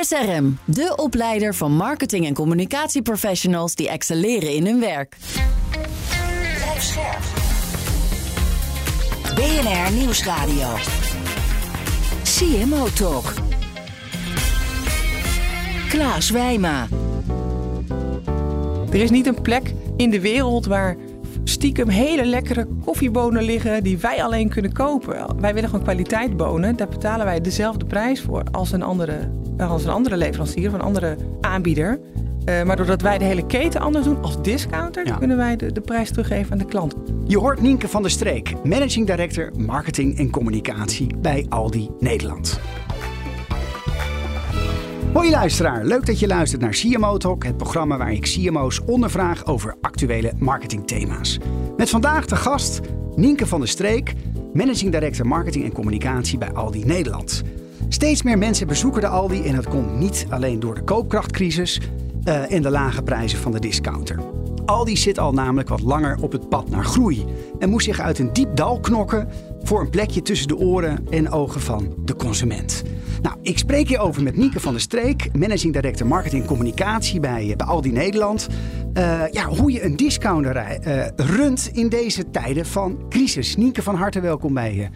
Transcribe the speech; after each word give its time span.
SRM, 0.00 0.58
de 0.64 0.92
opleider 0.96 1.54
van 1.54 1.72
marketing- 1.72 2.26
en 2.26 2.34
communicatieprofessionals 2.34 3.74
die 3.74 3.88
excelleren 3.88 4.54
in 4.54 4.66
hun 4.66 4.80
werk. 4.80 5.16
BNR 9.34 9.92
Nieuwsradio. 9.92 10.68
CMO 12.22 12.88
Talk. 12.92 13.32
Klaas 15.88 16.30
Wijma. 16.30 16.88
Er 18.90 19.00
is 19.00 19.10
niet 19.10 19.26
een 19.26 19.42
plek 19.42 19.74
in 19.96 20.10
de 20.10 20.20
wereld 20.20 20.66
waar 20.66 20.96
stiekem 21.44 21.88
hele 21.88 22.24
lekkere 22.24 22.66
koffiebonen 22.84 23.42
liggen 23.42 23.82
die 23.82 23.98
wij 23.98 24.22
alleen 24.24 24.48
kunnen 24.48 24.72
kopen. 24.72 25.40
Wij 25.40 25.54
willen 25.54 25.68
gewoon 25.68 25.84
kwaliteitbonen. 25.84 26.76
Daar 26.76 26.88
betalen 26.88 27.24
wij 27.26 27.40
dezelfde 27.40 27.84
prijs 27.84 28.20
voor 28.20 28.42
als 28.50 28.72
een 28.72 28.82
andere, 28.82 29.30
als 29.58 29.84
een 29.84 29.90
andere 29.90 30.16
leverancier 30.16 30.68
of 30.68 30.74
een 30.74 30.80
andere 30.80 31.16
aanbieder. 31.40 32.00
Uh, 32.48 32.62
maar 32.62 32.76
doordat 32.76 33.02
wij 33.02 33.18
de 33.18 33.24
hele 33.24 33.46
keten 33.46 33.80
anders 33.80 34.04
doen 34.04 34.22
als 34.22 34.42
discounter, 34.42 35.06
Ja. 35.06 35.16
kunnen 35.16 35.36
wij 35.36 35.56
de, 35.56 35.72
de 35.72 35.80
prijs 35.80 36.10
teruggeven 36.10 36.52
aan 36.52 36.58
de 36.58 36.64
klant. 36.64 36.94
Je 37.26 37.38
hoort 37.38 37.60
Nienke 37.60 37.88
van 37.88 38.02
der 38.02 38.10
Streek, 38.10 38.54
Managing 38.64 39.06
Director 39.06 39.50
Marketing 39.56 40.18
en 40.18 40.30
Communicatie 40.30 41.16
bij 41.18 41.46
Aldi 41.48 41.90
Nederland. 42.00 42.60
Hoi 45.12 45.30
luisteraar, 45.30 45.84
leuk 45.84 46.06
dat 46.06 46.18
je 46.18 46.26
luistert 46.26 46.60
naar 46.60 46.70
CMO 46.70 47.16
Talk, 47.16 47.44
het 47.44 47.56
programma 47.56 47.96
waar 47.96 48.12
ik 48.12 48.22
CMO's 48.22 48.80
ondervraag 48.86 49.46
over 49.46 49.76
actuele 49.80 50.32
marketingthema's. 50.38 51.38
Met 51.76 51.90
vandaag 51.90 52.26
de 52.26 52.36
gast 52.36 52.80
Nienke 53.16 53.46
van 53.46 53.60
der 53.60 53.68
Streek, 53.68 54.12
Managing 54.52 54.92
Director 54.92 55.26
Marketing 55.26 55.64
en 55.64 55.72
Communicatie 55.72 56.38
bij 56.38 56.52
Aldi 56.52 56.84
Nederland. 56.84 57.42
Steeds 57.88 58.22
meer 58.22 58.38
mensen 58.38 58.66
bezoeken 58.66 59.00
de 59.00 59.06
Aldi 59.06 59.42
en 59.42 59.54
dat 59.54 59.68
komt 59.68 59.98
niet 59.98 60.26
alleen 60.28 60.60
door 60.60 60.74
de 60.74 60.82
koopkrachtcrisis 60.82 61.80
eh, 62.24 62.52
en 62.52 62.62
de 62.62 62.70
lage 62.70 63.02
prijzen 63.02 63.38
van 63.38 63.52
de 63.52 63.60
discounter. 63.60 64.18
Aldi 64.66 64.96
zit 64.96 65.18
al 65.18 65.32
namelijk 65.32 65.68
wat 65.68 65.82
langer 65.82 66.18
op 66.20 66.32
het 66.32 66.48
pad 66.48 66.70
naar 66.70 66.84
groei 66.84 67.24
en 67.58 67.70
moest 67.70 67.86
zich 67.86 68.00
uit 68.00 68.18
een 68.18 68.32
diep 68.32 68.56
dal 68.56 68.80
knokken 68.80 69.28
voor 69.64 69.80
een 69.80 69.90
plekje 69.90 70.22
tussen 70.22 70.48
de 70.48 70.56
oren 70.56 71.06
en 71.10 71.30
ogen 71.30 71.60
van 71.60 71.94
de 72.04 72.16
consument. 72.16 72.82
Nou, 73.22 73.36
ik 73.42 73.58
spreek 73.58 73.88
hierover 73.88 74.22
met 74.22 74.36
Nieke 74.36 74.60
van 74.60 74.72
der 74.72 74.80
Streek, 74.80 75.28
Managing 75.38 75.72
Director 75.72 76.06
Marketing 76.06 76.42
en 76.42 76.48
Communicatie 76.48 77.20
bij, 77.20 77.54
bij 77.56 77.66
Aldi 77.66 77.92
Nederland. 77.92 78.48
Eh, 78.92 79.22
ja, 79.30 79.46
hoe 79.46 79.72
je 79.72 79.84
een 79.84 79.96
discounter 79.96 80.56
eh, 80.56 81.06
runt 81.16 81.70
in 81.72 81.88
deze 81.88 82.30
tijden 82.30 82.66
van 82.66 83.08
crisis. 83.08 83.56
Nienke, 83.56 83.82
van 83.82 83.94
harte 83.94 84.20
welkom 84.20 84.54
bij, 84.54 84.80
eh 84.82 84.88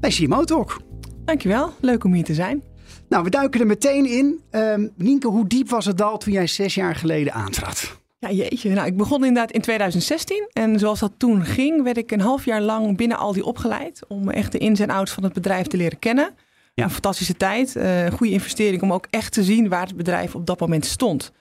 bij 0.00 0.10
CMO 0.10 0.44
Talk. 0.44 0.80
Dankjewel, 1.24 1.72
leuk 1.80 2.04
om 2.04 2.12
hier 2.12 2.24
te 2.24 2.34
zijn. 2.34 2.62
Nou, 3.08 3.24
we 3.24 3.30
duiken 3.30 3.60
er 3.60 3.66
meteen 3.66 4.06
in. 4.06 4.40
Ehm 4.50 4.88
Nienke, 4.96 5.28
hoe 5.28 5.46
diep 5.46 5.68
was 5.68 5.84
het 5.84 5.98
dal 5.98 6.18
toen 6.18 6.32
jij 6.32 6.46
zes 6.46 6.74
jaar 6.74 6.94
geleden 6.94 7.32
aantrad? 7.32 7.99
Ja, 8.20 8.30
jeetje. 8.30 8.70
Nou, 8.70 8.86
ik 8.86 8.96
begon 8.96 9.24
inderdaad 9.24 9.50
in 9.52 9.60
2016. 9.60 10.48
En 10.52 10.78
zoals 10.78 11.00
dat 11.00 11.12
toen 11.16 11.44
ging, 11.44 11.82
werd 11.82 11.96
ik 11.96 12.10
een 12.10 12.20
half 12.20 12.44
jaar 12.44 12.60
lang 12.60 12.96
binnen 12.96 13.18
Aldi 13.18 13.40
opgeleid. 13.42 14.02
Om 14.08 14.30
echt 14.30 14.52
de 14.52 14.58
ins 14.58 14.80
en 14.80 14.90
outs 14.90 15.12
van 15.12 15.22
het 15.22 15.32
bedrijf 15.32 15.66
te 15.66 15.76
leren 15.76 15.98
kennen. 15.98 16.30
Ja. 16.74 16.84
Een 16.84 16.90
fantastische 16.90 17.36
tijd. 17.36 17.76
eh, 17.76 18.04
Een 18.04 18.12
goede 18.12 18.32
investering 18.32 18.82
om 18.82 18.92
ook 18.92 19.06
echt 19.10 19.32
te 19.32 19.42
zien 19.44 19.68
waar 19.68 19.86
het 19.86 19.96
bedrijf 19.96 20.34
op 20.34 20.46
dat 20.46 20.60
moment 20.60 20.84
stond. 20.86 21.32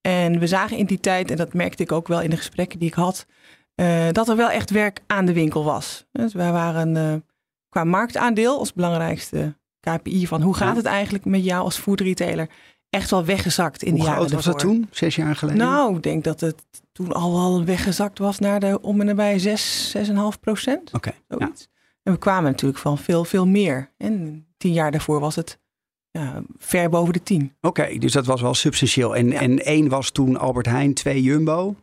En 0.00 0.38
we 0.38 0.46
zagen 0.46 0.76
in 0.76 0.86
die 0.86 1.00
tijd, 1.00 1.30
en 1.30 1.36
dat 1.36 1.54
merkte 1.54 1.82
ik 1.82 1.92
ook 1.92 2.08
wel 2.08 2.20
in 2.20 2.30
de 2.30 2.36
gesprekken 2.36 2.78
die 2.78 2.88
ik 2.88 2.94
had, 2.94 3.26
eh, 3.74 4.08
dat 4.12 4.28
er 4.28 4.36
wel 4.36 4.50
echt 4.50 4.70
werk 4.70 5.00
aan 5.06 5.24
de 5.24 5.32
winkel 5.32 5.64
was. 5.64 6.06
Dus 6.12 6.32
wij 6.32 6.52
waren 6.52 6.96
eh, 6.96 7.14
qua 7.68 7.84
marktaandeel 7.84 8.58
als 8.58 8.72
belangrijkste 8.72 9.56
KPI 9.80 10.26
van 10.26 10.42
hoe 10.42 10.54
gaat 10.54 10.76
het 10.76 10.84
eigenlijk 10.86 11.24
met 11.24 11.44
jou 11.44 11.64
als 11.64 11.78
food 11.78 12.00
retailer 12.00 12.48
echt 12.94 13.10
wel 13.10 13.24
weggezakt 13.24 13.82
in 13.82 13.90
Hoe 13.90 13.98
de 13.98 14.04
jaren 14.04 14.20
groot 14.20 14.32
was 14.32 14.44
dat 14.44 14.58
toen, 14.58 14.88
zes 14.90 15.16
jaar 15.16 15.36
geleden? 15.36 15.60
Nou, 15.60 15.96
ik 15.96 16.02
denk 16.02 16.24
dat 16.24 16.40
het 16.40 16.62
toen 16.92 17.12
al 17.12 17.32
wel 17.32 17.64
weggezakt 17.64 18.18
was 18.18 18.38
naar 18.38 18.60
de 18.60 18.80
om 18.80 19.00
en 19.00 19.06
nabij 19.06 19.38
6, 19.38 19.94
6,5 19.96 20.40
procent. 20.40 20.92
Oké, 20.92 21.12
ja. 21.28 21.50
En 22.02 22.12
we 22.12 22.18
kwamen 22.18 22.50
natuurlijk 22.50 22.80
van 22.80 22.98
veel, 22.98 23.24
veel 23.24 23.46
meer. 23.46 23.90
En 23.98 24.46
tien 24.56 24.72
jaar 24.72 24.90
daarvoor 24.90 25.20
was 25.20 25.36
het 25.36 25.58
ja, 26.10 26.42
ver 26.58 26.88
boven 26.90 27.12
de 27.12 27.22
10. 27.22 27.52
Oké, 27.60 27.98
dus 27.98 28.12
dat 28.12 28.26
was 28.26 28.40
wel 28.40 28.54
substantieel. 28.54 29.16
En, 29.16 29.30
Ja. 29.30 29.40
en 29.40 29.58
één 29.58 29.88
was 29.88 30.10
toen 30.10 30.36
Albert 30.38 30.66
Heijn, 30.66 30.94
twee 30.94 31.22
Jumbo. 31.22 31.74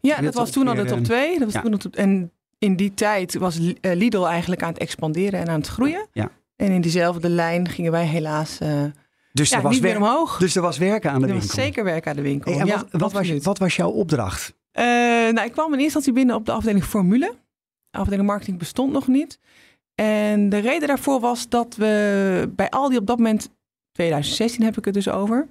Ja, 0.00 0.20
dat 0.20 0.34
was 0.34 0.50
toen 0.50 0.68
al 0.68 0.74
de 0.74 0.84
top 0.84 0.98
eh, 0.98 1.04
2. 1.04 1.38
Dat 1.38 1.52
was 1.52 1.62
toen 1.62 1.78
top- 1.78 1.96
en 1.96 2.30
in 2.58 2.76
die 2.76 2.94
tijd 2.94 3.34
was 3.34 3.58
eh, 3.80 3.94
Lidl 3.96 4.24
eigenlijk 4.24 4.62
aan 4.62 4.68
het 4.72 4.78
expanderen 4.78 5.40
en 5.40 5.48
aan 5.48 5.58
het 5.58 5.68
groeien. 5.68 6.06
Ja. 6.12 6.30
En 6.56 6.70
in 6.70 6.80
diezelfde 6.80 7.28
lijn 7.28 7.68
gingen 7.68 7.92
wij 7.92 8.06
helaas 8.06 8.58
eh, 8.58 8.82
Dus, 9.34 9.48
ja, 9.50 9.56
er 9.56 9.62
was 9.62 9.72
niet 9.72 9.82
meer 9.82 9.90
werk, 9.98 10.04
omhoog. 10.04 10.38
dus 10.38 10.56
er 10.56 10.62
was 10.62 10.78
werk 10.78 11.06
aan 11.06 11.14
de 11.20 11.26
er 11.26 11.32
winkel. 11.32 11.46
was 11.46 11.56
zeker 11.64 11.84
werk 11.84 12.06
aan 12.06 12.16
de 12.16 12.22
winkel. 12.22 12.52
Hey, 12.52 12.60
en 12.60 12.66
ja, 12.66 12.76
wat, 12.76 13.00
wat, 13.00 13.12
was, 13.12 13.38
wat 13.42 13.58
was 13.58 13.76
jouw 13.76 13.90
opdracht? 13.90 14.54
Eh, 14.70 14.84
nou, 14.84 15.40
ik 15.40 15.52
kwam 15.52 15.64
in 15.66 15.72
eerste 15.72 15.82
instantie 15.82 16.12
binnen 16.12 16.34
op 16.36 16.46
de 16.46 16.52
afdeling 16.52 16.84
formule. 16.84 17.34
De 17.90 17.98
afdeling 17.98 18.26
marketing 18.26 18.58
bestond 18.58 18.92
nog 18.92 19.06
niet. 19.08 19.38
En 19.94 20.48
de 20.48 20.58
reden 20.58 20.88
daarvoor 20.88 21.20
was 21.20 21.48
dat 21.48 21.76
we 21.76 22.52
bij 22.56 22.70
Aldi 22.70 22.96
op 22.96 23.06
dat 23.06 23.16
moment, 23.16 23.50
2016 23.92 24.64
heb 24.64 24.76
ik 24.78 24.84
het 24.84 24.94
dus 24.94 25.08
over, 25.08 25.46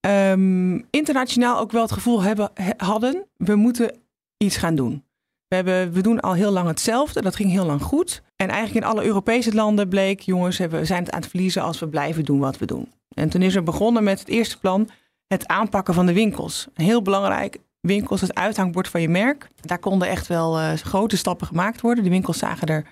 ehm, 0.00 0.80
internationaal 0.90 1.58
ook 1.58 1.72
wel 1.72 1.82
het 1.82 1.92
gevoel 1.92 2.22
hebben, 2.22 2.50
he- 2.54 2.70
hadden, 2.76 3.26
we 3.36 3.54
moeten 3.54 3.94
iets 4.36 4.56
gaan 4.56 4.74
doen. 4.74 5.04
We, 5.48 5.54
hebben, 5.54 5.92
we 5.92 6.00
doen 6.02 6.20
al 6.20 6.32
heel 6.32 6.50
lang 6.50 6.68
hetzelfde, 6.68 7.22
dat 7.22 7.36
ging 7.36 7.50
heel 7.50 7.66
lang 7.66 7.82
goed. 7.82 8.22
En 8.36 8.48
eigenlijk 8.48 8.84
in 8.84 8.90
alle 8.92 9.04
Europese 9.04 9.54
landen 9.54 9.88
bleek, 9.88 10.20
jongens, 10.20 10.58
we 10.58 10.84
zijn 10.84 11.02
het 11.04 11.12
aan 11.12 11.20
het 11.20 11.30
verliezen 11.30 11.62
als 11.62 11.78
we 11.78 11.88
blijven 11.88 12.24
doen 12.24 12.38
wat 12.38 12.58
we 12.58 12.66
doen. 12.66 12.88
En 13.14 13.28
toen 13.28 13.42
is 13.42 13.54
er 13.54 13.62
begonnen 13.62 14.04
met 14.04 14.18
het 14.18 14.28
eerste 14.28 14.58
plan, 14.58 14.88
het 15.26 15.46
aanpakken 15.46 15.94
van 15.94 16.06
de 16.06 16.12
winkels. 16.12 16.68
Heel 16.74 17.02
belangrijk, 17.02 17.58
winkels, 17.80 18.20
het 18.20 18.34
uithangbord 18.34 18.88
van 18.88 19.00
je 19.00 19.08
merk. 19.08 19.48
Daar 19.60 19.78
konden 19.78 20.08
echt 20.08 20.26
wel 20.26 20.58
eh, 20.58 20.72
grote 20.72 21.16
stappen 21.16 21.46
gemaakt 21.46 21.80
worden. 21.80 22.04
De 22.04 22.10
winkels 22.10 22.38
zagen 22.38 22.68
er 22.68 22.86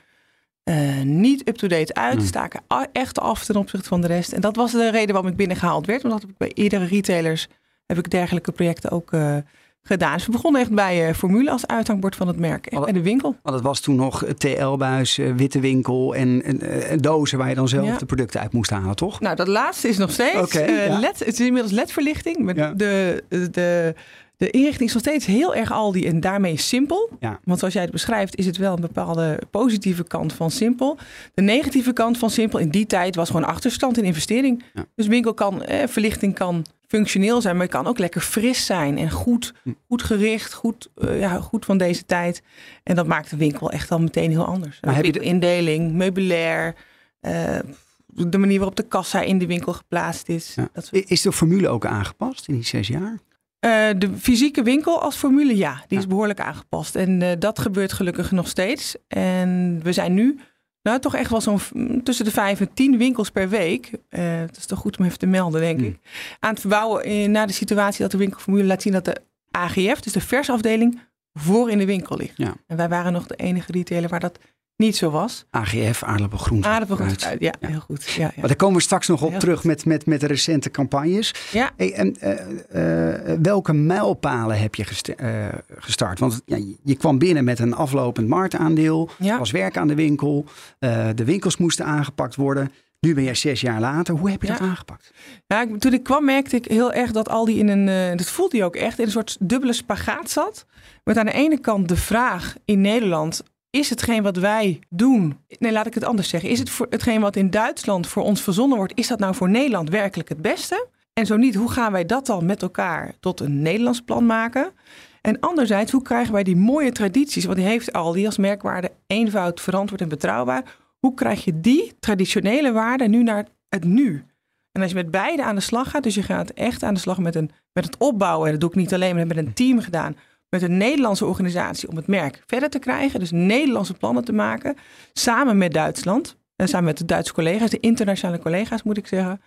eh, 0.63 1.01
niet 1.03 1.49
up-to-date 1.49 1.95
uit, 1.95 2.17
Hmm. 2.17 2.27
staken 2.27 2.61
echt 2.93 3.21
af 3.21 3.45
ten 3.45 3.57
opzichte 3.57 3.89
van 3.89 4.01
de 4.01 4.07
rest. 4.07 4.33
En 4.33 4.41
dat 4.41 4.57
was 4.57 4.73
de 4.73 4.91
reden 4.91 5.13
waarom 5.13 5.31
ik 5.31 5.37
binnengehaald 5.37 5.87
werd. 5.87 6.03
Want 6.03 6.15
dat 6.15 6.23
heb 6.23 6.31
ik 6.31 6.37
bij 6.37 6.65
eerdere 6.65 6.85
retailers 6.85 7.49
heb 7.87 7.99
ik 7.99 8.11
dergelijke 8.11 8.53
projecten 8.53 8.91
ook 8.91 9.13
eh, 9.13 9.37
gedaan. 9.83 10.15
Dus 10.17 10.27
we 10.27 10.33
begonnen 10.33 10.61
echt 10.61 10.71
bij 10.75 11.09
eh, 11.09 11.15
Formule 11.15 11.51
als 11.51 11.67
uithangbord 11.67 12.17
van 12.17 12.27
het 12.27 12.39
merk. 12.39 12.67
En 12.67 12.81
bij 12.83 12.93
de 12.93 13.03
winkel. 13.03 13.37
Want 13.43 13.55
het 13.57 13.65
was 13.65 13.81
toen 13.81 13.95
nog 13.97 14.25
TL-buis, 14.39 15.19
eh, 15.19 15.33
witte 15.35 15.61
winkel 15.61 16.15
en, 16.15 16.43
en, 16.45 16.61
eh, 16.61 16.97
dozen 16.99 17.39
waar 17.39 17.49
je 17.49 17.55
dan 17.55 17.69
zelf 17.69 17.87
Ja. 17.87 17.97
de 17.99 18.07
producten 18.07 18.41
uit 18.41 18.53
moest 18.53 18.71
halen, 18.71 18.97
toch? 18.97 19.21
Nou, 19.21 19.37
dat 19.37 19.47
laatste 19.49 19.89
is 19.89 19.99
nog 19.99 20.11
steeds. 20.11 20.37
Oké, 20.41 20.59
eh, 20.59 20.87
ja. 20.87 20.99
LED, 21.01 21.19
het 21.19 21.41
is 21.41 21.47
inmiddels 21.47 21.73
LED-verlichting. 21.73 22.39
Met 22.39 22.57
Ja. 22.57 22.73
de, 22.73 23.23
de, 23.29 23.95
de 24.37 24.51
inrichting 24.51 24.89
is 24.89 24.93
nog 24.95 25.03
steeds 25.03 25.27
heel 25.27 25.55
erg 25.55 25.73
Aldi 25.73 26.07
en 26.07 26.21
daarmee 26.21 26.57
simpel. 26.57 27.11
Ja. 27.21 27.41
Want 27.45 27.59
zoals 27.59 27.75
jij 27.75 27.83
het 27.83 27.93
beschrijft, 27.93 28.37
is 28.37 28.47
het 28.47 28.57
wel 28.57 28.75
een 28.75 28.81
bepaalde 28.81 29.39
positieve 29.51 30.05
kant 30.05 30.33
van 30.33 30.51
simpel. 30.51 30.99
De 31.35 31.43
negatieve 31.43 31.93
kant 31.93 32.19
van 32.19 32.31
simpel 32.31 32.59
in 32.59 32.69
die 32.71 32.87
tijd 32.87 33.15
was 33.17 33.31
gewoon 33.31 33.47
achterstand 33.47 33.99
in 33.99 34.05
investering. 34.05 34.63
Ja. 34.75 34.85
Dus 34.95 35.07
winkel 35.07 35.35
kan, 35.35 35.63
eh, 35.63 35.87
verlichting 35.89 36.35
kan 36.35 36.65
functioneel 36.91 37.41
zijn, 37.41 37.57
maar 37.57 37.67
het 37.67 37.75
kan 37.75 37.87
ook 37.87 37.99
lekker 37.99 38.21
fris 38.21 38.67
zijn 38.67 38.99
en 38.99 39.11
goed, 39.11 39.55
Hm. 39.63 39.71
goed 39.89 40.03
gericht, 40.03 40.53
goed, 40.53 40.89
eh, 40.95 41.21
ja, 41.21 41.41
goed 41.41 41.65
van 41.65 41.79
deze 41.79 42.05
tijd. 42.05 42.43
En 42.83 42.95
dat 42.95 43.07
maakt 43.07 43.31
de 43.31 43.37
winkel 43.37 43.71
echt 43.71 43.91
al 43.91 44.01
meteen 44.01 44.31
heel 44.31 44.45
anders. 44.47 44.79
Maar 44.81 44.95
heb 44.95 45.05
je 45.05 45.13
de- 45.13 45.19
Indeling, 45.21 45.93
meubilair, 45.93 46.75
eh, 47.21 47.59
de 48.07 48.39
manier 48.39 48.57
waarop 48.59 48.77
de 48.77 48.87
kassa 48.89 49.21
in 49.21 49.39
de 49.39 49.47
winkel 49.47 49.73
geplaatst 49.73 50.29
is. 50.29 50.53
Ja. 50.55 50.69
Dat 50.73 50.87
soort- 50.87 51.11
Is 51.11 51.23
de 51.23 51.33
formule 51.33 51.69
ook 51.69 51.87
aangepast 51.87 52.49
in 52.49 52.55
die 52.55 52.65
zes 52.65 52.89
jaar? 52.89 53.19
Eh, 53.59 53.89
de 53.99 54.11
fysieke 54.19 54.63
winkel 54.63 55.03
als 55.03 55.17
formule, 55.17 55.57
ja, 55.57 55.85
die 55.89 55.99
is 55.99 56.07
behoorlijk 56.07 56.41
aangepast. 56.41 56.97
En 56.97 57.37
dat 57.39 57.59
gebeurt 57.59 57.93
gelukkig 57.93 58.31
nog 58.31 58.49
steeds. 58.49 58.97
En 59.09 59.81
we 59.83 59.93
zijn 59.93 60.15
nu 60.15 60.39
nou, 60.83 61.01
toch 61.01 61.15
echt 61.15 61.31
wel 61.31 61.41
zo'n 61.41 61.59
mm, 61.73 62.03
tussen 62.03 62.25
de 62.25 62.31
vijf 62.31 62.61
en 62.61 62.75
tien 62.75 62.99
winkels 62.99 63.31
per 63.31 63.49
week. 63.49 63.91
Eh 64.09 64.41
dat 64.41 64.57
is 64.57 64.67
toch 64.67 64.79
goed 64.79 64.99
om 64.99 65.05
even 65.05 65.19
te 65.19 65.27
melden, 65.27 65.61
denk 65.61 65.79
Hmm. 65.79 65.89
ik. 65.89 65.99
Aan 66.41 66.51
het 66.51 66.61
verbouwen 66.61 67.03
eh, 67.03 67.29
naar 67.29 67.47
de 67.47 67.53
situatie 67.53 68.03
dat 68.03 68.11
de 68.11 68.17
winkelformule 68.19 68.65
laat 68.67 68.83
zien 68.83 68.93
dat 68.93 69.05
de 69.05 69.17
AGF, 69.51 70.01
dus 70.01 70.13
de 70.13 70.21
versafdeling, 70.21 71.01
voor 71.33 71.71
in 71.71 71.79
de 71.79 71.87
winkel 71.87 72.17
ligt. 72.17 72.37
Ja. 72.37 72.55
En 72.67 72.77
wij 72.77 72.89
waren 72.89 73.13
nog 73.13 73.27
de 73.27 73.37
enige 73.37 73.73
retailer 73.73 74.09
waar 74.09 74.21
dat 74.21 74.39
niet 74.81 74.97
zo 74.97 75.11
was. 75.11 75.45
AGF, 75.51 76.03
aardappelgroente. 76.03 76.69
Aardappelgroente, 76.69 77.37
ja, 77.39 77.53
Ja. 77.61 77.69
heel 77.69 77.81
goed. 77.81 78.05
Ja, 78.11 78.23
ja. 78.23 78.31
Maar 78.37 78.47
daar 78.47 78.57
komen 78.57 78.77
we 78.77 78.83
straks 78.83 79.09
nog 79.09 79.23
op 79.23 79.31
Heel 79.31 79.39
terug 79.39 79.57
goed. 79.57 79.65
met, 79.65 79.85
met, 79.85 80.07
met 80.07 80.21
de 80.21 80.27
recente 80.27 80.71
campagnes. 80.71 81.35
ja. 81.53 81.71
Hey, 81.77 81.93
en 81.93 82.17
eh, 82.21 83.13
eh, 83.33 83.39
welke 83.43 83.73
mijlpalen 83.73 84.59
heb 84.61 84.75
je 84.75 84.85
gest- 84.85 85.09
eh, 85.09 85.47
gestart? 85.79 86.19
Want 86.19 86.43
ja, 86.47 86.57
je- 86.85 86.97
kwam 86.97 87.19
binnen 87.19 87.45
met 87.45 87.59
een 87.59 87.75
aflopend 87.75 88.29
marktaandeel. 88.29 89.11
Ja. 89.19 89.33
Er 89.33 89.39
was 89.39 89.51
werk 89.51 89.77
aan 89.77 89.89
de 89.89 89.95
winkel. 89.95 90.45
eh, 90.79 91.09
de 91.15 91.25
winkels 91.25 91.57
moesten 91.57 91.85
aangepakt 91.85 92.35
worden. 92.37 92.73
Nu 93.01 93.15
ben 93.15 93.25
jij 93.25 93.35
zes 93.35 93.61
jaar 93.61 93.81
later. 93.81 94.15
Hoe 94.15 94.31
heb 94.31 94.43
je 94.43 94.47
Ja. 94.49 94.53
dat 94.59 94.69
aangepakt? 94.69 95.11
Ja, 95.47 95.63
ik- 95.63 95.79
toen 95.79 95.93
ik 95.93 96.03
kwam 96.03 96.25
merkte 96.25 96.57
ik 96.57 96.65
heel 96.65 96.93
erg 96.93 97.11
dat 97.11 97.29
Aldi 97.29 97.59
in 97.59 97.69
een, 97.69 97.89
eh, 97.89 98.17
dat 98.17 98.27
voelde 98.27 98.57
je 98.57 98.65
ook 98.65 98.77
echt, 98.77 98.99
in 98.99 99.05
een 99.05 99.11
soort 99.11 99.37
dubbele 99.41 99.73
spagaat 99.73 100.31
zat. 100.31 100.67
Met 101.05 101.17
aan 101.17 101.27
de 101.27 101.33
ene 101.33 101.59
kant 101.61 101.89
de 101.89 101.97
vraag 101.97 102.55
in 102.65 102.81
Nederland, 102.81 103.43
is 103.71 103.91
hetgeen 103.91 104.23
wat 104.23 104.37
wij 104.37 104.81
doen, 104.89 105.39
nee 105.59 105.73
laat 105.73 105.87
ik 105.87 105.95
het 105.95 106.05
anders 106.05 106.29
zeggen, 106.29 106.51
is 106.51 106.59
het 106.59 106.71
voor 106.71 106.87
hetgeen 106.91 107.21
wat 107.21 107.37
in 107.37 107.51
Duitsland 107.51 108.07
voor 108.07 108.23
ons 108.23 108.43
verzonnen 108.43 108.77
wordt, 108.79 108.99
is 108.99 109.09
dat 109.09 109.19
nou 109.19 109.35
voor 109.35 109.51
Nederland 109.51 109.91
werkelijk 109.91 110.29
het 110.29 110.43
beste? 110.43 110.89
En 111.13 111.27
zo 111.27 111.37
niet, 111.37 111.55
hoe 111.55 111.71
gaan 111.71 111.93
wij 111.93 112.07
dat 112.07 112.27
dan 112.27 112.45
met 112.45 112.63
elkaar 112.63 113.15
tot 113.21 113.41
een 113.41 113.63
Nederlands 113.63 114.01
plan 114.01 114.27
maken? 114.27 114.73
En 115.21 115.41
anderzijds, 115.41 115.93
hoe 115.93 116.03
krijgen 116.03 116.33
wij 116.33 116.43
die 116.43 116.57
mooie 116.57 116.93
tradities, 116.93 117.45
want 117.45 117.57
die 117.57 117.67
heeft 117.67 117.93
Aldi 117.93 118.27
als 118.27 118.39
merkwaarde 118.39 118.93
eenvoud, 119.07 119.61
verantwoord 119.61 120.01
en 120.01 120.09
betrouwbaar. 120.09 120.79
Hoe 120.99 121.15
krijg 121.15 121.45
je 121.45 121.61
die 121.61 121.93
traditionele 122.01 122.73
waarden 122.73 123.11
nu 123.11 123.23
naar 123.23 123.47
het 123.69 123.85
nu? 123.85 124.25
En 124.73 124.83
als 124.83 124.91
je 124.91 124.97
met 124.97 125.11
beide 125.11 125.45
aan 125.45 125.55
de 125.55 125.61
slag 125.61 125.91
gaat, 125.91 126.03
dus 126.03 126.15
je 126.15 126.23
gaat 126.23 126.51
echt 126.51 126.83
aan 126.83 126.95
de 126.95 127.01
slag 127.01 127.19
met, 127.19 127.35
een, 127.35 127.51
met 127.73 127.85
het 127.85 127.97
opbouwen, 127.97 128.47
en 128.47 128.53
dat 128.53 128.61
doe 128.61 128.71
ik 128.71 128.77
niet 128.77 128.95
alleen, 128.95 129.17
maar 129.17 129.27
met 129.27 129.37
een 129.37 129.53
team 129.53 129.81
gedaan, 129.81 130.17
met 130.51 130.63
een 130.63 130.77
Nederlandse 130.77 131.27
organisatie 131.27 131.89
om 131.89 131.97
het 131.97 132.07
merk 132.07 132.43
verder 132.47 132.71
te 132.71 132.79
krijgen, 132.79 133.21
dus 133.21 133.31
Nederlandse 133.31 133.95
plannen 133.95 134.25
te 134.25 134.33
maken, 134.33 134.77
samen 135.13 135.59
met 135.59 135.73
Duitsland, 135.73 136.37
en 136.57 136.69
samen 136.69 136.87
met 136.87 136.99
de 136.99 137.05
Duitse 137.05 137.33
collega's, 137.33 137.71
de 137.71 137.81
internationale 137.81 138.39
collega's 138.39 138.83
moet 138.83 138.97
ik 138.97 139.07
zeggen. 139.07 139.41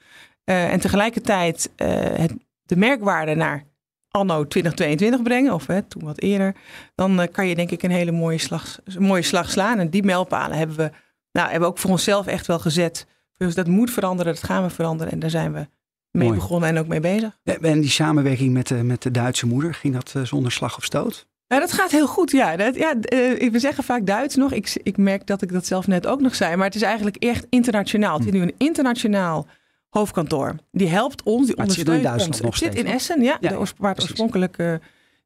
Eh, 0.43 0.71
en 0.71 0.79
tegelijkertijd 0.79 1.71
eh, 1.75 1.89
het, 1.95 2.33
de 2.63 2.75
merkwaarde 2.75 3.35
naar 3.35 3.63
anno 4.09 4.47
2022 4.47 5.21
brengen, 5.21 5.53
of 5.53 5.65
toen 5.87 6.03
wat 6.03 6.19
eerder, 6.19 6.55
dan 6.95 7.21
eh, 7.21 7.31
kan 7.31 7.47
je 7.47 7.55
denk 7.55 7.71
ik 7.71 7.83
een 7.83 7.91
hele 7.91 8.11
mooie 8.11 8.37
slag, 8.37 8.79
mooie 8.97 9.21
slag 9.21 9.49
slaan. 9.49 9.79
En 9.79 9.89
die 9.89 10.03
mijlpalen 10.03 10.57
hebben 10.57 10.77
we, 10.77 10.91
nou, 11.31 11.49
hebben 11.49 11.59
we 11.59 11.73
ook 11.75 11.77
voor 11.77 11.89
onszelf 11.89 12.27
echt 12.27 12.47
wel 12.47 12.59
gezet. 12.59 13.07
Dus 13.37 13.55
dat 13.55 13.67
moet 13.67 13.91
veranderen, 13.91 14.33
dat 14.33 14.43
gaan 14.43 14.63
we 14.63 14.69
veranderen. 14.69 15.13
En 15.13 15.19
daar 15.19 15.29
zijn 15.29 15.53
we 15.53 15.67
mee 16.13 16.27
Mooi. 16.27 16.39
begonnen 16.39 16.69
en 16.69 16.77
ook 16.77 16.87
mee 16.87 16.99
bezig. 16.99 17.37
En 17.43 17.81
die 17.81 17.89
samenwerking 17.89 18.53
met 18.53 18.67
de, 18.67 18.75
met 18.75 19.01
de 19.01 19.11
Duitse 19.11 19.47
moeder, 19.47 19.73
ging 19.73 19.93
dat 19.93 20.13
eh, 20.15 20.23
zonder 20.23 20.51
slag 20.51 20.77
of 20.77 20.83
stoot? 20.83 21.25
Ja, 21.47 21.59
dat 21.59 21.71
gaat 21.71 21.91
heel 21.91 22.07
goed, 22.07 22.31
ja. 22.31 22.55
Dat, 22.55 22.75
ja 22.75 22.99
eh, 22.99 23.51
we 23.51 23.59
zeggen 23.59 23.83
vaak 23.83 24.05
Duits 24.05 24.35
nog. 24.35 24.51
Ik, 24.51 24.79
ik 24.83 24.97
merk 24.97 25.27
dat 25.27 25.41
ik 25.41 25.51
dat 25.51 25.65
zelf 25.65 25.87
net 25.87 26.07
ook 26.07 26.21
nog 26.21 26.35
zei. 26.35 26.55
Maar 26.55 26.65
het 26.65 26.75
is 26.75 26.81
eigenlijk 26.81 27.15
echt 27.15 27.45
internationaal. 27.49 28.17
Het 28.17 28.25
is 28.25 28.31
nu 28.31 28.41
een 28.41 28.55
internationaal 28.57 29.47
hoofdkantoor. 29.89 30.55
Die 30.71 30.87
helpt 30.87 31.23
ons, 31.23 31.47
die 31.47 31.57
ondersteunt 31.57 32.27
ons. 32.27 32.41
nog 32.41 32.59
het 32.59 32.63
zit 32.63 32.75
in? 32.75 32.85
Essen, 32.85 33.21
ja. 33.21 33.37
Ja, 33.39 33.49
de, 33.49 33.65
waar 33.77 33.93
het 33.93 34.03
oorspronkelijk 34.03 34.57
eh, 34.57 34.75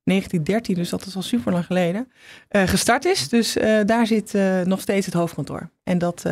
1913, 0.07 0.75
dus 0.75 0.89
dat 0.89 1.05
is 1.05 1.15
al 1.15 1.21
super 1.21 1.51
lang 1.51 1.65
geleden, 1.65 2.11
eh, 2.47 2.67
gestart 2.67 3.05
is. 3.05 3.29
Dus 3.29 3.57
eh, 3.57 3.79
daar 3.85 4.07
zit 4.07 4.33
eh, 4.33 4.61
nog 4.61 4.81
steeds 4.81 5.05
het 5.05 5.15
hoofdkantoor. 5.15 5.69
En 5.83 5.97
dat... 5.97 6.25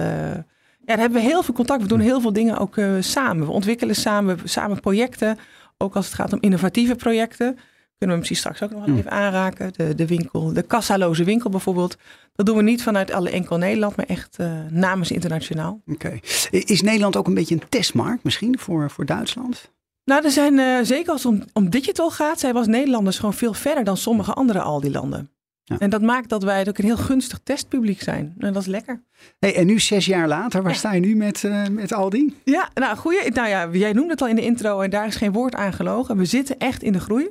ja, 0.85 0.93
daar 0.93 0.97
hebben 0.97 1.21
we 1.21 1.27
heel 1.27 1.43
veel 1.43 1.53
contact. 1.53 1.81
We 1.81 1.87
doen 1.87 1.99
heel 1.99 2.21
veel 2.21 2.33
dingen 2.33 2.57
ook 2.57 2.77
eh, 2.77 2.91
samen. 2.99 3.45
We 3.45 3.51
ontwikkelen 3.51 3.95
samen, 3.95 4.39
samen 4.43 4.79
projecten. 4.79 5.37
Ook 5.77 5.95
als 5.95 6.05
het 6.05 6.15
gaat 6.15 6.33
om 6.33 6.39
innovatieve 6.41 6.95
projecten. 6.95 7.57
Kunnen 7.97 8.15
we 8.15 8.21
misschien 8.21 8.51
straks 8.51 8.61
ook 8.61 8.71
nog 8.71 8.85
Hmm. 8.85 8.97
even 8.97 9.11
aanraken. 9.11 9.73
De, 9.77 9.95
de 9.95 10.07
winkel, 10.07 10.53
de 10.53 10.61
kassaloze 10.61 11.23
winkel 11.23 11.49
bijvoorbeeld. 11.49 11.97
Dat 12.35 12.45
doen 12.45 12.57
we 12.57 12.63
niet 12.63 12.83
vanuit 12.83 13.11
alle 13.11 13.29
enkel 13.29 13.57
Nederland, 13.57 13.95
maar 13.95 14.05
echt 14.05 14.35
eh, 14.39 14.51
namens 14.69 15.11
internationaal. 15.11 15.81
Oké. 15.87 16.19
Is 16.51 16.81
Nederland 16.81 17.15
ook 17.15 17.27
een 17.27 17.33
beetje 17.33 17.55
een 17.55 17.69
testmarkt 17.69 18.23
misschien 18.23 18.59
voor, 18.59 18.89
voor 18.89 19.05
Duitsland? 19.05 19.71
Nou, 20.05 20.25
er 20.25 20.31
zijn 20.31 20.59
eh, 20.59 20.77
zeker 20.81 21.11
als 21.11 21.23
het 21.23 21.31
om, 21.31 21.43
om 21.53 21.69
digital 21.69 22.11
gaat, 22.11 22.39
zijn 22.39 22.53
we 22.53 22.59
als 22.59 22.67
Nederlanders 22.67 23.17
gewoon 23.17 23.33
veel 23.33 23.53
verder 23.53 23.83
dan 23.83 23.97
sommige 23.97 24.33
andere 24.33 24.61
Aldi-landen. 24.61 25.29
Ja. 25.67 25.79
En 25.79 25.89
dat 25.89 26.01
maakt 26.01 26.29
dat 26.29 26.43
wij 26.43 26.67
ook 26.67 26.77
een 26.77 26.83
heel 26.85 26.97
gunstig 26.97 27.39
testpubliek 27.43 28.01
zijn. 28.01 28.33
En 28.37 28.53
dat 28.53 28.61
is 28.61 28.67
lekker. 28.67 29.03
Hey, 29.39 29.55
en 29.55 29.65
nu 29.65 29.79
zes 29.79 30.05
jaar 30.05 30.27
later, 30.27 30.61
waar 30.61 30.71
Ja. 30.71 30.77
sta 30.77 30.93
je 30.93 30.99
nu 30.99 31.15
met, 31.15 31.43
eh, 31.43 31.67
met 31.67 31.93
Aldi? 31.93 32.35
Ja, 32.43 32.69
nou, 32.73 32.97
goeie. 32.97 33.31
Nou 33.31 33.47
ja, 33.47 33.69
jij 33.71 33.93
noemde 33.93 34.11
het 34.11 34.21
al 34.21 34.27
in 34.27 34.35
de 34.35 34.41
intro 34.45 34.79
en 34.81 34.89
daar 34.89 35.07
is 35.07 35.15
geen 35.15 35.31
woord 35.31 35.55
aan 35.55 35.73
gelogen. 35.73 36.17
We 36.17 36.25
zitten 36.25 36.57
echt 36.57 36.83
in 36.83 36.91
de 36.93 36.99
groei. 36.99 37.29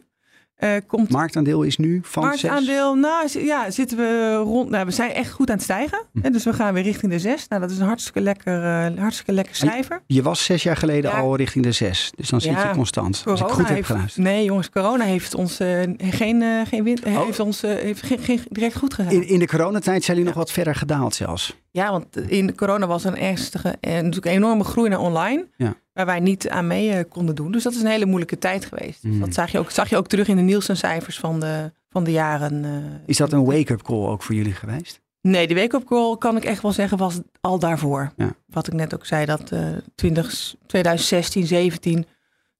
Eh, 0.54 0.70
komt 0.86 1.10
Marktaandeel 1.10 1.62
is 1.62 1.76
nu 1.76 2.00
van 2.02 2.22
zes. 2.22 2.42
marktaandeel, 2.42 2.94
nou 2.94 3.28
zi- 3.28 3.44
ja, 3.44 3.70
zitten 3.70 3.96
we 3.98 4.34
rond. 4.44 4.70
Nou, 4.70 4.84
we 4.86 4.90
zijn 4.90 5.10
echt 5.12 5.30
goed 5.30 5.48
aan 5.50 5.54
het 5.54 5.64
stijgen. 5.64 6.02
Hm. 6.22 6.30
Dus 6.32 6.44
we 6.44 6.52
gaan 6.52 6.74
weer 6.74 6.82
richting 6.82 7.12
de 7.12 7.18
zes. 7.18 7.48
Nou, 7.48 7.60
dat 7.60 7.70
is 7.70 7.78
een 7.78 7.86
hartstikke 7.86 8.20
lekker, 8.20 8.62
eh, 8.64 8.98
hartstikke 9.00 9.32
lekker 9.32 9.54
cijfer. 9.54 10.02
Je 10.06 10.22
was 10.22 10.44
zes 10.44 10.62
jaar 10.62 10.76
geleden 10.76 11.10
Ja. 11.10 11.18
al 11.20 11.36
richting 11.36 11.64
de 11.64 11.72
zes. 11.72 12.12
Dus 12.16 12.28
dan 12.28 12.40
zit 12.40 12.52
je 12.62 12.70
constant. 12.74 13.22
Als 13.26 13.40
ik 13.40 13.46
goed 13.46 13.68
heb 13.68 13.84
geluisterd. 13.84 14.24
nee 14.26 14.44
jongens, 14.44 14.70
corona 14.70 15.04
heeft 15.04 15.34
ons 15.34 15.60
eh, 15.60 15.80
geen, 15.98 16.66
geen, 16.66 16.98
Oh. 17.06 17.24
heeft 17.24 17.40
ons, 17.40 17.60
heeft 17.60 18.02
geen, 18.02 18.18
geen 18.18 18.40
direct 18.48 18.76
goed 18.76 18.94
gedaan. 18.94 19.12
In, 19.12 19.28
in 19.28 19.38
de 19.38 19.46
coronatijd 19.46 20.04
zijn 20.04 20.16
jullie 20.16 20.32
nog 20.32 20.42
wat 20.42 20.50
verder 20.52 20.74
gedaald 20.74 21.14
zelfs. 21.14 21.56
Ja, 21.70 21.90
want 21.90 22.16
in 22.16 22.46
de 22.46 22.54
corona 22.54 22.86
was 22.86 23.04
een 23.04 23.16
ernstige 23.18 23.76
en 23.80 23.94
natuurlijk 23.94 24.26
een 24.26 24.32
enorme 24.32 24.64
groei 24.64 24.88
naar 24.88 24.98
online. 24.98 25.46
Ja. 25.56 25.74
Waar 25.94 26.06
wij 26.06 26.20
niet 26.20 26.48
aan 26.48 26.66
mee 26.66 26.90
eh, 26.90 27.04
konden 27.08 27.34
doen. 27.34 27.52
Dus 27.52 27.62
dat 27.62 27.72
is 27.74 27.80
een 27.80 27.86
hele 27.86 28.06
moeilijke 28.06 28.38
tijd 28.38 28.64
geweest. 28.64 29.02
Dus 29.02 29.12
Mm. 29.14 29.20
dat 29.20 29.34
zag 29.34 29.50
je, 29.52 29.58
ook, 29.58 29.70
zag 29.70 29.88
je 29.90 29.96
ook 29.96 30.06
terug 30.06 30.28
in 30.28 30.36
de 30.36 30.42
Nielsen-cijfers 30.42 31.18
van 31.18 31.40
de, 31.40 31.72
van 31.90 32.04
de 32.04 32.12
jaren. 32.12 32.64
eh, 32.64 32.70
Is 33.06 33.16
dat 33.16 33.32
een 33.32 33.44
wake-up 33.44 33.82
call 33.82 34.06
ook 34.06 34.22
voor 34.22 34.34
jullie 34.34 34.52
geweest? 34.52 35.00
Nee, 35.20 35.46
de 35.46 35.54
wake-up 35.54 35.84
call 35.84 36.16
kan 36.18 36.36
ik 36.36 36.44
echt 36.44 36.62
wel 36.62 36.72
zeggen 36.72 36.98
was 36.98 37.20
al 37.40 37.58
daarvoor. 37.58 38.12
Ja. 38.16 38.34
Wat 38.46 38.66
ik 38.66 38.72
net 38.72 38.94
ook 38.94 39.06
zei, 39.06 39.24
dat 39.26 39.50
eh 39.52 39.66
20, 39.94 40.54
2016, 40.66 41.46
17, 41.46 42.06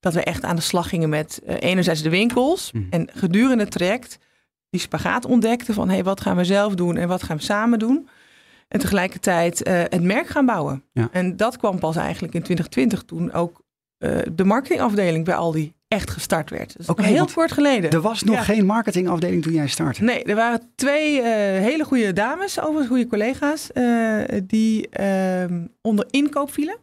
dat 0.00 0.14
we 0.14 0.22
echt 0.24 0.44
aan 0.44 0.56
de 0.56 0.62
slag 0.62 0.88
gingen 0.88 1.08
met 1.08 1.40
eh, 1.46 1.56
enerzijds 1.58 2.02
de 2.02 2.10
winkels. 2.10 2.72
Mhm. 2.72 2.84
En 2.90 3.08
gedurende 3.14 3.62
het 3.62 3.72
traject 3.72 4.18
die 4.70 4.80
spagaat 4.80 5.24
ontdekten 5.24 5.74
van 5.74 5.88
hé, 5.88 5.94
hey, 5.94 6.04
wat 6.04 6.20
gaan 6.20 6.36
we 6.36 6.44
zelf 6.44 6.74
doen 6.74 6.96
en 6.96 7.08
wat 7.08 7.22
gaan 7.22 7.36
we 7.36 7.42
samen 7.42 7.78
doen. 7.78 8.08
En 8.68 8.80
tegelijkertijd 8.80 9.62
eh, 9.62 9.74
het 9.78 10.02
merk 10.02 10.26
gaan 10.26 10.46
bouwen. 10.46 10.82
Ja. 10.92 11.08
En 11.12 11.36
dat 11.36 11.56
kwam 11.56 11.78
pas 11.78 11.96
eigenlijk 11.96 12.34
in 12.34 12.42
2020 12.42 13.02
toen 13.02 13.32
ook 13.32 13.62
eh, 13.98 14.18
de 14.32 14.44
marketingafdeling 14.44 15.24
bij 15.24 15.34
Aldi 15.34 15.72
echt 15.88 16.10
gestart 16.10 16.50
werd. 16.50 16.74
Is 16.78 16.88
Oké, 16.88 17.02
heel 17.02 17.28
kort 17.34 17.52
geleden. 17.52 17.90
Er 17.90 18.00
was 18.00 18.22
nog 18.22 18.34
Ja. 18.36 18.42
geen 18.42 18.66
marketingafdeling 18.66 19.42
toen 19.42 19.52
jij 19.52 19.68
startte. 19.68 20.02
Nee, 20.02 20.24
er 20.24 20.34
waren 20.34 20.60
twee 20.74 21.20
eh, 21.20 21.24
hele 21.62 21.84
goede 21.84 22.12
dames, 22.12 22.60
overigens 22.60 22.88
goede 22.88 23.06
collega's, 23.06 23.68
die 24.44 24.88
ehm, 24.88 25.66
onder 25.82 26.06
inkoop 26.10 26.52
vielen 26.52 26.76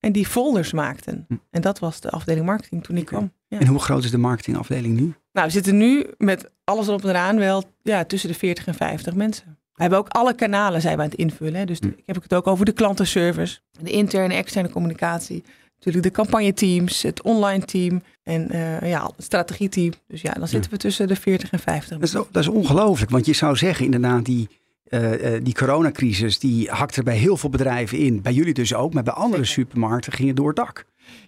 en 0.00 0.12
die 0.12 0.26
folders 0.26 0.72
maakten. 0.72 1.24
Hm. 1.28 1.34
En 1.50 1.60
dat 1.60 1.78
was 1.78 2.00
de 2.00 2.10
afdeling 2.10 2.46
marketing 2.46 2.84
toen 2.84 2.96
ik 2.96 3.04
kwam. 3.06 3.32
Ja. 3.48 3.58
En 3.58 3.66
hoe 3.66 3.78
groot 3.78 4.04
is 4.04 4.10
de 4.10 4.18
marketingafdeling 4.18 4.96
nu? 4.96 5.14
Nou, 5.32 5.46
we 5.46 5.52
zitten 5.52 5.76
nu 5.76 6.06
met 6.18 6.50
alles 6.64 6.86
erop 6.86 7.02
en 7.02 7.08
eraan 7.08 7.36
wel 7.38 7.64
ja, 7.82 8.04
tussen 8.04 8.28
de 8.28 8.34
40 8.34 8.66
en 8.66 8.74
50 8.74 9.14
mensen. 9.14 9.58
We 9.74 9.80
hebben 9.82 9.98
ook 9.98 10.08
alle 10.08 10.34
kanalen 10.34 10.80
zijn 10.80 10.96
we 10.96 11.02
aan 11.02 11.08
het 11.08 11.18
invullen. 11.18 11.54
Hè. 11.54 11.64
Dus 11.64 11.78
Hm. 11.78 11.86
ik 11.86 12.02
heb 12.06 12.22
het 12.22 12.34
ook 12.34 12.46
over 12.46 12.64
de 12.64 12.72
klantenservice, 12.72 13.58
de 13.80 13.90
interne 13.90 14.34
en 14.34 14.40
externe 14.40 14.70
communicatie. 14.70 15.44
Natuurlijk 15.76 16.04
de 16.14 16.22
campagneteams, 16.22 17.02
het 17.02 17.22
online 17.22 17.64
team 17.64 18.02
en 18.22 18.50
eh, 18.50 18.88
ja, 18.90 19.04
het 19.16 19.24
strategieteam. 19.24 19.92
Dus 20.08 20.22
ja, 20.22 20.32
dan 20.32 20.48
zitten 20.48 20.70
we 20.70 20.76
tussen 20.76 21.08
de 21.08 21.16
40 21.16 21.50
en 21.50 21.58
50 21.58 21.98
Dat 21.98 22.02
is, 22.02 22.12
dat 22.12 22.42
is 22.42 22.48
ongelooflijk, 22.48 23.10
want 23.10 23.26
je 23.26 23.32
zou 23.32 23.56
zeggen 23.56 23.84
inderdaad 23.84 24.24
die, 24.24 24.48
eh, 24.84 25.32
die 25.42 25.54
coronacrisis 25.54 26.38
die 26.38 26.68
hakte 26.70 27.02
bij 27.02 27.16
heel 27.16 27.36
veel 27.36 27.50
bedrijven 27.50 27.98
in. 27.98 28.22
Bij 28.22 28.32
jullie 28.32 28.54
dus 28.54 28.74
ook, 28.74 28.94
maar 28.94 29.02
bij 29.02 29.12
andere 29.12 29.44
supermarkten 29.44 30.12
ging 30.12 30.28
het 30.28 30.36
door 30.36 30.46
het 30.46 30.56
dak. 30.56 30.84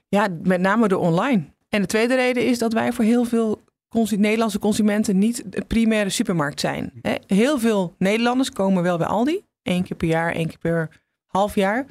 Ja, 0.08 0.28
met 0.42 0.60
name 0.60 0.88
de 0.88 0.98
online. 0.98 1.44
En 1.68 1.80
de 1.80 1.86
tweede 1.86 2.14
reden 2.14 2.46
is 2.46 2.58
dat 2.58 2.72
wij 2.72 2.92
voor 2.92 3.04
heel 3.04 3.24
veel 3.24 3.62
Nederlandse 3.90 4.58
consumenten 4.58 5.18
niet 5.18 5.42
de 5.46 5.64
primaire 5.66 6.10
supermarkt 6.10 6.60
zijn. 6.60 6.92
Heel 7.26 7.58
veel 7.58 7.94
Nederlanders 7.98 8.50
komen 8.50 8.82
wel 8.82 8.98
bij 8.98 9.06
Aldi. 9.06 9.44
Eén 9.62 9.82
keer 9.82 9.96
per 9.96 10.08
jaar, 10.08 10.32
één 10.32 10.46
keer 10.46 10.58
per 10.58 10.88
half 11.26 11.54
jaar. 11.54 11.86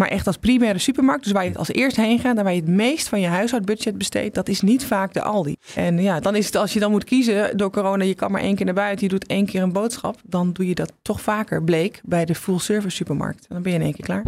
Maar 0.00 0.08
echt 0.08 0.26
als 0.26 0.36
primaire 0.36 0.78
supermarkt, 0.78 1.24
dus 1.24 1.32
waar 1.32 1.44
je 1.44 1.56
als 1.56 1.68
eerst 1.68 1.96
heen 1.96 2.18
gaat... 2.18 2.36
en 2.36 2.44
waar 2.44 2.54
je 2.54 2.60
het 2.60 2.68
meest 2.68 3.08
van 3.08 3.20
je 3.20 3.26
huishoudbudget 3.26 3.98
besteedt... 3.98 4.34
dat 4.34 4.48
is 4.48 4.60
niet 4.60 4.84
vaak 4.84 5.12
de 5.12 5.22
Aldi. 5.22 5.56
En 5.74 6.02
ja, 6.02 6.20
dan 6.20 6.36
is 6.36 6.46
het 6.46 6.56
als 6.56 6.72
je 6.72 6.80
dan 6.80 6.90
moet 6.90 7.04
kiezen 7.04 7.56
door 7.56 7.70
corona... 7.70 8.04
je 8.04 8.14
kan 8.14 8.30
maar 8.30 8.40
één 8.40 8.54
keer 8.54 8.64
naar 8.64 8.74
buiten, 8.74 9.04
je 9.06 9.12
doet 9.12 9.26
één 9.26 9.46
keer 9.46 9.62
een 9.62 9.72
boodschap... 9.72 10.20
dan 10.22 10.52
doe 10.52 10.68
je 10.68 10.74
dat 10.74 10.92
toch 11.02 11.20
vaker, 11.20 11.64
bleek, 11.64 12.00
bij 12.04 12.24
de 12.24 12.34
full-service 12.34 12.96
supermarkt. 12.96 13.40
En 13.40 13.54
dan 13.54 13.62
ben 13.62 13.72
je 13.72 13.78
in 13.78 13.84
één 13.84 13.94
keer 13.94 14.04
klaar. 14.04 14.22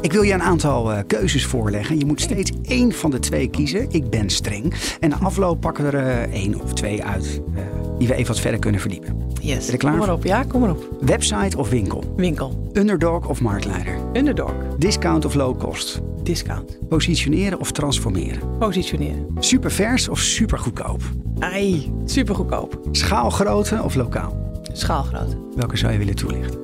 Ik 0.00 0.12
wil 0.12 0.22
je 0.22 0.32
een 0.32 0.42
aantal 0.42 0.92
eh, 0.92 0.98
keuzes 1.06 1.46
voorleggen. 1.46 1.98
Je 1.98 2.06
moet 2.06 2.20
steeds 2.20 2.52
één 2.62 2.92
van 2.92 3.10
de 3.10 3.18
twee 3.18 3.48
kiezen. 3.48 3.86
Ik 3.90 4.10
ben 4.10 4.30
streng. 4.30 4.74
En 5.00 5.10
na 5.10 5.18
afloop 5.18 5.60
pakken 5.60 5.84
we 5.84 5.90
er 5.96 6.28
eh, 6.28 6.32
één 6.32 6.60
of 6.60 6.74
twee 6.74 7.04
uit 7.04 7.40
eh, 7.54 7.62
die 7.98 8.08
we 8.08 8.14
even 8.14 8.26
wat 8.26 8.40
verder 8.40 8.60
kunnen 8.60 8.80
verdiepen. 8.80 9.16
Yes. 9.40 9.62
Ben 9.64 9.72
je 9.72 9.76
klaar 9.76 9.96
Kom 9.96 10.06
maar 10.06 10.12
op, 10.14 10.24
ja, 10.24 10.42
kom 10.42 10.60
maar 10.60 10.70
op. 10.70 10.88
Website 11.00 11.58
of 11.58 11.68
winkel? 11.68 12.14
Winkel, 12.16 12.70
Underdog 12.72 13.28
of 13.28 13.40
marktleider? 13.40 13.94
underdog, 14.12 14.52
Discount 14.78 15.24
of 15.24 15.34
low 15.34 15.58
cost? 15.58 16.00
discount, 16.22 16.78
Positioneren 16.88 17.60
of 17.60 17.72
transformeren? 17.72 18.40
positioneren. 18.58 19.26
Supervers 19.38 20.08
of 20.08 20.18
supergoedkoop? 20.18 21.02
Ai, 21.38 21.92
super 22.04 22.34
goedkoop. 22.34 22.80
Schaalgrootte 22.92 23.82
of 23.82 23.94
lokaal? 23.94 24.60
Schaalgrootte. 24.72 25.36
Welke 25.56 25.76
zou 25.76 25.92
je 25.92 25.98
willen 25.98 26.14
toelichten? 26.14 26.58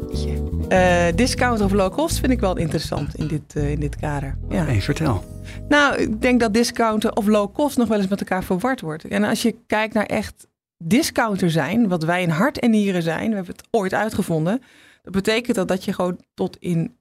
Eh, 0.69 1.07
discount 1.15 1.61
of 1.61 1.73
low 1.73 1.93
cost 1.93 2.19
vind 2.19 2.33
ik 2.33 2.41
wel 2.41 2.57
interessant 2.57 3.15
in 3.15 3.27
dit, 3.27 3.55
eh, 3.55 3.71
in 3.71 3.81
dit 3.81 3.97
kader. 3.97 4.39
Ja. 4.49 4.65
Nee, 4.65 4.83
vertel. 4.83 5.25
Nou, 5.69 5.97
ik 5.97 6.21
denk 6.21 6.41
dat 6.41 6.55
discounten 6.55 7.17
of 7.17 7.27
low 7.27 7.55
cost 7.55 7.77
nog 7.77 7.89
wel 7.89 7.99
eens 7.99 8.09
met 8.09 8.21
elkaar 8.21 8.45
verward 8.45 8.81
wordt. 8.81 9.05
En 9.05 9.25
als 9.25 9.43
je 9.43 9.57
kijkt 9.67 9.95
naar 9.95 10.07
echt 10.07 10.47
discounter 10.79 11.51
zijn, 11.51 11.89
wat 11.89 12.05
wij 12.05 12.23
in 12.23 12.29
hart 12.29 12.59
en 12.59 12.71
nieren 12.71 13.03
zijn, 13.03 13.29
we 13.29 13.37
hebben 13.37 13.55
het 13.57 13.67
ooit 13.71 13.95
uitgevonden. 13.95 14.63
Dat 15.03 15.13
betekent 15.13 15.57
dat, 15.57 15.69
dat 15.69 15.85
je 15.85 15.93
gewoon 15.93 16.21
tot 16.35 16.57
in, 16.61 16.97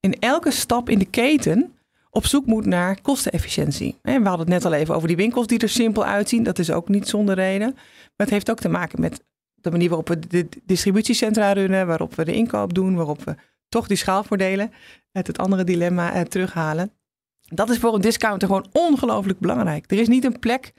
in 0.00 0.16
elke 0.20 0.50
stap 0.50 0.88
in 0.88 0.98
de 0.98 1.10
keten 1.10 1.72
op 2.10 2.26
zoek 2.26 2.46
moet 2.46 2.66
naar 2.66 3.00
kostenefficiëntie. 3.00 3.98
En 4.02 4.22
we 4.22 4.28
hadden 4.28 4.46
het 4.46 4.62
net 4.62 4.72
al 4.72 4.78
even 4.78 4.94
over 4.94 5.08
die 5.08 5.16
winkels 5.16 5.46
die 5.46 5.58
er 5.58 5.68
simpel 5.68 6.04
uitzien. 6.04 6.42
Dat 6.42 6.58
is 6.58 6.70
ook 6.70 6.88
niet 6.88 7.08
zonder 7.08 7.34
reden. 7.34 7.72
Maar 7.74 8.26
het 8.26 8.30
heeft 8.30 8.50
ook 8.50 8.60
te 8.60 8.68
maken 8.68 9.00
met 9.00 9.22
de 9.64 9.70
manier 9.70 9.88
waarop 9.88 10.08
we 10.08 10.18
de 10.18 10.48
distributiecentra 10.64 11.52
runnen, 11.52 11.86
waarop 11.86 12.14
we 12.14 12.24
de 12.24 12.34
inkoop 12.34 12.74
doen, 12.74 12.94
waarop 12.94 13.24
we 13.24 13.34
toch 13.68 13.86
die 13.86 13.96
schaalvoordelen 13.96 14.72
uit 15.12 15.26
het 15.26 15.38
andere 15.38 15.64
dilemma 15.64 16.12
eh, 16.12 16.20
terughalen. 16.20 16.92
Dat 17.40 17.70
is 17.70 17.78
voor 17.78 17.94
een 17.94 18.00
discounter 18.00 18.48
gewoon 18.48 18.66
ongelooflijk 18.72 19.38
belangrijk. 19.38 19.90
Er 19.90 19.98
is 19.98 20.08
niet 20.08 20.24
een 20.24 20.38
plek 20.38 20.72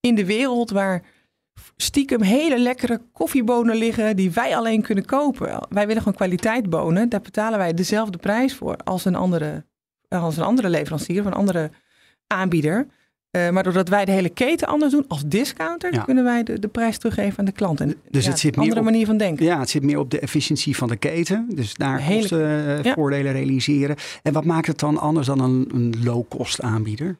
in 0.00 0.14
de 0.14 0.24
wereld 0.24 0.70
waar 0.70 1.02
stiekem 1.76 2.22
hele 2.22 2.58
lekkere 2.58 3.00
koffiebonen 3.12 3.76
liggen 3.76 4.16
die 4.16 4.30
wij 4.30 4.56
alleen 4.56 4.82
kunnen 4.82 5.04
kopen. 5.04 5.66
Wij 5.68 5.86
willen 5.86 6.02
gewoon 6.02 6.16
kwaliteitbonen. 6.16 7.08
Daar 7.08 7.20
betalen 7.20 7.58
wij 7.58 7.74
dezelfde 7.74 8.18
prijs 8.18 8.54
voor 8.54 8.76
als 8.76 9.04
een 9.04 9.14
andere, 9.14 9.64
als 10.08 10.36
een 10.36 10.42
andere 10.42 10.68
leverancier 10.68 11.20
of 11.20 11.26
een 11.26 11.32
andere 11.32 11.70
aanbieder. 12.26 12.86
Uh, 13.36 13.50
maar 13.50 13.62
doordat 13.62 13.88
wij 13.88 14.04
de 14.04 14.12
hele 14.12 14.28
keten 14.28 14.68
anders 14.68 14.92
doen 14.92 15.04
als 15.08 15.22
discounter, 15.26 15.94
Ja. 15.94 16.02
kunnen 16.02 16.24
wij 16.24 16.42
de, 16.42 16.58
de 16.58 16.68
prijs 16.68 16.98
teruggeven 16.98 17.38
aan 17.38 17.44
de 17.44 17.52
klant. 17.52 17.80
En, 17.80 17.94
Dus 18.10 18.24
ja, 18.24 18.30
het 18.30 18.38
zit 18.38 18.54
een 18.56 18.62
andere 18.62 18.78
op- 18.80 18.84
manier 18.86 19.06
van 19.06 19.16
denken. 19.16 19.44
Ja, 19.44 19.58
het 19.58 19.70
zit 19.70 19.82
meer 19.82 19.98
op 19.98 20.10
de 20.10 20.18
efficiëntie 20.18 20.76
van 20.76 20.88
de 20.88 20.96
keten. 20.96 21.46
Dus 21.54 21.74
daar 21.74 22.00
Hele- 22.00 22.18
kosten, 22.20 22.82
ja. 22.82 22.92
voordelen 22.94 23.32
realiseren. 23.32 23.96
En 24.22 24.32
wat 24.32 24.44
maakt 24.44 24.66
het 24.66 24.78
dan 24.78 24.98
anders 24.98 25.26
dan 25.26 25.40
een, 25.40 25.68
een 25.74 25.94
low-cost 26.04 26.60
aanbieder? 26.62 27.18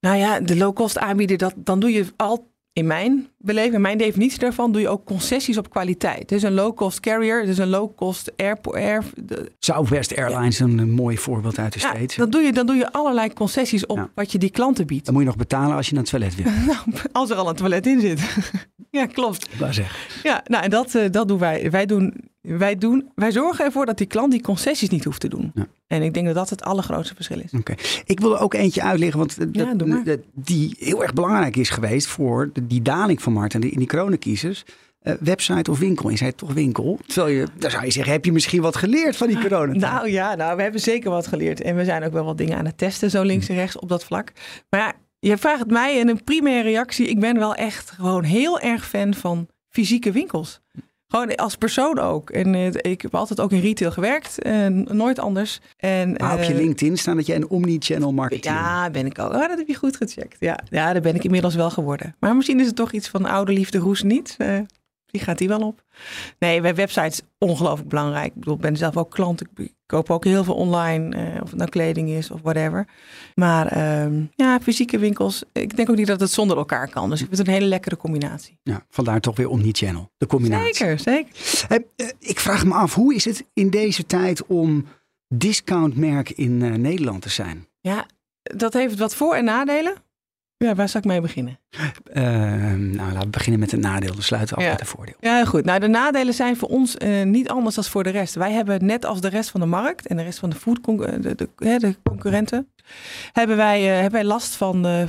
Nou 0.00 0.16
ja, 0.16 0.40
de 0.40 0.56
low-cost 0.56 0.98
aanbieder, 0.98 1.38
dat, 1.38 1.54
dan 1.56 1.80
doe 1.80 1.90
je 1.92 2.04
al, 2.16 2.49
in 2.72 2.86
mijn 2.86 3.28
beleving, 3.38 3.74
in 3.74 3.80
mijn 3.80 3.98
definitie 3.98 4.38
daarvan, 4.38 4.72
doe 4.72 4.80
je 4.80 4.88
ook 4.88 5.04
concessies 5.04 5.58
op 5.58 5.70
kwaliteit. 5.70 6.28
Dus 6.28 6.42
een 6.42 6.52
low-cost 6.54 7.00
carrier, 7.00 7.46
dus 7.46 7.58
een 7.58 7.68
low-cost 7.68 8.32
airport. 8.36 8.76
Air, 8.76 9.04
de- 9.24 9.52
Southwest 9.58 10.16
Airlines, 10.16 10.58
een, 10.58 10.78
een 10.78 10.90
mooi 10.90 11.18
voorbeeld 11.18 11.58
uit 11.58 11.72
de 11.72 11.78
ja, 11.80 11.88
States. 11.88 12.16
dan, 12.16 12.30
doe 12.30 12.42
je, 12.42 12.52
dan 12.52 12.66
doe 12.66 12.76
je 12.76 12.92
allerlei 12.92 13.32
concessies 13.32 13.86
op 13.86 13.96
Ja. 13.96 14.10
wat 14.14 14.32
je 14.32 14.38
die 14.38 14.50
klanten 14.50 14.86
biedt. 14.86 15.04
Dan 15.04 15.14
moet 15.14 15.22
je 15.22 15.28
nog 15.28 15.38
betalen 15.38 15.76
als 15.76 15.86
je 15.88 15.94
naar 15.94 16.02
het 16.02 16.10
toilet 16.10 16.34
wil. 16.34 16.44
Nou, 16.66 16.78
als 17.12 17.30
er 17.30 17.36
al 17.36 17.48
een 17.48 17.54
toilet 17.56 17.86
in 17.86 18.00
zit. 18.00 18.20
ja, 18.98 19.06
klopt. 19.06 19.48
Waar 19.58 19.74
zeg. 19.74 20.20
Ja, 20.22 20.42
nou, 20.44 20.64
en 20.64 20.70
dat, 20.70 20.94
eh, 20.94 21.10
dat 21.10 21.28
doen 21.28 21.38
wij. 21.38 21.70
Wij, 21.70 21.86
doen, 21.86 22.14
wij, 22.40 22.76
doen. 22.76 23.10
wij 23.14 23.32
zorgen 23.32 23.64
ervoor 23.64 23.86
dat 23.86 23.98
die 23.98 24.06
klant 24.06 24.30
die 24.32 24.42
concessies 24.42 24.88
niet 24.88 25.04
hoeft 25.04 25.20
te 25.20 25.28
doen. 25.28 25.50
Ja. 25.54 25.66
En 25.86 26.02
ik 26.02 26.14
denk 26.14 26.26
dat 26.26 26.34
dat 26.34 26.50
het 26.50 26.62
allergrootste 26.62 27.14
verschil 27.14 27.40
is. 27.40 27.52
Oké. 27.52 27.74
Ik 28.04 28.20
wil 28.20 28.34
er 28.34 28.40
ook 28.40 28.54
eentje 28.54 28.82
uitleggen, 28.82 29.18
want 29.18 29.36
Ja, 29.52 29.74
dat- 29.74 30.18
die 30.34 30.76
heel 30.78 31.02
erg 31.02 31.12
belangrijk 31.12 31.56
is 31.56 31.70
geweest 31.70 32.06
voor 32.06 32.50
de- 32.52 32.66
die 32.66 32.82
daling 32.82 33.22
van 33.22 33.32
markt 33.32 33.54
en 33.54 33.60
die, 33.60 33.70
in 33.70 33.78
die 33.78 33.88
coronacrisis. 33.88 34.64
Eh, 35.00 35.14
website 35.20 35.70
of 35.70 35.78
winkel? 35.78 36.10
Je 36.10 36.16
zei 36.16 36.34
toch 36.34 36.52
winkel? 36.52 36.98
Terwijl 37.06 37.36
je, 37.36 37.46
dan 37.58 37.70
zou 37.70 37.84
je 37.84 37.90
zeggen, 37.90 38.12
heb 38.12 38.24
je 38.24 38.32
misschien 38.32 38.60
wat 38.62 38.76
geleerd 38.76 39.16
van 39.16 39.26
die 39.28 39.38
corona? 39.40 39.72
Nou 39.72 40.10
ja, 40.10 40.34
nou, 40.34 40.56
we 40.56 40.62
hebben 40.62 40.80
zeker 40.80 41.10
wat 41.10 41.26
geleerd. 41.26 41.60
En 41.60 41.76
we 41.76 41.84
zijn 41.84 42.04
ook 42.04 42.12
wel 42.12 42.24
wat 42.24 42.38
dingen 42.38 42.58
aan 42.58 42.64
het 42.64 42.78
testen, 42.78 43.10
zo 43.10 43.22
links 43.22 43.48
en 43.48 43.54
rechts 43.54 43.78
op 43.78 43.88
dat 43.88 44.04
vlak. 44.04 44.32
Maar 44.70 44.80
ja, 44.80 44.92
je 45.20 45.38
vraagt 45.38 45.66
mij 45.66 46.00
en 46.00 46.08
een 46.08 46.24
primaire 46.24 46.68
reactie. 46.68 47.06
Ik 47.06 47.20
ben 47.20 47.38
wel 47.38 47.54
echt 47.54 47.90
gewoon 47.90 48.22
heel 48.22 48.60
erg 48.60 48.88
fan 48.88 49.14
van 49.14 49.48
fysieke 49.68 50.12
winkels. 50.12 50.60
Gewoon 51.08 51.34
als 51.34 51.56
persoon 51.56 51.98
ook. 51.98 52.30
En 52.30 52.54
eh, 52.54 52.90
ik 52.90 53.02
heb 53.02 53.14
altijd 53.14 53.40
ook 53.40 53.52
in 53.52 53.60
retail 53.60 53.90
gewerkt. 53.90 54.42
En 54.42 54.86
nooit 54.90 55.18
anders. 55.18 55.60
En, 55.76 56.12
Maar 56.12 56.34
op 56.34 56.42
je 56.42 56.52
eh, 56.52 56.58
LinkedIn 56.58 56.98
staan 56.98 57.16
dat 57.16 57.26
je 57.26 57.34
een 57.34 57.48
omni-channel 57.48 58.12
marketing 58.12 58.54
Ja, 58.54 58.90
ben 58.90 59.06
ik 59.06 59.18
ook. 59.18 59.32
Oh, 59.32 59.48
dat 59.48 59.58
heb 59.58 59.66
je 59.66 59.74
goed 59.74 59.96
gecheckt. 59.96 60.36
Ja, 60.40 60.58
ja, 60.70 60.92
daar 60.92 61.02
ben 61.02 61.14
ik 61.14 61.24
inmiddels 61.24 61.54
wel 61.54 61.70
geworden. 61.70 62.16
Maar 62.18 62.36
misschien 62.36 62.60
is 62.60 62.66
het 62.66 62.76
toch 62.76 62.92
iets 62.92 63.08
van 63.08 63.24
oude 63.24 63.52
liefde 63.52 63.78
roes 63.78 64.02
niet. 64.02 64.36
Die 65.10 65.20
gaat 65.20 65.38
die 65.38 65.48
wel 65.48 65.60
op. 65.60 65.82
Nee, 66.38 66.60
bij 66.60 66.74
websites 66.74 67.22
ongelooflijk 67.38 67.88
belangrijk. 67.88 68.26
Ik 68.26 68.34
bedoel, 68.34 68.54
ik 68.54 68.60
ben 68.60 68.76
zelf 68.76 68.96
ook 68.96 69.10
klant. 69.10 69.40
Ik 69.40 69.72
koop 69.86 70.10
ook 70.10 70.24
heel 70.24 70.44
veel 70.44 70.54
online. 70.54 71.16
eh, 71.16 71.42
of 71.42 71.48
het 71.48 71.58
nou 71.58 71.70
kleding 71.70 72.08
is 72.08 72.30
of 72.30 72.40
whatever. 72.42 72.88
Maar 73.34 73.66
ehm, 73.66 74.22
ja, 74.34 74.60
fysieke 74.60 74.98
winkels. 74.98 75.42
Ik 75.52 75.76
denk 75.76 75.90
ook 75.90 75.96
niet 75.96 76.06
dat 76.06 76.20
het 76.20 76.30
zonder 76.30 76.56
elkaar 76.56 76.88
kan. 76.90 77.10
Dus 77.10 77.20
ik 77.20 77.26
vind 77.26 77.38
het 77.38 77.46
een 77.46 77.52
hele 77.52 77.66
lekkere 77.66 77.96
combinatie. 77.96 78.58
Ja, 78.62 78.84
vandaar 78.88 79.20
toch 79.20 79.36
weer 79.36 79.48
omni-channel, 79.48 80.10
de 80.16 80.26
combinatie. 80.26 80.74
Zeker, 80.74 80.98
zeker. 80.98 81.32
Eh, 81.96 82.06
ik 82.18 82.40
vraag 82.40 82.64
me 82.64 82.74
af, 82.74 82.94
hoe 82.94 83.14
is 83.14 83.24
het 83.24 83.44
in 83.54 83.70
deze 83.70 84.06
tijd 84.06 84.46
om 84.46 84.86
discountmerk 85.28 86.30
in 86.30 86.62
eh, 86.62 86.70
Nederland 86.70 87.22
te 87.22 87.28
zijn? 87.28 87.66
Ja, 87.80 88.06
dat 88.42 88.72
heeft 88.72 88.98
wat 88.98 89.14
voor- 89.14 89.34
en 89.34 89.44
nadelen. 89.44 89.94
Ja, 90.64 90.74
waar 90.74 90.88
zal 90.88 91.00
ik 91.00 91.06
mee 91.06 91.20
beginnen? 91.20 91.58
Eh, 92.12 92.22
nou, 92.74 92.96
laten 93.12 93.20
we 93.20 93.26
beginnen 93.28 93.60
met 93.60 93.72
een 93.72 93.80
nadeel. 93.80 94.12
Dan 94.12 94.22
sluiten 94.22 94.54
we 94.54 94.60
af 94.60 94.66
Ja. 94.66 94.72
met 94.72 94.80
een 94.80 94.86
voordeel. 94.86 95.14
Ja, 95.20 95.44
goed. 95.44 95.64
Nou, 95.64 95.80
de 95.80 95.86
nadelen 95.88 96.34
zijn 96.34 96.56
voor 96.56 96.68
ons 96.68 96.96
eh, 96.96 97.22
niet 97.22 97.48
anders 97.48 97.74
dan 97.74 97.84
voor 97.84 98.02
de 98.02 98.10
rest. 98.10 98.34
Wij 98.34 98.52
hebben 98.52 98.84
net 98.86 99.04
als 99.04 99.20
de 99.20 99.28
rest 99.28 99.50
van 99.50 99.60
de 99.60 99.66
markt 99.66 100.06
en 100.06 100.16
de 100.16 100.22
rest 100.22 100.38
van 100.38 100.50
de, 100.50 100.56
food 100.56 100.84
de, 100.84 101.20
de, 101.20 101.48
de 101.78 101.96
concurrenten, 102.02 102.68
hebben 103.32 103.56
wij, 103.56 103.80
eh, 103.88 103.92
hebben 103.94 104.12
wij 104.20 104.24
last 104.24 104.54
van, 104.54 104.86
eh, 104.86 105.02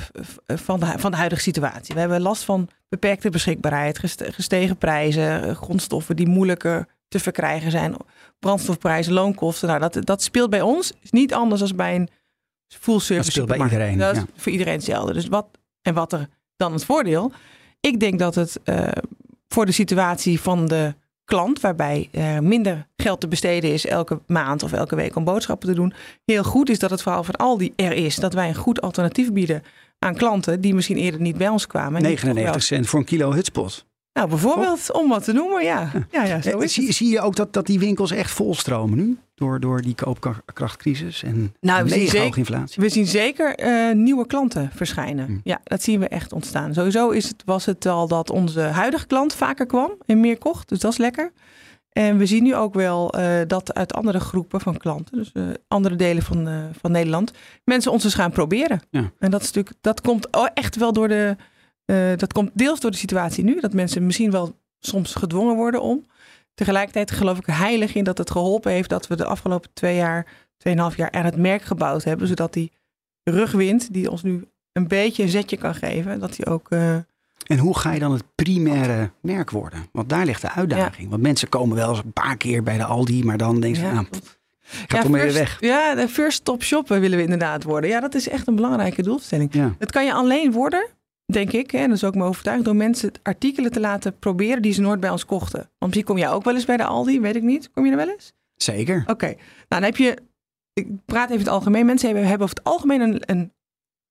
van, 0.48 0.80
de, 0.80 0.94
van 0.98 1.12
de 1.12 1.18
huidige 1.18 1.42
situatie. 1.42 1.94
We 1.94 2.00
hebben 2.00 2.22
last 2.22 2.44
van 2.44 2.68
beperkte 2.90 3.30
beschikbaarheid, 3.30 4.00
gest- 4.00 4.24
gestegen 4.26 4.78
prijzen, 4.78 5.44
eh, 5.44 5.56
grondstoffen 5.56 6.16
die 6.16 6.28
moeilijker 6.28 6.88
te 7.08 7.20
verkrijgen 7.20 7.72
zijn, 7.72 7.96
brandstofprijzen, 8.40 9.14
loonkosten. 9.14 9.68
Nou, 9.68 9.80
dat, 9.80 9.98
dat 10.06 10.24
speelt 10.24 10.50
bij 10.50 10.62
ons. 10.62 10.94
Is 11.02 11.12
niet 11.12 11.34
anders 11.34 11.62
dan 11.62 11.76
bij 11.76 11.96
een 11.96 12.10
full 12.80 13.00
service 13.00 13.16
Dat 13.16 13.32
speelt 13.32 13.48
bij 13.48 13.58
iedereen, 13.58 13.98
Dat 13.98 14.16
is 14.16 14.22
ja. 14.22 14.28
voor 14.36 14.52
iedereen 14.52 14.74
hetzelfde. 14.74 15.14
Dus 15.14 15.28
wat, 15.28 15.48
en 15.82 15.94
wat 15.94 16.14
er 16.14 16.28
dan 16.56 16.74
het 16.74 16.86
voordeel? 16.86 17.32
Ik 17.80 18.00
denk 18.00 18.20
dat 18.20 18.36
het 18.36 18.60
eh, 18.64 18.88
voor 19.48 19.66
de 19.66 19.72
situatie 19.72 20.40
van 20.42 20.68
de 20.68 20.94
klant, 21.26 21.60
waarbij 21.60 22.10
er 22.12 22.44
minder 22.44 22.88
geld 22.96 23.20
te 23.20 23.28
besteden 23.28 23.72
is 23.72 23.86
elke 23.86 24.20
maand 24.28 24.64
of 24.64 24.74
elke 24.74 24.96
week 24.96 25.16
om 25.16 25.24
boodschappen 25.24 25.68
te 25.68 25.76
doen, 25.76 25.94
heel 26.26 26.44
goed 26.44 26.70
is 26.70 26.80
dat 26.80 26.90
het 26.90 27.02
verhaal 27.02 27.24
van 27.24 27.36
Aldi 27.36 27.74
er 27.76 27.92
is. 27.94 28.16
Dat 28.16 28.34
wij 28.34 28.48
een 28.48 28.56
goed 28.56 28.82
alternatief 28.82 29.32
bieden 29.32 29.64
aan 30.00 30.16
klanten 30.16 30.62
die 30.62 30.74
misschien 30.74 30.98
eerder 30.98 31.22
niet 31.22 31.38
bij 31.38 31.50
ons 31.50 31.68
kwamen. 31.68 32.02
en 32.02 32.08
die 32.08 32.16
toch 32.16 32.24
99 32.24 32.64
cent 32.64 32.88
voor 32.88 33.00
een 33.00 33.06
kilo 33.06 33.34
hutspot. 33.34 33.86
Nou, 34.14 34.30
bijvoorbeeld, 34.30 34.92
om 34.92 35.10
wat 35.10 35.24
te 35.24 35.34
noemen, 35.34 35.64
ja. 35.64 35.92
Ja, 36.10 36.24
ja, 36.24 36.42
zo 36.42 36.50
Eh, 36.50 36.64
is 36.64 36.74
zie, 36.74 36.92
zie 36.92 37.10
je 37.10 37.22
ook 37.22 37.36
dat, 37.36 37.54
dat 37.54 37.66
die 37.66 37.80
winkels 37.80 38.12
echt 38.12 38.32
volstromen 38.32 38.98
nu? 38.98 39.18
Door, 39.36 39.60
door 39.60 39.82
die 39.82 39.96
koopkrachtcrisis 39.96 41.24
en 41.24 41.56
Nou, 41.60 41.90
mega 41.90 42.24
hoge 42.24 42.38
inflatie. 42.38 42.82
We 42.82 42.90
zien 42.90 43.08
zeker 43.08 43.56
eh, 43.56 43.96
nieuwe 43.96 44.28
klanten 44.28 44.72
verschijnen. 44.76 45.26
Hm. 45.26 45.38
Ja, 45.44 45.60
dat 45.64 45.84
zien 45.84 46.00
we 46.00 46.08
echt 46.08 46.34
ontstaan. 46.34 46.74
Sowieso 46.74 47.10
is 47.10 47.28
het, 47.28 47.44
was 47.46 47.66
het 47.66 47.86
al 47.86 48.08
dat 48.08 48.30
onze 48.30 48.62
huidige 48.62 49.08
klant 49.08 49.34
vaker 49.34 49.66
kwam 49.66 49.92
en 50.06 50.20
meer 50.20 50.38
kocht. 50.38 50.70
Dus 50.70 50.80
dat 50.80 50.92
is 50.92 50.98
lekker. 50.98 51.32
En 51.92 52.18
we 52.18 52.26
zien 52.26 52.44
nu 52.44 52.56
ook 52.56 52.74
wel 52.74 53.14
eh, 53.14 53.40
dat 53.48 53.74
uit 53.74 53.94
andere 53.94 54.20
groepen 54.20 54.62
van 54.62 54.78
klanten, 54.78 55.18
dus 55.18 55.32
andere 55.68 55.96
delen 55.96 56.24
van, 56.24 56.70
van 56.80 56.92
Nederland, 56.92 57.32
mensen 57.64 57.92
ons 57.92 58.04
eens 58.04 58.14
gaan 58.14 58.32
proberen. 58.32 58.82
Ja. 58.90 59.12
En 59.20 59.32
dat, 59.32 59.42
is 59.42 59.48
natuurlijk, 59.48 59.76
dat 59.82 60.02
komt 60.02 60.28
echt 60.54 60.76
wel 60.76 60.94
door 60.94 61.08
de. 61.08 61.36
Eh, 61.92 62.18
dat 62.18 62.34
komt 62.34 62.50
deels 62.54 62.80
door 62.80 62.92
de 62.92 62.98
situatie 62.98 63.44
nu. 63.44 63.60
Dat 63.60 63.74
mensen 63.74 64.06
misschien 64.06 64.32
wel 64.32 64.56
soms 64.80 65.16
gedwongen 65.16 65.56
worden 65.56 65.82
om. 65.82 66.06
Tegelijkertijd 66.54 67.12
geloof 67.12 67.38
ik 67.38 67.46
heilig 67.46 67.96
in 67.96 68.04
dat 68.04 68.18
het 68.18 68.32
geholpen 68.32 68.72
heeft 68.72 68.90
dat 68.90 69.08
we 69.08 69.16
de 69.16 69.26
afgelopen 69.26 69.70
twee 69.74 69.96
jaar, 69.96 70.26
tweeënhalf 70.58 70.96
jaar 70.98 71.12
aan 71.12 71.26
het 71.26 71.38
merk 71.38 71.62
gebouwd 71.62 72.04
hebben. 72.04 72.28
Zodat 72.28 72.54
die 72.54 72.72
rugwind 73.24 73.94
die 73.94 74.12
ons 74.12 74.24
nu 74.24 74.46
een 74.74 74.88
beetje 74.88 75.24
een 75.24 75.30
zetje 75.30 75.58
kan 75.58 75.76
geven, 75.76 76.20
dat 76.20 76.36
die 76.36 76.46
ook. 76.46 76.70
eh, 76.70 76.96
En 77.46 77.58
hoe 77.58 77.78
ga 77.78 77.92
je 77.92 78.00
dan 78.00 78.12
het 78.12 78.24
primaire 78.36 79.12
merk 79.22 79.50
worden? 79.50 79.86
Want 79.92 80.10
daar 80.10 80.26
ligt 80.26 80.42
de 80.42 80.52
uitdaging. 80.52 81.10
Want 81.10 81.22
mensen 81.22 81.50
komen 81.50 81.76
wel 81.76 81.90
eens 81.90 82.00
een 82.04 82.14
paar 82.14 82.38
keer 82.38 82.64
bij 82.64 82.78
de 82.78 82.84
Aldi, 82.86 83.24
maar 83.24 83.38
dan 83.38 83.60
denken 83.60 83.80
ze, 83.82 83.86
Ja, 83.86 83.94
nou, 83.94 84.06
ga 84.88 85.02
toch 85.02 85.12
weer 85.12 85.34
weg. 85.34 85.58
Ja, 85.60 85.96
de 85.96 86.08
first 86.08 86.38
stop 86.38 86.64
shoppen 86.64 87.00
willen 87.00 87.18
we 87.18 87.24
inderdaad 87.24 87.64
worden. 87.64 87.90
Ja, 87.90 88.00
dat 88.00 88.16
is 88.16 88.30
echt 88.30 88.48
een 88.48 88.56
belangrijke 88.56 89.02
doelstelling. 89.02 89.54
Het 89.80 89.92
kan 89.92 90.06
je 90.06 90.14
alleen 90.14 90.52
worden, 90.52 90.88
denk 91.32 91.52
ik, 91.52 91.74
en 91.74 91.88
dat 91.88 91.98
is 91.98 92.04
ook 92.04 92.16
mijn 92.16 92.28
overtuiging, 92.28 92.68
door 92.68 92.78
mensen 92.78 93.12
artikelen 93.24 93.72
te 93.72 93.80
laten 93.80 94.20
proberen 94.20 94.62
die 94.62 94.74
ze 94.74 94.82
nooit 94.82 95.00
bij 95.00 95.10
ons 95.10 95.26
kochten. 95.26 95.60
Want 95.60 95.72
misschien 95.80 96.04
kom 96.04 96.18
jij 96.18 96.30
ook 96.30 96.44
wel 96.44 96.54
eens 96.54 96.66
bij 96.66 96.78
de 96.78 96.84
Aldi, 96.84 97.20
weet 97.20 97.36
ik 97.36 97.44
niet. 97.44 97.72
Kom 97.72 97.86
je 97.86 97.92
er 97.92 97.98
wel 97.98 98.10
eens? 98.10 98.34
Zeker. 98.56 99.04
Oké, 99.08 99.26
nou 99.26 99.38
dan 99.68 99.84
heb 99.84 99.98
je, 99.98 100.18
ik 100.74 100.88
praat 101.06 101.30
even 101.30 101.42
het 101.42 101.54
algemeen. 101.54 101.86
Mensen 101.86 102.08
hebben, 102.08 102.28
hebben 102.28 102.48
over 102.48 102.58
het 102.58 102.68
algemeen 102.68 103.02
een, 103.02 103.22
een, 103.26 103.54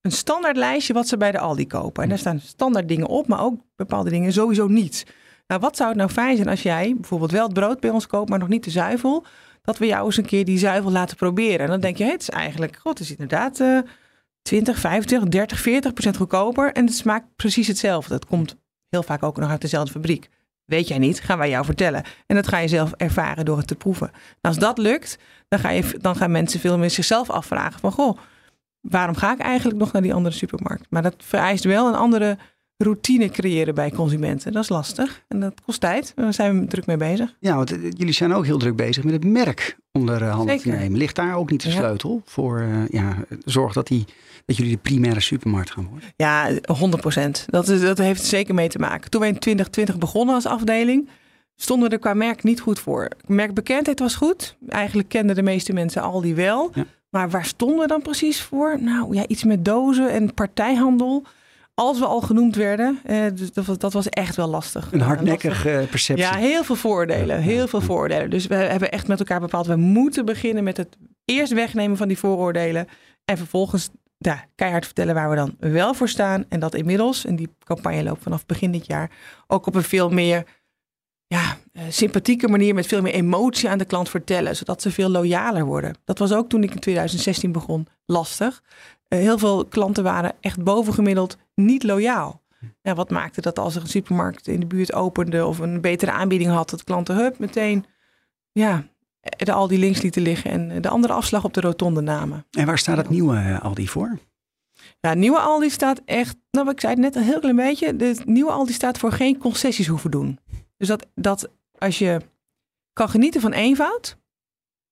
een 0.01 0.11
standaard 0.11 0.57
lijstje 0.57 0.93
wat 0.93 1.07
ze 1.07 1.17
bij 1.17 1.31
de 1.31 1.39
Aldi 1.39 1.67
kopen. 1.67 2.03
En 2.03 2.09
daar 2.09 2.17
staan 2.17 2.39
standaard 2.39 2.87
dingen 2.87 3.07
op, 3.07 3.27
maar 3.27 3.43
ook 3.43 3.59
bepaalde 3.75 4.09
dingen 4.09 4.33
sowieso 4.33 4.67
niet. 4.67 5.05
Nou, 5.47 5.61
wat 5.61 5.75
zou 5.75 5.89
het 5.89 5.97
nou 5.97 6.09
fijn 6.09 6.35
zijn 6.35 6.49
als 6.49 6.61
jij 6.61 6.93
bijvoorbeeld 6.95 7.31
wel 7.31 7.43
het 7.43 7.53
brood 7.53 7.79
bij 7.79 7.89
ons 7.89 8.07
koopt, 8.07 8.29
maar 8.29 8.39
nog 8.39 8.47
niet 8.47 8.63
de 8.63 8.69
zuivel? 8.69 9.25
Dat 9.61 9.77
we 9.77 9.85
jou 9.85 10.05
eens 10.05 10.17
een 10.17 10.25
keer 10.25 10.45
die 10.45 10.57
zuivel 10.57 10.91
laten 10.91 11.17
proberen. 11.17 11.59
En 11.59 11.67
dan 11.67 11.79
denk 11.79 11.97
je, 11.97 12.03
hé, 12.03 12.11
het 12.11 12.21
is 12.21 12.29
eigenlijk, 12.29 12.75
god, 12.75 12.97
het 12.97 13.07
is 13.07 13.11
inderdaad 13.11 13.59
eh 13.59 13.79
20, 14.41 14.79
25, 14.79 15.29
30, 15.29 15.59
40 15.59 15.93
procent 15.93 16.17
goedkoper. 16.17 16.71
En 16.71 16.85
het 16.85 16.95
smaakt 16.95 17.35
precies 17.35 17.67
hetzelfde. 17.67 18.13
Het 18.13 18.25
komt 18.25 18.55
heel 18.89 19.03
vaak 19.03 19.23
ook 19.23 19.37
nog 19.37 19.49
uit 19.49 19.61
dezelfde 19.61 19.91
fabriek. 19.91 20.29
weet 20.65 20.87
jij 20.87 20.97
niet, 20.97 21.21
gaan 21.21 21.37
wij 21.37 21.49
jou 21.49 21.65
vertellen. 21.65 22.03
En 22.25 22.35
dat 22.35 22.47
ga 22.47 22.57
je 22.57 22.67
zelf 22.67 22.91
ervaren 22.91 23.45
door 23.45 23.57
het 23.57 23.67
te 23.67 23.75
proeven. 23.75 24.07
En 24.13 24.49
als 24.49 24.57
dat 24.57 24.77
lukt, 24.77 25.17
dan, 25.47 25.59
ga 25.59 25.69
je, 25.69 25.97
dan 25.97 26.15
gaan 26.15 26.31
mensen 26.31 26.59
veel 26.59 26.77
meer 26.77 26.89
zichzelf 26.89 27.29
afvragen 27.29 27.79
van, 27.79 27.91
goh, 27.91 28.17
waarom 28.81 29.15
ga 29.15 29.33
ik 29.33 29.39
eigenlijk 29.39 29.79
nog 29.79 29.91
naar 29.91 30.01
die 30.01 30.13
andere 30.13 30.35
supermarkt? 30.35 30.85
Maar 30.89 31.01
dat 31.01 31.15
vereist 31.17 31.63
wel 31.63 31.87
een 31.87 31.95
andere 31.95 32.37
routine 32.81 33.29
creëren 33.29 33.75
bij 33.75 33.91
consumenten. 33.91 34.51
Dat 34.51 34.63
is 34.63 34.69
lastig 34.69 35.23
en 35.27 35.39
dat 35.39 35.53
kost 35.65 35.79
tijd. 35.79 36.11
Daar 36.15 36.33
zijn 36.33 36.59
we 36.59 36.67
druk 36.67 36.85
mee 36.85 36.97
bezig. 36.97 37.35
Ja, 37.39 37.55
want 37.55 37.71
eh, 37.71 37.77
jullie 37.81 38.13
zijn 38.13 38.33
ook 38.33 38.45
heel 38.45 38.57
druk 38.57 38.75
bezig 38.75 39.03
met 39.03 39.13
het 39.13 39.25
merk 39.25 39.77
onder 39.91 40.21
eh, 40.21 40.33
handen 40.35 40.57
te 40.57 40.69
nemen. 40.69 40.97
Ligt 40.97 41.15
daar 41.15 41.35
ook 41.35 41.51
niet 41.51 41.61
de 41.63 41.69
Ja. 41.69 41.75
sleutel 41.75 42.21
voor 42.25 42.59
eh, 42.59 42.87
ja, 42.89 43.15
zorg 43.45 43.73
dat, 43.73 43.87
die, 43.87 44.05
dat 44.45 44.57
jullie 44.57 44.71
de 44.71 44.77
primaire 44.81 45.19
supermarkt 45.21 45.71
gaan 45.71 45.87
worden? 45.89 46.09
Ja, 46.15 46.49
100 46.65 47.01
procent. 47.01 47.45
Dat, 47.49 47.67
is- 47.67 47.81
dat 47.81 47.97
heeft 47.97 48.21
er 48.21 48.27
zeker 48.27 48.53
mee 48.53 48.69
te 48.69 48.79
maken. 48.79 49.09
Toen 49.09 49.19
wij 49.21 49.29
in 49.29 49.39
2020 49.39 49.97
begonnen 49.97 50.35
als 50.35 50.45
afdeling, 50.45 51.09
stonden 51.55 51.89
we 51.89 51.95
er 51.95 52.01
qua 52.01 52.13
merk 52.13 52.43
niet 52.43 52.59
goed 52.59 52.79
voor. 52.79 53.07
Merkbekendheid 53.27 53.99
was 53.99 54.15
goed. 54.15 54.55
Eigenlijk 54.67 55.09
kenden 55.09 55.35
de 55.35 55.41
meeste 55.43 55.73
mensen 55.73 56.01
Aldi 56.01 56.35
wel. 56.35 56.71
Ja. 56.73 56.85
Maar 57.09 57.29
waar 57.29 57.45
stonden 57.45 57.79
we 57.79 57.87
dan 57.87 58.01
precies 58.01 58.41
voor? 58.41 58.77
Nou 58.81 59.15
ja, 59.15 59.27
iets 59.27 59.43
met 59.43 59.65
dozen 59.65 60.09
en 60.11 60.33
partijhandel. 60.33 61.23
Als 61.81 61.99
we 61.99 62.05
al 62.05 62.21
genoemd 62.21 62.55
werden, 62.55 62.99
eh, 63.03 63.25
dus 63.33 63.53
dat, 63.53 63.65
was, 63.65 63.77
dat 63.77 63.93
was 63.93 64.09
echt 64.09 64.35
wel 64.35 64.47
lastig. 64.47 64.91
Een 64.91 65.01
hardnekkige 65.01 65.71
eh, 65.71 65.87
perceptie. 65.87 66.25
Ja, 66.25 66.35
heel 66.35 66.63
veel 66.63 66.75
vooroordelen. 66.75 67.41
Heel 67.41 67.67
veel 67.67 67.81
vooroordelen. 67.81 68.29
Dus 68.29 68.47
we 68.47 68.55
hebben 68.55 68.91
echt 68.91 69.07
met 69.07 69.19
elkaar 69.19 69.39
bepaald, 69.39 69.65
we 69.65 69.75
moeten 69.75 70.25
beginnen 70.25 70.63
met 70.63 70.77
het 70.77 70.97
eerst 71.25 71.53
wegnemen 71.53 71.97
van 71.97 72.07
die 72.07 72.17
vooroordelen. 72.17 72.87
En 73.25 73.37
vervolgens 73.37 73.89
ja, 74.17 74.45
keihard 74.55 74.85
vertellen 74.85 75.15
waar 75.15 75.29
we 75.29 75.35
dan 75.35 75.55
wel 75.59 75.93
voor 75.93 76.09
staan. 76.09 76.45
En 76.49 76.59
dat 76.59 76.75
inmiddels, 76.75 77.25
en 77.25 77.35
die 77.35 77.49
campagne 77.63 78.03
loopt 78.03 78.23
vanaf 78.23 78.45
begin 78.45 78.71
dit 78.71 78.85
jaar, 78.85 79.11
ook 79.47 79.65
op 79.65 79.75
een 79.75 79.83
veel 79.83 80.09
meer 80.09 80.45
ja, 81.27 81.57
eh, 81.71 81.83
sympathieke 81.89 82.47
manier 82.47 82.73
met 82.73 82.87
veel 82.87 83.01
meer 83.01 83.13
emotie 83.13 83.69
aan 83.69 83.77
de 83.77 83.85
klant 83.85 84.09
vertellen. 84.09 84.55
Zodat 84.55 84.81
ze 84.81 84.91
veel 84.91 85.09
loyaler 85.09 85.65
worden. 85.65 85.95
Dat 86.03 86.19
was 86.19 86.33
ook 86.33 86.49
toen 86.49 86.63
ik 86.63 86.73
in 86.73 86.79
2016 86.79 87.51
begon 87.51 87.87
lastig. 88.05 88.61
Heel 89.07 89.37
veel 89.37 89.65
klanten 89.65 90.03
waren 90.03 90.33
echt 90.39 90.63
bovengemiddeld 90.63 91.37
niet 91.65 91.83
loyaal. 91.83 92.41
Ja, 92.81 92.95
wat 92.95 93.09
maakte 93.09 93.41
dat 93.41 93.59
als 93.59 93.75
er 93.75 93.81
een 93.81 93.87
supermarkt 93.87 94.47
in 94.47 94.59
de 94.59 94.65
buurt 94.65 94.93
opende 94.93 95.45
of 95.45 95.59
een 95.59 95.81
betere 95.81 96.11
aanbieding 96.11 96.51
had, 96.51 96.69
dat 96.69 96.83
klanten 96.83 97.15
hup 97.15 97.39
meteen 97.39 97.85
ja, 98.51 98.83
de 99.37 99.51
Aldi 99.51 99.79
links 99.79 100.01
lieten 100.01 100.21
liggen 100.21 100.51
en 100.51 100.81
de 100.81 100.89
andere 100.89 101.13
afslag 101.13 101.43
op 101.43 101.53
de 101.53 101.61
rotonde 101.61 102.01
namen. 102.01 102.45
En 102.51 102.65
waar 102.65 102.77
staat 102.77 102.97
het 102.97 103.09
nieuwe 103.09 103.35
eh, 103.35 103.61
Aldi 103.61 103.87
voor? 103.87 104.19
Ja, 104.99 105.13
nieuwe 105.13 105.39
Aldi 105.39 105.69
staat 105.69 106.01
echt, 106.05 106.35
nou 106.51 106.69
ik 106.69 106.79
zei 106.79 106.93
het 106.93 107.01
net 107.01 107.15
een 107.15 107.23
heel 107.23 107.39
klein 107.39 107.55
beetje, 107.55 107.95
de 107.95 108.15
nieuwe 108.25 108.51
Aldi 108.51 108.73
staat 108.73 108.97
voor 108.97 109.11
geen 109.11 109.37
concessies 109.37 109.87
hoeven 109.87 110.11
doen. 110.11 110.39
Dus 110.77 110.87
dat, 110.87 111.07
dat 111.15 111.49
als 111.77 111.99
je 111.99 112.21
kan 112.93 113.09
genieten 113.09 113.41
van 113.41 113.51
eenvoud, 113.51 114.17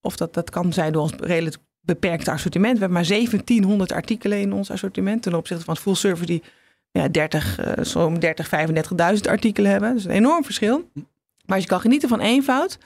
of 0.01 0.17
dat, 0.17 0.33
dat 0.33 0.49
kan 0.49 0.73
zijn 0.73 0.93
door 0.93 1.01
ons 1.01 1.13
redelijk 1.17 1.57
beperkte 1.81 2.31
assortiment. 2.31 2.73
We 2.73 2.79
hebben 2.79 2.97
maar 2.97 3.07
1700 3.07 3.91
artikelen 3.91 4.39
in 4.39 4.53
ons 4.53 4.71
assortiment 4.71 5.21
ten 5.21 5.33
opzichte 5.33 5.63
van 5.63 5.77
full 5.77 5.95
service 5.95 6.25
die 6.25 6.43
ja, 6.91 7.07
30, 7.07 7.59
eh, 7.59 7.83
zo'n 7.83 8.19
30, 8.19 8.47
35.000 8.47 9.27
artikelen 9.27 9.71
hebben. 9.71 9.89
Dat 9.89 9.97
is 9.97 10.05
een 10.05 10.11
enorm 10.11 10.43
verschil. 10.43 10.89
Maar 11.45 11.55
als 11.55 11.63
je 11.63 11.69
kan 11.69 11.81
genieten 11.81 12.09
van 12.09 12.19
eenvoud, 12.19 12.77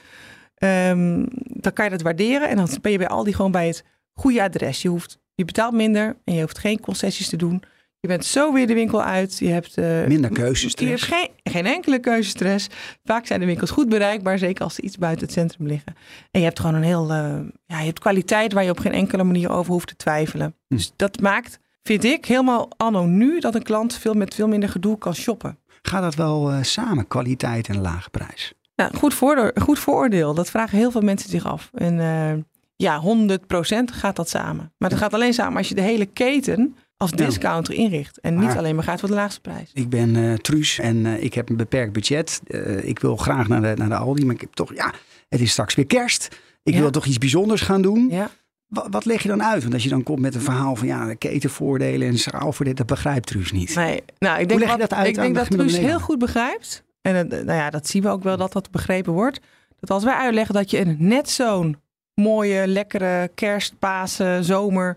ehm, 0.54 1.24
dan 1.36 1.72
kan 1.72 1.84
je 1.84 1.90
dat 1.90 2.02
waarderen. 2.02 2.48
En 2.48 2.56
dan 2.56 2.68
ben 2.80 2.92
je 2.92 2.98
bij 2.98 3.08
Aldi 3.08 3.32
gewoon 3.32 3.50
bij 3.50 3.66
het 3.66 3.84
goede 4.14 4.42
adres. 4.42 4.82
Je, 4.82 4.88
hoeft, 4.88 5.18
je 5.34 5.44
betaalt 5.44 5.74
minder 5.74 6.16
en 6.24 6.34
je 6.34 6.40
hoeft 6.40 6.58
geen 6.58 6.80
concessies 6.80 7.28
te 7.28 7.36
doen. 7.36 7.62
Je 8.04 8.10
bent 8.10 8.24
zo 8.24 8.52
weer 8.52 8.66
de 8.66 8.74
winkel 8.74 9.02
uit. 9.02 9.38
Je 9.38 9.48
hebt 9.48 9.76
eh, 9.76 10.04
Minder 10.06 10.30
je 10.30 10.36
keuzestress. 10.36 10.90
hebt 11.08 11.14
geen, 11.14 11.52
geen 11.52 11.66
enkele 11.66 11.98
keuzestress. 11.98 12.68
Vaak 13.04 13.26
zijn 13.26 13.40
de 13.40 13.46
winkels 13.46 13.70
goed 13.70 13.88
bereikbaar, 13.88 14.38
zeker 14.38 14.64
als 14.64 14.74
ze 14.74 14.82
iets 14.82 14.98
buiten 14.98 15.24
het 15.24 15.34
centrum 15.34 15.66
liggen. 15.66 15.94
En 16.30 16.40
je 16.40 16.46
hebt 16.46 16.60
gewoon 16.60 16.74
een 16.74 16.82
heel, 16.82 17.10
eh, 17.10 17.36
ja, 17.66 17.78
je 17.78 17.86
hebt 17.86 17.98
kwaliteit 17.98 18.52
waar 18.52 18.64
je 18.64 18.70
op 18.70 18.78
geen 18.78 18.92
enkele 18.92 19.24
manier 19.24 19.50
over 19.50 19.72
hoeft 19.72 19.88
te 19.88 19.96
twijfelen. 19.96 20.54
Hm. 20.68 20.74
Dus 20.74 20.92
dat 20.96 21.20
maakt, 21.20 21.58
vind 21.84 22.04
ik, 22.04 22.24
helemaal 22.24 22.68
anno 22.76 23.04
nu 23.06 23.40
dat 23.40 23.54
een 23.54 23.62
klant 23.62 23.94
veel 23.94 24.14
met 24.14 24.34
veel 24.34 24.48
minder 24.48 24.68
gedoe 24.68 24.98
kan 24.98 25.14
shoppen. 25.14 25.58
Gaat 25.82 26.02
dat 26.02 26.14
wel 26.14 26.50
eh, 26.50 26.62
samen, 26.62 27.06
kwaliteit 27.08 27.68
en 27.68 27.80
lage 27.80 28.10
prijs? 28.10 28.52
Nou, 28.76 28.96
goed, 28.96 29.14
voordeel, 29.14 29.50
goed 29.62 29.78
vooroordeel. 29.78 30.34
Dat 30.34 30.50
vragen 30.50 30.78
heel 30.78 30.90
veel 30.90 31.00
mensen 31.00 31.30
zich 31.30 31.46
af. 31.46 31.70
En 31.74 32.00
eh, 32.00 32.42
ja, 32.76 33.02
100% 33.02 33.84
gaat 33.84 34.16
dat 34.16 34.28
samen. 34.28 34.72
Maar 34.78 34.90
dat 34.90 34.98
gaat 34.98 35.14
alleen 35.14 35.34
samen 35.34 35.56
als 35.58 35.68
je 35.68 35.74
de 35.74 35.80
hele 35.80 36.06
keten 36.06 36.76
als 36.96 37.10
Ja. 37.10 37.16
discounter 37.16 37.74
inricht. 37.74 38.20
En 38.20 38.34
niet 38.34 38.44
Maar- 38.44 38.58
alleen 38.58 38.74
maar 38.74 38.84
gaat 38.84 39.00
voor 39.00 39.08
de 39.08 39.14
laagste 39.14 39.40
prijs. 39.40 39.70
Ik 39.74 39.88
ben 39.88 40.16
eh 40.16 40.32
Truus 40.34 40.78
en 40.78 41.06
ik 41.06 41.34
heb 41.34 41.48
een 41.48 41.56
beperkt 41.56 41.92
budget. 41.92 42.40
Ik 42.82 42.98
wil 42.98 43.16
graag 43.16 43.48
naar 43.48 43.62
de, 43.62 43.72
naar 43.76 43.88
de 43.88 43.96
Aldi, 43.96 44.24
maar 44.24 44.34
ik 44.34 44.40
heb 44.40 44.52
toch, 44.52 44.74
ja, 44.74 44.92
het 45.28 45.40
is 45.40 45.50
straks 45.50 45.74
weer 45.74 45.86
kerst. 45.86 46.40
Ik 46.62 46.74
Ja. 46.74 46.80
wil 46.80 46.90
toch 46.90 47.04
iets 47.06 47.18
bijzonders 47.18 47.60
gaan 47.60 47.82
doen. 47.82 48.08
Ja. 48.10 48.30
Wat, 48.68 48.86
wat 48.90 49.04
leg 49.04 49.22
je 49.22 49.28
dan 49.28 49.42
uit? 49.42 49.62
Want 49.62 49.74
als 49.74 49.82
je 49.82 49.88
dan 49.88 50.02
komt 50.02 50.20
met 50.20 50.34
een 50.34 50.40
verhaal 50.40 50.76
van 50.76 50.86
ja, 50.86 51.06
de 51.06 51.16
ketenvoordelen 51.16 52.08
en 52.08 52.18
schaalvoordelen, 52.18 52.76
dat 52.76 52.86
begrijpt 52.86 53.26
Truus 53.26 53.52
niet. 53.52 53.74
Nee, 53.74 54.02
nou, 54.18 54.40
ik 54.40 54.48
denk, 54.48 54.60
leg 54.60 54.72
je 54.72 54.78
dat 54.78 54.92
uit 54.92 55.06
ik 55.06 55.14
denk 55.14 55.34
de 55.34 55.40
dat 55.40 55.50
Truus 55.50 55.76
heel 55.78 56.00
goed 56.00 56.18
begrijpt. 56.18 56.82
En 57.02 57.14
het- 57.14 57.28
nou 57.28 57.44
ja, 57.58 57.70
dat 57.70 57.88
zien 57.88 58.02
we 58.02 58.08
ook 58.08 58.22
wel 58.22 58.36
dat 58.36 58.52
dat 58.52 58.70
begrepen 58.70 59.12
wordt. 59.12 59.40
Dat 59.80 59.90
als 59.90 60.04
wij 60.04 60.14
uitleggen 60.14 60.54
dat 60.54 60.70
je 60.70 60.80
een 60.80 60.96
net 60.98 61.30
zo'n 61.30 61.76
mooie, 62.14 62.66
lekkere 62.66 63.30
kerst, 63.34 63.78
Pasen, 63.78 64.44
zomer, 64.44 64.96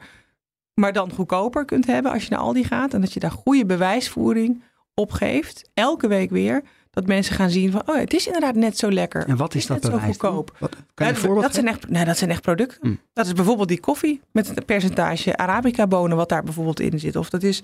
maar 0.73 0.93
dan 0.93 1.11
goedkoper 1.11 1.65
kunt 1.65 1.85
hebben 1.85 2.11
als 2.11 2.23
je 2.23 2.29
naar 2.29 2.39
Aldi 2.39 2.63
gaat. 2.63 2.93
En 2.93 3.01
dat 3.01 3.13
je 3.13 3.19
daar 3.19 3.31
goede 3.31 3.65
bewijsvoering 3.65 4.63
op 4.93 5.11
geeft, 5.11 5.69
elke 5.73 6.07
week 6.07 6.29
weer. 6.29 6.63
Dat 6.97 7.07
mensen 7.07 7.35
gaan 7.35 7.49
zien 7.49 7.71
van, 7.71 7.81
oh, 7.85 7.95
het 7.95 8.13
is 8.13 8.25
inderdaad 8.25 8.55
net 8.55 8.77
zo 8.77 8.91
lekker. 8.91 9.27
En 9.27 9.37
wat 9.37 9.55
is 9.55 9.65
dat 9.65 9.81
net 9.81 9.91
bewijs? 9.91 10.05
goedkoop. 10.09 10.55
Wat, 10.59 10.69
kan 10.69 10.81
je 10.93 11.03
Ja, 11.03 11.09
een 11.09 11.15
voorbeeld 11.15 11.41
dat, 11.43 11.53
zijn 11.53 11.67
echt, 11.67 11.89
nou, 11.89 12.05
dat 12.05 12.17
zijn 12.17 12.29
echt 12.29 12.41
producten. 12.41 12.77
Hm. 12.81 12.95
Dat 13.13 13.25
is 13.25 13.33
bijvoorbeeld 13.33 13.67
die 13.67 13.79
koffie 13.79 14.21
met 14.31 14.47
het 14.47 14.65
percentage 14.65 15.37
Arabica 15.37 15.87
bonen 15.87 16.17
wat 16.17 16.29
daar 16.29 16.43
bijvoorbeeld 16.43 16.79
in 16.79 16.99
zit. 16.99 17.15
Of 17.15 17.29
dat 17.29 17.43
is 17.43 17.63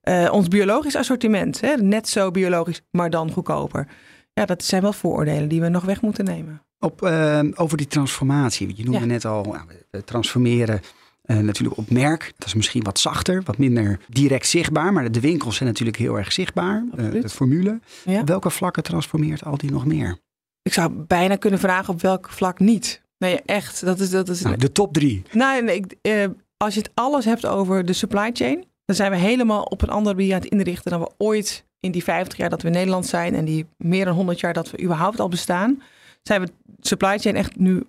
eh, 0.00 0.28
ons 0.32 0.48
biologisch 0.48 0.96
assortiment. 0.96 1.60
Hè? 1.60 1.74
Net 1.76 2.08
zo 2.08 2.30
biologisch, 2.30 2.80
maar 2.90 3.10
dan 3.10 3.30
goedkoper. 3.32 3.86
Ja, 4.32 4.44
dat 4.44 4.64
zijn 4.64 4.82
wel 4.82 4.92
vooroordelen 4.92 5.48
die 5.48 5.60
we 5.60 5.68
nog 5.68 5.84
weg 5.84 6.00
moeten 6.02 6.24
nemen. 6.24 6.62
Op, 6.78 7.02
eh, 7.02 7.40
over 7.54 7.76
die 7.76 7.86
transformatie. 7.86 8.72
Je 8.76 8.84
noemde 8.84 9.00
Ja. 9.00 9.06
net 9.06 9.24
al, 9.24 9.56
we 9.90 10.04
transformeren 10.04 10.80
eh, 11.24 11.38
natuurlijk 11.38 11.78
op 11.78 11.90
merk. 11.90 12.32
Dat 12.38 12.46
is 12.46 12.54
misschien 12.54 12.82
wat 12.82 12.98
zachter, 12.98 13.42
wat 13.44 13.58
minder 13.58 14.00
direct 14.08 14.46
zichtbaar. 14.46 14.92
Maar 14.92 15.12
de 15.12 15.20
winkels 15.20 15.56
zijn 15.56 15.68
natuurlijk 15.68 15.96
heel 15.96 16.18
erg 16.18 16.32
zichtbaar. 16.32 16.84
Eh, 16.96 17.10
de 17.10 17.28
formule. 17.28 17.80
Ja. 18.04 18.20
Op 18.20 18.28
welke 18.28 18.50
vlakken 18.50 18.82
transformeert 18.82 19.44
Aldi 19.44 19.70
nog 19.70 19.86
meer? 19.86 20.18
Ik 20.62 20.72
zou 20.72 20.92
bijna 20.92 21.36
kunnen 21.36 21.60
vragen 21.60 21.94
op 21.94 22.00
welk 22.00 22.28
vlak 22.30 22.58
niet. 22.58 23.02
Nee, 23.18 23.40
echt. 23.44 23.84
Dat 23.84 24.00
is, 24.00 24.10
dat 24.10 24.28
is, 24.28 24.40
Nou, 24.40 24.56
de 24.56 24.72
top 24.72 24.92
drie. 24.92 25.22
Nou, 25.32 25.62
nee, 25.62 25.76
ik, 25.76 25.94
eh, 26.02 26.24
als 26.56 26.74
je 26.74 26.80
het 26.80 26.90
alles 26.94 27.24
hebt 27.24 27.46
over 27.46 27.84
de 27.84 27.92
supply 27.92 28.30
chain, 28.32 28.64
dan 28.84 28.96
zijn 28.96 29.10
we 29.10 29.16
helemaal 29.16 29.62
op 29.62 29.82
een 29.82 29.88
andere 29.88 30.16
manier 30.16 30.34
aan 30.34 30.40
het 30.40 30.50
inrichten 30.50 30.90
dan 30.90 31.00
we 31.00 31.10
ooit 31.18 31.64
in 31.80 31.92
die 31.92 32.02
50 32.04 32.38
jaar 32.38 32.50
dat 32.50 32.62
we 32.62 32.68
in 32.68 32.74
Nederland 32.74 33.06
zijn 33.06 33.34
en 33.34 33.44
die 33.44 33.66
meer 33.76 34.04
dan 34.04 34.14
100 34.14 34.40
jaar 34.40 34.52
dat 34.52 34.70
we 34.70 34.82
überhaupt 34.82 35.20
al 35.20 35.28
bestaan, 35.28 35.82
zijn 36.22 36.40
we 36.40 36.52
supply 36.80 37.18
chain 37.18 37.36
echt 37.36 37.56
nu 37.56 37.82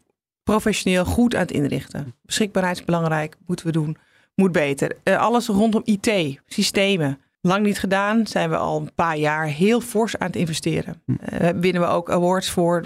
professioneel 0.45 1.05
goed 1.05 1.35
aan 1.35 1.41
het 1.41 1.51
inrichten. 1.51 2.15
Beschikbaarheid 2.21 2.79
is 2.79 2.85
belangrijk, 2.85 3.35
moeten 3.45 3.65
we 3.65 3.71
doen, 3.71 3.97
moet 4.35 4.51
beter. 4.51 4.97
Eh, 5.03 5.17
alles 5.17 5.47
rondom 5.47 5.81
IT, 5.83 6.39
systemen. 6.47 7.19
Lang 7.41 7.65
niet 7.65 7.79
gedaan, 7.79 8.27
zijn 8.27 8.49
we 8.49 8.57
al 8.57 8.79
een 8.79 8.93
paar 8.95 9.17
jaar 9.17 9.45
heel 9.45 9.81
fors 9.81 10.17
aan 10.17 10.27
het 10.27 10.35
investeren. 10.35 11.01
Eh 11.19 11.49
winnen 11.49 11.81
we 11.81 11.87
ook 11.87 12.11
awards 12.11 12.49
voor. 12.49 12.83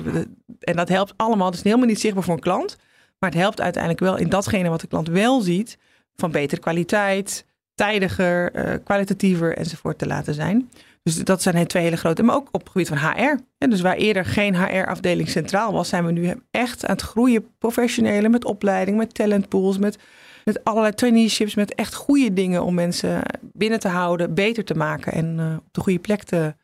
En 0.59 0.75
dat 0.75 0.89
helpt 0.89 1.13
allemaal. 1.15 1.45
Het 1.45 1.55
is 1.55 1.63
helemaal 1.63 1.87
niet 1.87 1.99
zichtbaar 1.99 2.23
voor 2.23 2.33
een 2.33 2.39
klant. 2.39 2.75
Maar 3.19 3.29
het 3.29 3.39
helpt 3.39 3.61
uiteindelijk 3.61 4.03
wel 4.03 4.17
in 4.17 4.29
datgene 4.29 4.69
wat 4.69 4.81
de 4.81 4.87
klant 4.87 5.07
wel 5.07 5.41
ziet. 5.41 5.77
Van 6.15 6.31
betere 6.31 6.61
kwaliteit, 6.61 7.45
tijdiger, 7.75 8.51
eh, 8.51 8.77
kwalitatiever 8.83 9.57
enzovoort 9.57 9.97
te 9.97 10.07
laten 10.07 10.33
zijn. 10.33 10.69
Dus 11.03 11.15
dat 11.15 11.41
zijn 11.41 11.67
twee 11.67 11.83
hele 11.83 11.97
grote. 11.97 12.23
Maar 12.23 12.35
ook 12.35 12.47
op 12.51 12.59
het 12.59 12.69
gebied 12.69 12.87
van 12.87 12.97
HR. 12.97 13.37
Ja, 13.57 13.67
dus 13.67 13.81
waar 13.81 13.95
eerder 13.95 14.25
geen 14.25 14.55
HR-afdeling 14.55 15.29
centraal 15.29 15.73
was, 15.73 15.89
zijn 15.89 16.05
we 16.05 16.11
nu 16.11 16.33
echt 16.51 16.85
aan 16.85 16.95
het 16.95 17.01
groeien. 17.01 17.57
Professionele, 17.57 18.29
met 18.29 18.45
opleiding, 18.45 18.97
met 18.97 19.13
talentpools, 19.13 19.77
met, 19.77 19.97
met 20.45 20.63
allerlei 20.63 20.93
traineeships. 20.93 21.55
Met 21.55 21.75
echt 21.75 21.93
goede 21.93 22.33
dingen 22.33 22.63
om 22.63 22.73
mensen 22.73 23.21
binnen 23.41 23.79
te 23.79 23.87
houden, 23.87 24.33
beter 24.33 24.63
te 24.63 24.75
maken 24.75 25.11
en 25.13 25.39
eh, 25.39 25.57
op 25.57 25.73
de 25.73 25.81
goede 25.81 25.99
plek 25.99 26.23
te 26.23 26.55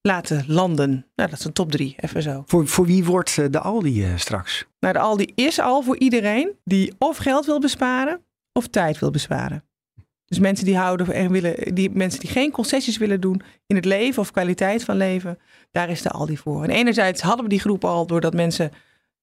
laten 0.00 0.44
landen. 0.46 0.90
Nou, 1.14 1.30
dat 1.30 1.38
is 1.38 1.44
een 1.44 1.52
top 1.52 1.70
drie, 1.70 1.94
even 1.96 2.22
zo. 2.22 2.42
Voor, 2.46 2.68
voor 2.68 2.86
wie 2.86 3.04
wordt 3.04 3.38
eh, 3.38 3.46
de 3.50 3.60
Aldi 3.60 4.04
eh, 4.04 4.16
straks? 4.16 4.66
Nou, 4.80 4.94
de 4.94 5.00
Aldi 5.00 5.32
is 5.34 5.60
al 5.60 5.82
voor 5.82 5.98
iedereen 5.98 6.52
die 6.64 6.94
of 6.98 7.16
geld 7.16 7.46
wil 7.46 7.60
besparen 7.60 8.24
of 8.52 8.68
tijd 8.68 8.98
wil 8.98 9.10
besparen. 9.10 9.64
Dus 10.32 10.40
mensen 10.40 10.64
die 10.64 10.76
houden 10.76 11.12
en 11.12 11.30
willen, 11.30 11.74
die 11.74 11.90
mensen 11.90 12.20
die 12.20 12.30
geen 12.30 12.50
concessies 12.50 12.96
willen 12.96 13.20
doen 13.20 13.42
in 13.66 13.76
het 13.76 13.84
leven 13.84 14.22
of 14.22 14.30
kwaliteit 14.30 14.84
van 14.84 14.96
leven, 14.96 15.38
daar 15.70 15.90
is 15.90 16.02
de 16.02 16.10
Aldi 16.10 16.36
voor. 16.36 16.64
En 16.64 16.70
enerzijds 16.70 17.20
hadden 17.20 17.44
we 17.44 17.50
die 17.50 17.60
groep 17.60 17.84
al 17.84 18.06
doordat 18.06 18.34
mensen 18.34 18.70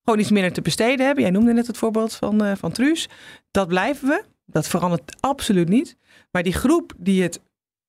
gewoon 0.04 0.20
iets 0.20 0.32
minder 0.32 0.52
te 0.52 0.62
besteden 0.62 1.06
hebben. 1.06 1.24
Jij 1.24 1.32
noemde 1.32 1.54
net 1.54 1.68
het 1.68 1.78
voorbeeld 1.78 2.14
van, 2.16 2.44
eh 2.44 2.52
van 2.58 2.72
Truus. 2.72 3.10
Dat 3.52 3.68
blijven 3.68 4.08
we. 4.08 4.24
Dat 4.46 4.68
verandert 4.68 5.16
absoluut 5.20 5.70
niet. 5.70 5.98
Maar 6.32 6.44
die 6.44 6.54
groep 6.54 6.94
die 6.98 7.24
het 7.24 7.42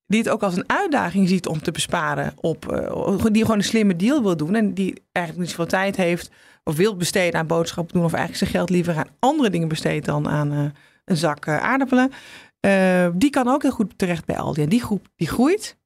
die 0.06 0.18
het 0.18 0.28
ook 0.28 0.42
als 0.42 0.56
een 0.56 0.70
uitdaging 0.70 1.28
ziet 1.28 1.46
om 1.46 1.62
te 1.62 1.70
besparen 1.70 2.32
op, 2.36 2.72
eh, 2.72 3.24
die 3.32 3.42
gewoon 3.42 3.58
een 3.58 3.64
slimme 3.64 3.96
deal 3.96 4.22
wil 4.22 4.36
doen 4.36 4.54
en 4.54 4.74
die 4.74 5.02
eigenlijk 5.12 5.46
niet 5.46 5.56
zoveel 5.56 5.78
tijd 5.78 5.96
heeft 5.96 6.30
of 6.64 6.76
wil 6.76 6.96
besteden 6.96 7.40
aan 7.40 7.46
boodschappen 7.46 7.94
doen 7.94 8.04
of 8.04 8.12
eigenlijk 8.12 8.44
zijn 8.44 8.56
geld 8.56 8.70
liever 8.70 8.96
aan 8.96 9.16
andere 9.18 9.50
dingen 9.50 9.68
besteedt 9.68 10.06
dan 10.06 10.28
aan 10.28 10.52
eh, 10.52 10.64
een 11.04 11.16
zak 11.16 11.48
aardappelen. 11.48 12.12
Eh, 12.60 13.08
die 13.14 13.30
kan 13.30 13.48
ook 13.48 13.62
heel 13.62 13.70
goed 13.70 13.92
terecht 13.96 14.24
bij 14.24 14.36
Aldi. 14.38 14.62
En 14.62 14.68
die 14.68 14.80
groep 14.82 15.06
die 15.16 15.28
groeit, 15.28 15.76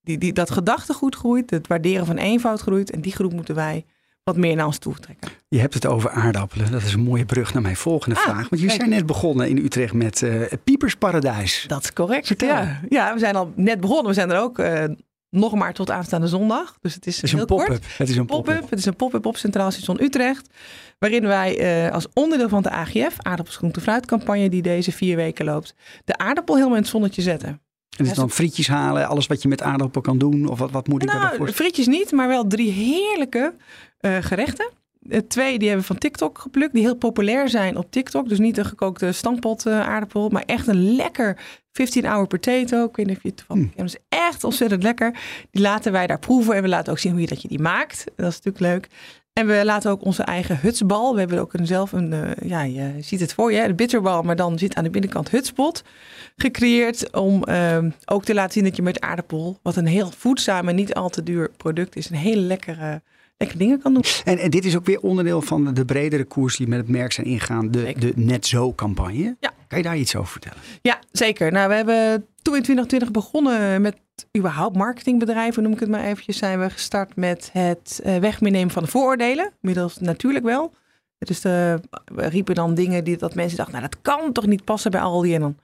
die, 0.00 0.18
die, 0.18 0.32
dat 0.32 0.50
gedachtegoed 0.50 1.14
groeit, 1.14 1.50
het 1.50 1.66
waarderen 1.66 2.06
van 2.06 2.16
eenvoud 2.16 2.60
groeit 2.60 2.90
en 2.90 3.00
die 3.00 3.12
groep 3.12 3.32
moeten 3.32 3.54
wij 3.54 3.84
wat 4.24 4.36
meer 4.36 4.56
naar 4.56 4.66
ons 4.66 4.78
toe 4.78 4.94
trekken. 4.94 5.30
Je 5.48 5.58
hebt 5.58 5.74
het 5.74 5.86
over 5.86 6.10
aardappelen. 6.10 6.70
Dat 6.70 6.82
is 6.82 6.92
een 6.92 7.00
mooie 7.00 7.24
brug 7.24 7.52
naar 7.52 7.62
mijn 7.62 7.76
volgende 7.76 8.16
Ah, 8.16 8.22
vraag. 8.22 8.48
Want 8.48 8.60
jullie 8.60 8.76
zijn 8.76 8.88
net 8.90 9.06
begonnen 9.06 9.48
in 9.48 9.56
Utrecht 9.58 9.92
met 9.92 10.22
eh 10.22 10.52
Piepersparadijs. 10.64 11.64
Dat 11.66 11.82
is 11.82 11.92
correct. 11.92 12.26
Vertel. 12.26 12.48
Ja. 12.48 12.80
ja, 12.88 13.12
we 13.12 13.18
zijn 13.18 13.36
al 13.36 13.52
net 13.56 13.80
begonnen. 13.80 14.06
We 14.06 14.12
zijn 14.14 14.30
er 14.30 14.40
ook 14.40 14.58
eh, 14.58 14.84
nog 15.30 15.54
maar 15.54 15.72
tot 15.74 15.90
aanstaande 15.90 16.26
zondag. 16.26 16.76
Dus 16.80 16.94
het 16.94 17.06
is, 17.06 17.14
Het 17.16 17.24
is 17.24 17.30
heel 17.32 17.40
een 17.40 17.46
kort. 17.46 17.66
pop-up. 17.66 17.84
Het 17.96 18.08
is 18.08 18.16
een 18.16 18.26
pop-up. 18.26 18.44
pop-up. 18.54 18.70
Het 18.70 18.78
is 18.78 18.84
een 18.84 18.96
pop-up 18.96 19.26
op 19.26 19.36
Centraal 19.36 19.70
Station 19.70 20.02
Utrecht. 20.02 20.48
Waarin 20.98 21.26
wij 21.26 21.58
eh, 21.58 21.92
als 21.92 22.06
onderdeel 22.14 22.48
van 22.48 22.62
de 22.62 22.70
AGF, 22.70 23.14
aardappels, 23.18 23.56
groente, 23.56 23.80
fruitcampagne, 23.80 24.48
die 24.48 24.62
deze 24.62 24.92
vier 24.92 25.16
weken 25.16 25.44
loopt, 25.44 25.74
de 26.04 26.16
aardappel 26.16 26.54
helemaal 26.54 26.76
in 26.76 26.82
het 26.82 26.90
zonnetje 26.90 27.22
zetten. 27.22 27.60
En 27.98 28.04
dus 28.04 28.14
dan 28.14 28.30
frietjes 28.30 28.68
halen, 28.68 29.08
alles 29.08 29.26
wat 29.26 29.42
je 29.42 29.48
met 29.48 29.62
aardappel 29.62 30.00
kan 30.00 30.18
doen. 30.18 30.48
Of 30.48 30.58
wat, 30.58 30.70
wat 30.70 30.88
moet 30.88 31.02
ik 31.02 31.12
me 31.12 31.18
daarvoor 31.18 31.38
Nou, 31.38 31.52
frietjes 31.52 31.86
niet, 31.86 32.12
maar 32.12 32.28
wel 32.28 32.46
drie 32.46 32.70
heerlijke 32.70 33.54
eh, 33.98 34.16
gerechten. 34.20 34.70
Eh, 35.08 35.20
twee 35.28 35.58
die 35.58 35.68
hebben 35.68 35.86
we 35.86 35.92
van 35.92 35.98
TikTok 35.98 36.38
geplukt, 36.38 36.72
die 36.72 36.82
heel 36.82 36.96
populair 36.96 37.48
zijn 37.48 37.76
op 37.76 37.90
TikTok. 37.90 38.28
Dus 38.28 38.38
niet 38.38 38.58
een 38.58 38.64
gekookte 38.64 39.12
stampot 39.12 39.66
eh, 39.66 39.80
aardappel, 39.80 40.28
maar 40.28 40.42
echt 40.46 40.66
een 40.66 40.94
lekker 40.94 41.38
15-hour 41.82 42.26
potato. 42.26 42.84
Ik 42.84 42.96
weet 42.96 43.06
niet 43.06 43.16
of 43.16 43.22
je 43.22 43.28
het 43.28 43.44
van. 43.46 43.72
Dat 43.76 43.86
is 43.86 43.96
echt 44.08 44.44
ontzettend 44.44 44.82
lekker. 44.82 45.18
Die 45.50 45.62
laten 45.62 45.92
wij 45.92 46.06
daar 46.06 46.18
proeven 46.18 46.54
en 46.54 46.62
we 46.62 46.68
laten 46.68 46.92
ook 46.92 46.98
zien 46.98 47.12
hoe 47.12 47.20
je 47.20 47.26
dat 47.26 47.42
je 47.42 47.48
die 47.48 47.60
maakt. 47.60 48.04
Dat 48.16 48.30
is 48.30 48.40
natuurlijk 48.42 48.60
leuk. 48.60 48.88
En 49.38 49.46
we 49.46 49.64
laten 49.64 49.90
ook 49.90 50.04
onze 50.04 50.22
eigen 50.22 50.58
hutsbal. 50.60 51.12
We 51.12 51.18
hebben 51.20 51.38
ook 51.38 51.52
een, 51.52 51.66
zelf 51.66 51.92
een, 51.92 52.12
eh, 52.12 52.48
ja, 52.48 52.62
je 52.62 52.94
ziet 53.00 53.20
het 53.20 53.34
voor 53.34 53.52
je, 53.52 53.66
de 53.66 53.74
bitterbal, 53.74 54.22
maar 54.22 54.36
dan 54.36 54.58
zit 54.58 54.74
aan 54.74 54.84
de 54.84 54.90
binnenkant 54.90 55.30
hutspot 55.30 55.82
gecreëerd 56.36 57.12
om 57.16 57.44
ehm, 57.44 57.90
ook 58.04 58.24
te 58.24 58.34
laten 58.34 58.52
zien 58.52 58.64
dat 58.64 58.76
je 58.76 58.82
met 58.82 59.00
aardappel, 59.00 59.58
wat 59.62 59.76
een 59.76 59.86
heel 59.86 60.10
voedzaam 60.16 60.68
en 60.68 60.74
niet 60.74 60.94
al 60.94 61.08
te 61.08 61.22
duur 61.22 61.50
product 61.56 61.96
is, 61.96 62.10
een 62.10 62.16
hele 62.16 62.40
lekkere, 62.40 63.02
lekkere 63.36 63.58
dingen 63.58 63.80
kan 63.82 63.94
doen. 63.94 64.04
En, 64.24 64.38
en 64.38 64.50
dit 64.50 64.64
is 64.64 64.76
ook 64.76 64.86
weer 64.86 65.00
onderdeel 65.00 65.42
van 65.42 65.74
de 65.74 65.84
bredere 65.84 66.24
koers 66.24 66.56
die 66.56 66.68
met 66.68 66.78
het 66.78 66.88
merk 66.88 67.12
zijn 67.12 67.26
ingaan. 67.26 67.70
De, 67.70 67.80
Zeker. 67.80 68.00
de 68.00 68.12
Net 68.16 68.46
Zo-campagne. 68.46 69.36
Ja. 69.40 69.52
Kan 69.68 69.78
je 69.78 69.84
daar 69.84 69.98
iets 69.98 70.16
over 70.16 70.30
vertellen? 70.30 70.58
Ja, 70.82 70.98
zeker. 71.12 71.52
Nou, 71.52 71.68
we 71.68 71.74
hebben 71.74 72.26
toen 72.42 72.56
in 72.56 72.62
2020 72.62 73.10
begonnen 73.10 73.82
met 73.82 73.96
überhaupt 74.36 74.76
marketingbedrijven, 74.76 75.62
noem 75.62 75.72
ik 75.72 75.80
het 75.80 75.88
maar 75.88 76.04
eventjes, 76.04 76.38
zijn 76.38 76.60
we 76.60 76.70
gestart 76.70 77.16
met 77.16 77.50
het 77.52 78.00
eh, 78.04 78.16
wegnemen 78.16 78.70
van 78.70 78.82
de 78.82 78.88
vooroordelen. 78.88 79.52
Middels 79.60 79.98
natuurlijk 79.98 80.44
wel. 80.44 80.72
Dus 81.18 81.40
de, 81.40 81.80
we 82.04 82.26
riepen 82.26 82.54
dan 82.54 82.74
dingen 82.74 83.04
die 83.04 83.16
dat 83.16 83.34
mensen 83.34 83.56
dachten, 83.56 83.74
nou 83.74 83.88
dat 83.90 84.02
kan 84.02 84.32
toch 84.32 84.46
niet 84.46 84.64
passen 84.64 84.90
bij 84.90 85.00
Aldi. 85.00 85.34
En 85.34 85.58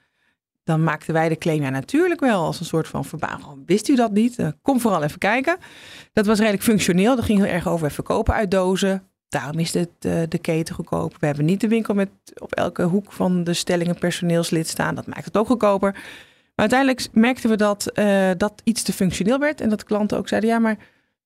dan, 0.65 0.85
maakten 0.85 1.15
wij 1.15 1.29
de 1.29 1.39
claim, 1.39 1.63
ja 1.63 1.71
natuurlijk 1.71 2.21
wel, 2.21 2.45
als 2.45 2.61
een 2.61 2.67
soort 2.67 2.89
van 2.89 3.05
verbazing. 3.05 3.63
Wist 3.67 3.89
u 3.89 3.97
dat 3.97 4.13
niet? 4.13 4.39
Eh, 4.39 4.49
kom 4.63 4.81
vooral 4.81 5.03
even 5.03 5.19
kijken. 5.19 5.57
Dat 6.13 6.27
was 6.27 6.39
redelijk 6.39 6.63
functioneel. 6.63 7.17
Dat 7.17 7.25
ging 7.25 7.39
heel 7.39 7.53
erg 7.53 7.69
over 7.69 7.91
verkopen 7.91 8.35
uit 8.35 8.51
dozen. 8.51 9.09
Daarom 9.29 9.59
is 9.59 9.75
het, 9.75 9.89
eh, 9.99 10.23
de 10.29 10.39
keten 10.39 10.75
goedkoper. 10.75 11.17
We 11.21 11.27
hebben 11.27 11.45
niet 11.45 11.61
de 11.61 11.69
winkel 11.69 11.95
met 11.95 12.09
op 12.39 12.53
elke 12.53 12.83
hoek 12.83 13.13
van 13.13 13.45
de 13.45 13.55
stelling 13.55 13.89
een 13.89 13.99
personeelslid 13.99 14.69
staan. 14.69 14.95
Dat 14.95 15.07
maakt 15.07 15.25
het 15.25 15.37
ook 15.37 15.47
goedkoper. 15.47 15.97
Maar 16.55 16.71
uiteindelijk 16.71 17.09
merkten 17.13 17.51
we 17.51 17.57
dat 17.57 17.87
eh, 17.87 18.31
dat 18.37 18.61
iets 18.65 18.83
te 18.83 18.93
functioneel 18.93 19.39
werd. 19.39 19.61
En 19.61 19.69
dat 19.69 19.85
klanten 19.85 20.19
ook 20.19 20.29
zeiden, 20.29 20.51
ja, 20.51 20.59
maar 20.59 20.77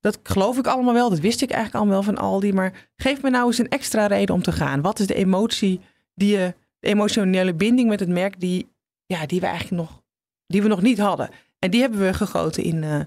dat 0.00 0.18
geloof 0.22 0.58
ik 0.58 0.66
allemaal 0.66 0.94
wel. 0.94 1.10
Dat 1.10 1.18
wist 1.18 1.42
ik 1.42 1.50
eigenlijk 1.50 1.84
allemaal 1.84 2.04
wel 2.04 2.14
van 2.14 2.24
Aldi. 2.24 2.52
Maar 2.52 2.88
geef 2.96 3.22
me 3.22 3.30
nou 3.30 3.46
eens 3.46 3.58
een 3.58 3.68
extra 3.68 4.06
reden 4.06 4.34
om 4.34 4.42
te 4.42 4.52
gaan. 4.52 4.80
Wat 4.80 4.98
is 4.98 5.06
de 5.06 5.14
emotie, 5.14 5.80
die 6.14 6.36
je, 6.36 6.54
de 6.78 6.88
emotionele 6.88 7.54
binding 7.54 7.88
met 7.88 8.00
het 8.00 8.08
merk 8.08 8.40
die, 8.40 8.68
ja, 9.06 9.26
die 9.26 9.40
we 9.40 9.46
eigenlijk 9.46 9.82
nog, 9.82 10.02
die 10.46 10.62
we 10.62 10.68
nog 10.68 10.82
niet 10.82 10.98
hadden. 10.98 11.30
En 11.58 11.70
die 11.70 11.80
hebben 11.80 12.00
we 12.00 12.14
gegoten 12.14 12.62
in, 12.62 12.84
eh, 12.84 13.00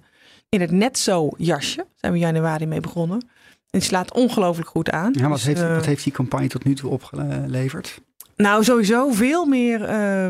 in 0.49 0.61
het 0.61 0.71
net 0.71 0.97
zo 0.97 1.29
jasje. 1.37 1.75
Daar 1.75 1.85
zijn 1.95 2.11
we 2.11 2.17
in 2.17 2.25
januari 2.25 2.65
mee 2.65 2.79
begonnen. 2.79 3.21
En 3.69 3.79
die 3.79 3.81
slaat 3.81 4.13
ongelooflijk 4.13 4.69
goed 4.69 4.89
aan. 4.89 5.13
Ja, 5.17 5.27
wat, 5.27 5.37
Dus, 5.37 5.45
heeft, 5.45 5.61
eh, 5.61 5.75
wat 5.75 5.85
heeft 5.85 6.03
die 6.03 6.13
campagne 6.13 6.47
tot 6.47 6.63
nu 6.63 6.75
toe 6.75 6.89
opgeleverd? 6.89 8.01
Nou, 8.41 8.63
sowieso 8.63 9.11
veel 9.11 9.45
meer 9.45 9.83
eh, 9.83 10.27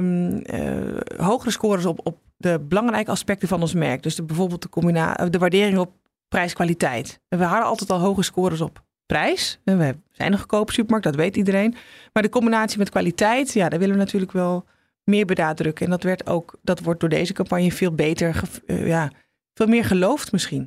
hogere 1.17 1.51
scores 1.51 1.85
op, 1.85 1.99
op 2.03 2.17
de 2.37 2.59
belangrijke 2.59 3.11
aspecten 3.11 3.47
van 3.47 3.61
ons 3.61 3.73
merk. 3.73 4.03
Dus 4.03 4.25
bijvoorbeeld 4.25 4.61
de, 4.61 4.69
combina- 4.69 5.29
de 5.29 5.37
waardering 5.37 5.77
op 5.77 5.91
prijs-kwaliteit. 6.27 7.19
We 7.27 7.43
hadden 7.43 7.67
altijd 7.67 7.89
al 7.89 7.99
hoge 7.99 8.23
scores 8.23 8.61
op 8.61 8.83
prijs. 9.05 9.59
We 9.63 9.95
zijn 10.11 10.31
een 10.31 10.39
goedkope 10.39 10.73
supermarkt, 10.73 11.05
dat 11.05 11.15
weet 11.15 11.35
iedereen. 11.35 11.75
Maar 12.13 12.23
de 12.23 12.29
combinatie 12.29 12.77
met 12.77 12.89
kwaliteit, 12.89 13.53
ja, 13.53 13.69
daar 13.69 13.79
willen 13.79 13.95
we 13.95 14.01
natuurlijk 14.01 14.31
wel 14.31 14.65
meer 15.03 15.25
benadrukken. 15.25 15.85
En 15.85 15.91
dat, 15.91 16.03
werd 16.03 16.27
ook, 16.27 16.55
dat 16.61 16.79
wordt 16.79 16.99
door 16.99 17.09
deze 17.09 17.33
campagne 17.33 17.71
veel 17.71 17.95
beter, 17.95 18.41
eh, 18.65 18.87
ja, 18.87 19.11
veel 19.53 19.67
meer 19.67 19.85
geloofd 19.85 20.31
misschien. 20.31 20.65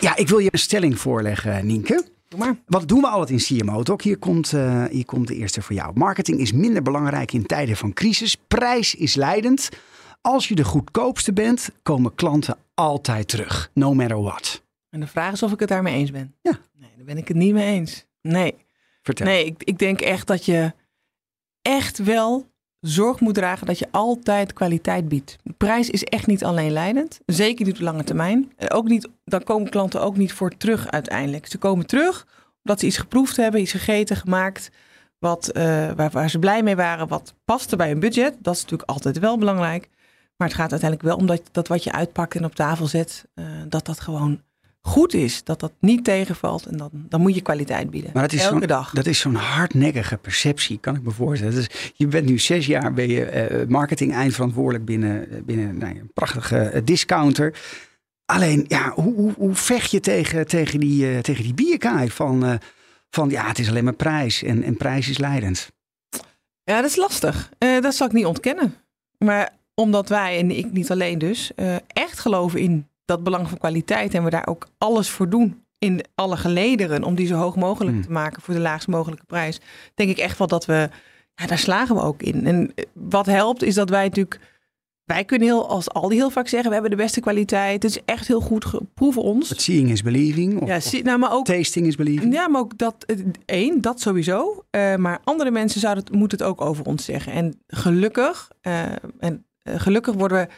Ja, 0.00 0.16
ik 0.16 0.28
wil 0.28 0.38
je 0.38 0.48
een 0.52 0.58
stelling 0.58 0.98
voorleggen, 0.98 1.66
Nienke. 1.66 2.04
Maar. 2.36 2.56
Wat 2.66 2.88
doen 2.88 3.00
we 3.00 3.06
altijd 3.06 3.30
in 3.30 3.58
CMO 3.58 3.82
Talk? 3.82 4.02
Hier 4.02 4.18
komt, 4.18 4.52
eh, 4.52 4.84
hier 4.84 5.04
komt 5.04 5.28
de 5.28 5.34
eerste 5.34 5.62
voor 5.62 5.74
jou. 5.74 5.92
Marketing 5.94 6.40
is 6.40 6.52
minder 6.52 6.82
belangrijk 6.82 7.32
in 7.32 7.46
tijden 7.46 7.76
van 7.76 7.92
crisis. 7.92 8.36
Prijs 8.36 8.94
is 8.94 9.14
leidend. 9.14 9.68
Als 10.20 10.48
je 10.48 10.54
de 10.54 10.64
goedkoopste 10.64 11.32
bent, 11.32 11.70
komen 11.82 12.14
klanten 12.14 12.56
altijd 12.74 13.28
terug. 13.28 13.70
No 13.74 13.94
matter 13.94 14.22
what. 14.22 14.62
En 14.90 15.00
de 15.00 15.06
vraag 15.06 15.32
is 15.32 15.42
of 15.42 15.52
ik 15.52 15.60
het 15.60 15.68
daarmee 15.68 15.94
eens 15.94 16.10
ben. 16.10 16.34
Ja. 16.42 16.58
Nee, 16.74 16.90
daar 16.96 17.04
ben 17.04 17.18
ik 17.18 17.28
het 17.28 17.36
niet 17.36 17.52
mee 17.52 17.74
eens. 17.74 18.06
Nee. 18.22 18.54
Vertel. 19.02 19.26
Nee, 19.26 19.44
ik, 19.44 19.62
ik 19.64 19.78
denk 19.78 20.00
echt 20.00 20.26
dat 20.26 20.44
je 20.44 20.72
echt 21.62 21.98
wel 21.98 22.50
zorg 22.80 23.20
moet 23.20 23.34
dragen 23.34 23.66
dat 23.66 23.78
je 23.78 23.88
altijd 23.90 24.52
kwaliteit 24.52 25.08
biedt. 25.08 25.36
Prijs 25.56 25.90
is 25.90 26.04
echt 26.04 26.26
niet 26.26 26.44
alleen 26.44 26.72
leidend. 26.72 27.20
Zeker 27.26 27.66
niet 27.66 27.74
op 27.74 27.80
lange 27.80 28.04
termijn. 28.04 28.52
Ook 28.68 28.88
niet, 28.88 29.08
dan 29.24 29.42
komen 29.42 29.70
klanten 29.70 30.02
ook 30.02 30.16
niet 30.16 30.32
voor 30.32 30.56
terug 30.56 30.90
uiteindelijk. 30.90 31.46
Ze 31.46 31.58
komen 31.58 31.86
terug 31.86 32.26
omdat 32.62 32.80
ze 32.80 32.86
iets 32.86 32.98
geproefd 32.98 33.36
hebben, 33.36 33.60
iets 33.60 33.70
gegeten, 33.70 34.16
gemaakt. 34.16 34.70
Wat, 35.18 35.48
eh, 35.48 35.90
waar, 35.96 36.30
ze 36.30 36.38
blij 36.38 36.62
mee 36.62 36.76
waren, 36.76 37.08
wat 37.08 37.34
paste 37.44 37.76
bij 37.76 37.88
hun 37.88 38.00
budget. 38.00 38.36
Dat 38.38 38.54
is 38.54 38.62
natuurlijk 38.62 38.90
altijd 38.90 39.18
wel 39.18 39.38
belangrijk. 39.38 39.88
Maar 40.36 40.48
het 40.48 40.56
gaat 40.56 40.70
uiteindelijk 40.70 41.08
wel 41.08 41.18
om 41.18 41.26
dat, 41.26 41.42
dat 41.52 41.68
wat 41.68 41.84
je 41.84 41.92
uitpakt 41.92 42.34
en 42.34 42.44
op 42.44 42.54
tafel 42.54 42.86
zet, 42.86 43.26
eh, 43.34 43.44
dat 43.68 43.86
dat 43.86 44.00
gewoon 44.00 44.40
goed 44.80 45.14
is. 45.14 45.44
Dat 45.44 45.60
dat 45.60 45.72
niet 45.80 46.04
tegenvalt. 46.04 46.66
En 46.66 46.76
dan, 46.76 46.90
dan 46.92 47.20
moet 47.20 47.34
je 47.34 47.40
kwaliteit 47.40 47.90
bieden. 47.90 48.10
Maar 48.14 48.22
dat 48.22 48.32
is 48.32 48.42
Elke 48.42 48.58
zo'n- 48.58 48.66
dag. 48.66 48.92
Dat 48.92 49.06
is 49.06 49.18
zo'n 49.18 49.34
hardnekkige 49.34 50.16
perceptie, 50.16 50.78
kan 50.78 50.96
ik 50.96 51.02
me 51.02 51.10
voorstellen. 51.10 51.54
Dus 51.54 51.92
je 51.94 52.06
bent 52.06 52.26
nu 52.26 52.38
zes 52.38 52.66
jaar 52.66 52.92
ben 52.92 53.08
je 53.08 53.24
eh, 53.24 53.66
marketing 53.68 54.12
eindverantwoordelijk 54.12 54.84
binnen, 54.84 55.30
eh, 55.30 55.42
binnen 55.42 55.78
nou, 55.78 55.98
een 55.98 56.10
prachtige 56.14 56.58
eh, 56.58 56.80
discounter. 56.84 57.58
Alleen, 58.24 58.64
ja, 58.68 58.92
hoe, 58.94 59.14
hoe, 59.14 59.32
hoe 59.36 59.54
vecht 59.54 59.90
je 59.90 60.00
tegen, 60.00 60.46
tegen, 60.46 60.80
die, 60.80 61.10
eh, 61.12 61.18
tegen 61.18 61.44
die 61.44 61.54
bierkaai 61.54 62.10
van, 62.10 62.58
van 63.10 63.30
ja, 63.30 63.46
het 63.46 63.58
is 63.58 63.68
alleen 63.68 63.84
maar 63.84 63.92
prijs 63.94 64.42
en, 64.42 64.62
en 64.62 64.76
prijs 64.76 65.08
is 65.08 65.18
leidend. 65.18 65.70
Ja, 66.64 66.80
dat 66.80 66.90
is 66.90 66.96
lastig. 66.96 67.50
Dat 67.58 67.94
zal 67.94 68.06
ik 68.06 68.12
niet 68.12 68.24
ontkennen. 68.26 68.74
Maar 69.18 69.50
omdat 69.74 70.08
wij, 70.08 70.38
en 70.38 70.50
ik 70.50 70.72
niet 70.72 70.90
alleen 70.90 71.18
dus, 71.18 71.50
echt 71.86 72.18
geloven 72.18 72.60
in 72.60 72.88
dat 73.10 73.22
belang 73.24 73.48
van 73.48 73.58
kwaliteit 73.58 74.14
en 74.14 74.24
we 74.24 74.30
daar 74.30 74.46
ook 74.46 74.68
alles 74.78 75.08
voor 75.10 75.28
doen 75.28 75.64
in 75.78 76.04
alle 76.14 76.36
gelederen 76.36 77.04
om 77.04 77.14
die 77.14 77.26
zo 77.26 77.34
hoog 77.36 77.56
mogelijk 77.56 77.94
Hmm. 77.96 78.04
te 78.04 78.10
maken 78.10 78.42
voor 78.42 78.54
de 78.54 78.60
laagst 78.60 78.88
mogelijke 78.88 79.24
prijs, 79.26 79.60
denk 79.94 80.10
ik 80.10 80.18
echt 80.18 80.38
wel 80.38 80.46
dat 80.46 80.64
we, 80.66 80.88
ja, 81.34 81.46
daar 81.46 81.58
slagen 81.58 81.94
we 81.94 82.02
ook 82.02 82.22
in. 82.22 82.46
En 82.46 82.72
eh, 82.74 82.84
wat 82.92 83.26
helpt 83.26 83.62
is 83.62 83.74
dat 83.74 83.90
wij 83.90 84.04
natuurlijk, 84.04 84.40
wij 85.04 85.24
kunnen 85.24 85.48
heel, 85.48 85.68
als 85.68 85.90
Aldi 85.90 86.16
heel 86.16 86.30
vaak 86.30 86.48
zeggen, 86.48 86.68
we 86.68 86.74
hebben 86.74 86.90
de 86.96 87.02
beste 87.02 87.20
kwaliteit. 87.20 87.82
Het 87.82 87.90
is 87.96 88.04
echt 88.04 88.26
heel 88.26 88.40
goed, 88.40 88.66
proeven 88.94 89.22
ons. 89.22 89.48
But 89.48 89.60
seeing 89.62 89.90
is 89.90 90.02
believing. 90.02 90.60
Of, 90.60 90.92
Ja, 90.92 91.02
nou, 91.02 91.18
maar 91.18 91.32
ook 91.32 91.44
tasting 91.44 91.86
is 91.86 91.96
believing. 91.96 92.32
ja, 92.32 92.48
maar 92.48 92.60
ook 92.60 92.78
dat, 92.78 93.04
eh, 93.06 93.16
één, 93.44 93.80
dat 93.80 94.00
sowieso. 94.00 94.64
Eh, 94.70 94.94
maar 94.96 95.20
andere 95.24 95.50
mensen 95.50 95.80
zouden 95.80 96.04
het, 96.04 96.12
moeten 96.14 96.38
het 96.38 96.46
ook 96.46 96.60
over 96.60 96.84
ons 96.84 97.04
zeggen. 97.04 97.32
En 97.32 97.60
gelukkig, 97.66 98.50
en 99.18 99.44
gelukkig 99.64 100.14
worden 100.14 100.38
we, 100.38 100.48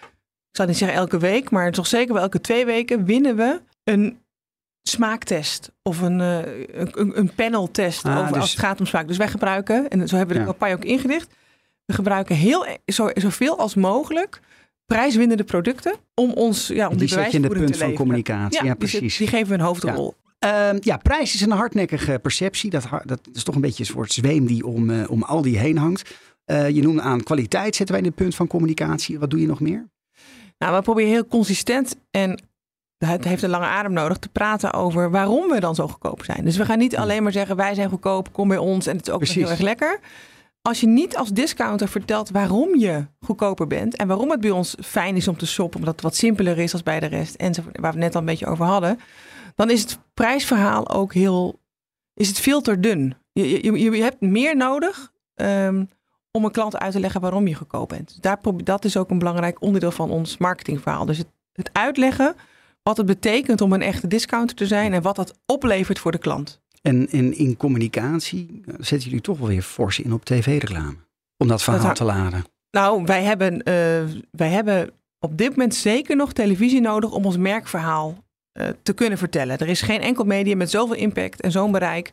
ik 0.53 0.59
zal 0.59 0.67
niet 0.67 0.77
zeggen 0.77 0.97
elke 0.99 1.19
week, 1.19 1.51
maar 1.51 1.73
toch 1.73 1.87
zeker 1.87 2.13
wel 2.15 2.23
elke 2.23 2.41
twee 2.41 2.65
weken 2.65 3.05
winnen 3.05 3.37
we 3.37 3.61
een 3.85 4.19
smaaktest 4.83 5.71
of 5.83 6.01
een, 6.01 6.21
eh, 6.21 6.39
een, 6.73 7.19
een- 7.19 7.35
paneltest 7.35 8.05
Ah, 8.05 8.19
over 8.19 8.33
dus- 8.33 8.41
als 8.41 8.51
het 8.51 8.59
gaat 8.61 8.81
om 8.81 8.87
smaak. 8.87 9.07
Dus 9.09 9.17
wij 9.17 9.29
gebruiken, 9.29 9.89
en 9.89 10.09
zo 10.09 10.17
hebben 10.17 10.37
we 10.37 10.43
de 10.43 10.49
Ja. 10.49 10.51
campagne 10.57 10.75
ook 10.75 10.85
ingericht, 10.85 11.35
we 11.85 11.95
gebruiken 11.95 12.37
heel, 12.37 12.67
e- 12.67 12.93
zo, 12.93 13.11
zoveel 13.15 13.59
als 13.59 13.75
mogelijk 13.75 14.41
prijswinnende 14.87 15.45
producten 15.45 15.95
om 16.15 16.31
ons, 16.33 16.67
ja, 16.67 16.85
om 16.85 16.91
die 16.91 16.99
die, 16.99 17.09
zet 17.09 17.31
je 17.31 17.37
in 17.37 17.43
het 17.43 17.53
bewijsvoering 17.53 17.71
punt 17.71 17.77
van 17.77 17.89
leveren. 17.89 18.07
communicatie. 18.07 18.65
Ja, 18.65 18.75
precies. 18.75 19.17
Die, 19.17 19.27
geven 19.27 19.49
we 19.49 19.55
een 19.55 19.61
hoofdrol. 19.61 20.15
Ehm, 20.39 20.77
ja, 20.81 20.97
prijs 20.97 21.35
is 21.35 21.41
een 21.41 21.51
hardnekkige 21.51 22.19
perceptie. 22.23 22.71
Dat, 22.71 22.85
dat 23.05 23.21
is 23.33 23.43
toch 23.43 23.55
een 23.55 23.61
beetje 23.61 23.83
een 23.85 23.91
soort 23.91 24.13
zweem 24.13 24.47
die 24.47 24.67
om, 24.67 24.91
eh, 24.91 25.11
om 25.11 25.23
al 25.23 25.43
die 25.43 25.59
heen 25.59 25.77
hangt. 25.79 26.15
Eh, 26.45 26.69
je 26.71 26.83
noemde 26.83 27.03
aan 27.03 27.23
kwaliteit 27.23 27.77
zetten 27.77 27.95
wij 27.95 28.05
in 28.05 28.11
het 28.11 28.15
punt 28.21 28.35
van 28.35 28.47
communicatie. 28.47 29.19
Wat 29.19 29.31
doe 29.31 29.41
je 29.41 29.47
nog 29.47 29.61
meer? 29.61 29.91
Nou, 30.63 30.75
we 30.75 30.83
proberen 30.83 31.11
heel 31.11 31.27
consistent 31.27 31.97
en 32.11 32.43
het 32.99 33.25
heeft 33.25 33.43
een 33.43 33.51
lange 33.51 33.67
adem 33.67 33.93
nodig 33.93 34.19
te 34.19 34.29
praten 34.29 34.73
over 34.73 35.11
waarom 35.11 35.49
we 35.49 35.61
dan 35.61 35.75
zo 35.75 35.89
goedkoop 35.89 36.25
zijn. 36.25 36.45
Dus 36.45 36.57
we 36.57 36.65
gaan 36.65 36.79
niet 36.79 36.97
alleen 36.97 37.23
maar 37.23 37.33
zeggen 37.33 37.57
wij 37.57 37.75
zijn 37.75 37.89
goedkoop, 37.89 38.33
kom 38.33 38.49
bij 38.49 38.59
ons 38.59 38.87
en 38.87 38.97
het 38.97 39.07
is 39.07 39.13
ook 39.13 39.27
heel 39.27 39.51
erg 39.51 39.59
lekker. 39.59 40.01
Als 40.61 40.81
je 40.81 40.87
niet 40.87 41.17
als 41.17 41.31
discounter 41.31 41.89
vertelt 41.89 42.31
waarom 42.31 42.79
je 42.79 43.07
goedkoper 43.21 43.67
bent 43.67 43.97
en 43.97 44.07
waarom 44.07 44.31
het 44.31 44.41
bij 44.41 44.51
ons 44.51 44.77
fijn 44.81 45.17
is 45.17 45.29
om 45.29 45.37
te 45.37 45.47
shoppen, 45.47 45.79
omdat 45.79 45.95
het 45.95 46.03
wat 46.03 46.17
simpeler 46.17 46.59
is 46.59 46.73
als 46.73 46.83
bij 46.83 47.01
de 47.01 47.07
rest 47.07 47.35
enzovoort, 47.35 47.81
waar 47.81 47.93
we 47.93 47.97
het 47.97 48.07
net 48.07 48.15
al 48.15 48.21
een 48.21 48.27
beetje 48.27 48.47
over 48.47 48.65
hadden, 48.65 48.99
dan 49.55 49.71
is 49.71 49.81
het 49.81 49.99
prijsverhaal 50.15 50.91
ook 50.91 51.15
heel, 51.15 51.61
is 52.15 52.29
het 52.29 52.39
veel 52.39 52.61
te 52.61 52.81
dun. 52.81 53.15
Je, 53.33 53.49
je, 53.49 53.73
je 53.73 53.91
je 53.91 54.03
hebt 54.03 54.21
meer 54.21 54.57
nodig 54.57 55.13
ehm, 55.35 55.85
om 56.33 56.45
een 56.45 56.51
klant 56.51 56.79
uit 56.79 56.93
te 56.93 57.01
leggen 57.01 57.21
waarom 57.21 57.47
je 57.47 57.55
goedkoop 57.55 57.89
bent. 57.89 58.23
Daar, 58.23 58.39
probe- 58.39 58.63
dat 58.63 58.85
is 58.85 58.97
ook 58.97 59.11
een 59.11 59.19
belangrijk 59.19 59.63
onderdeel 59.63 59.91
van 59.91 60.11
ons 60.11 60.37
marketingverhaal. 60.37 61.07
Dus 61.07 61.19
het, 61.19 61.29
het 61.53 61.71
uitleggen 61.73 62.35
wat 62.83 62.97
het 62.97 63.07
betekent 63.07 63.61
om 63.61 63.73
een 63.73 63.83
echte 63.83 64.07
discounter 64.07 64.57
te 64.57 64.67
zijn 64.67 64.93
en 64.93 65.03
wat 65.03 65.17
dat 65.17 65.39
oplevert 65.47 65.99
voor 65.99 66.13
de 66.13 66.19
klant. 66.19 66.61
En, 66.83 67.09
en 67.11 67.37
in 67.37 67.57
communicatie 67.57 68.63
eh, 68.67 68.75
zetten 68.79 69.09
jullie 69.09 69.21
toch 69.21 69.39
wel 69.39 69.49
weer 69.49 69.63
fors 69.63 69.99
in 69.99 70.13
op 70.13 70.25
tv-reclame. 70.25 70.97
Om 71.37 71.49
dat 71.49 71.63
verhaal 71.63 71.95
te 71.95 72.05
laden. 72.05 72.45
Nou, 72.71 73.05
wij 73.05 73.23
hebben, 73.23 73.63
eh, 73.63 73.75
wij 74.31 74.49
hebben 74.49 74.91
op 75.19 75.39
dit 75.39 75.51
moment 75.51 75.75
zeker 75.75 76.17
nog 76.17 76.33
televisie 76.33 76.81
nodig 76.81 77.11
om 77.11 77.25
ons 77.25 77.37
merkverhaal 77.37 78.25
eh, 78.53 78.69
te 78.83 78.93
kunnen 78.93 79.19
vertellen. 79.19 79.59
Er 79.59 79.69
is 79.69 79.83
geen 79.83 80.01
enkel 80.01 80.25
medium 80.25 80.57
met 80.57 80.71
zoveel 80.71 80.97
impact 80.97 81.41
en 81.41 81.51
zo'n 81.51 81.73
bereik 81.73 82.11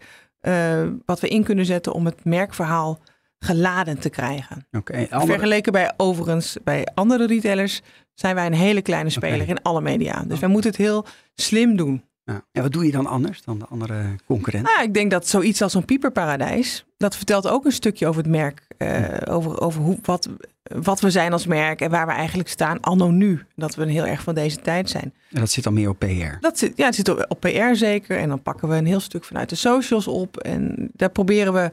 wat 1.06 1.20
we 1.20 1.28
in 1.28 1.44
kunnen 1.44 1.66
zetten 1.66 1.94
om 1.94 2.06
het 2.06 2.26
merkverhaal 2.26 3.00
geladen 3.40 4.00
te 4.00 4.10
krijgen. 4.10 4.68
Andere- 5.10 5.32
Vergeleken 5.32 5.72
bij 5.72 5.94
overigens 5.98 6.58
bij 6.64 6.88
andere 6.94 7.28
retailers 7.28 7.82
zijn 8.14 8.36
wij 8.36 8.46
een 8.46 8.54
hele 8.54 8.82
kleine 8.82 9.10
speler 9.10 9.50
in 9.50 9.62
alle 9.62 9.82
media. 9.82 10.24
Dus 10.28 10.40
wij 10.40 10.50
moeten 10.50 10.70
het 10.70 10.80
heel 10.80 11.06
slim 11.36 11.76
doen. 11.78 12.04
Ja. 12.24 12.42
En 12.52 12.62
wat 12.62 12.72
doe 12.72 12.86
je 12.86 12.92
dan 12.92 13.06
anders 13.08 13.42
dan 13.44 13.60
de 13.60 13.66
andere 13.66 14.02
concurrenten? 14.26 14.72
Nou, 14.74 14.88
ik 14.88 14.94
denk 14.94 15.12
dat 15.12 15.28
zoiets 15.28 15.62
als 15.62 15.72
zo'n 15.72 15.86
pieperparadijs, 15.86 16.86
dat 16.98 17.16
vertelt 17.16 17.48
ook 17.48 17.66
een 17.66 17.72
stukje 17.72 18.08
over 18.08 18.22
het 18.22 18.32
merk. 18.32 18.68
eh, 18.78 19.04
over 19.30 19.62
over 19.62 19.82
hoe, 19.82 19.98
wat, 20.02 20.30
wat 20.64 21.00
we 21.00 21.10
zijn 21.10 21.34
als 21.34 21.46
merk 21.46 21.82
en 21.82 21.90
waar 21.90 22.06
we 22.06 22.12
eigenlijk 22.12 22.50
staan 22.50 22.80
anno 22.80 23.10
nu. 23.10 23.44
Dat 23.56 23.76
we 23.76 23.82
een 23.82 23.90
heel 23.90 24.06
erg 24.06 24.22
van 24.22 24.36
deze 24.36 24.58
tijd 24.62 24.90
zijn. 24.90 25.14
En 25.32 25.40
dat 25.40 25.52
zit 25.52 25.64
dan 25.64 25.74
meer 25.74 25.90
op 25.90 26.00
PR. 26.00 26.38
Dat 26.40 26.58
zit, 26.58 26.78
ja, 26.78 26.86
het 26.86 26.96
zit 26.96 27.10
op, 27.10 27.26
op 27.28 27.40
PR 27.40 27.74
zeker. 27.76 28.18
En 28.18 28.30
dan 28.30 28.42
pakken 28.42 28.70
we 28.70 28.76
een 28.76 28.86
heel 28.86 29.00
stuk 29.00 29.24
vanuit 29.24 29.50
de 29.50 29.56
socials 29.56 30.08
op. 30.08 30.38
En 30.38 30.90
daar 30.94 31.10
proberen 31.12 31.54
we 31.54 31.72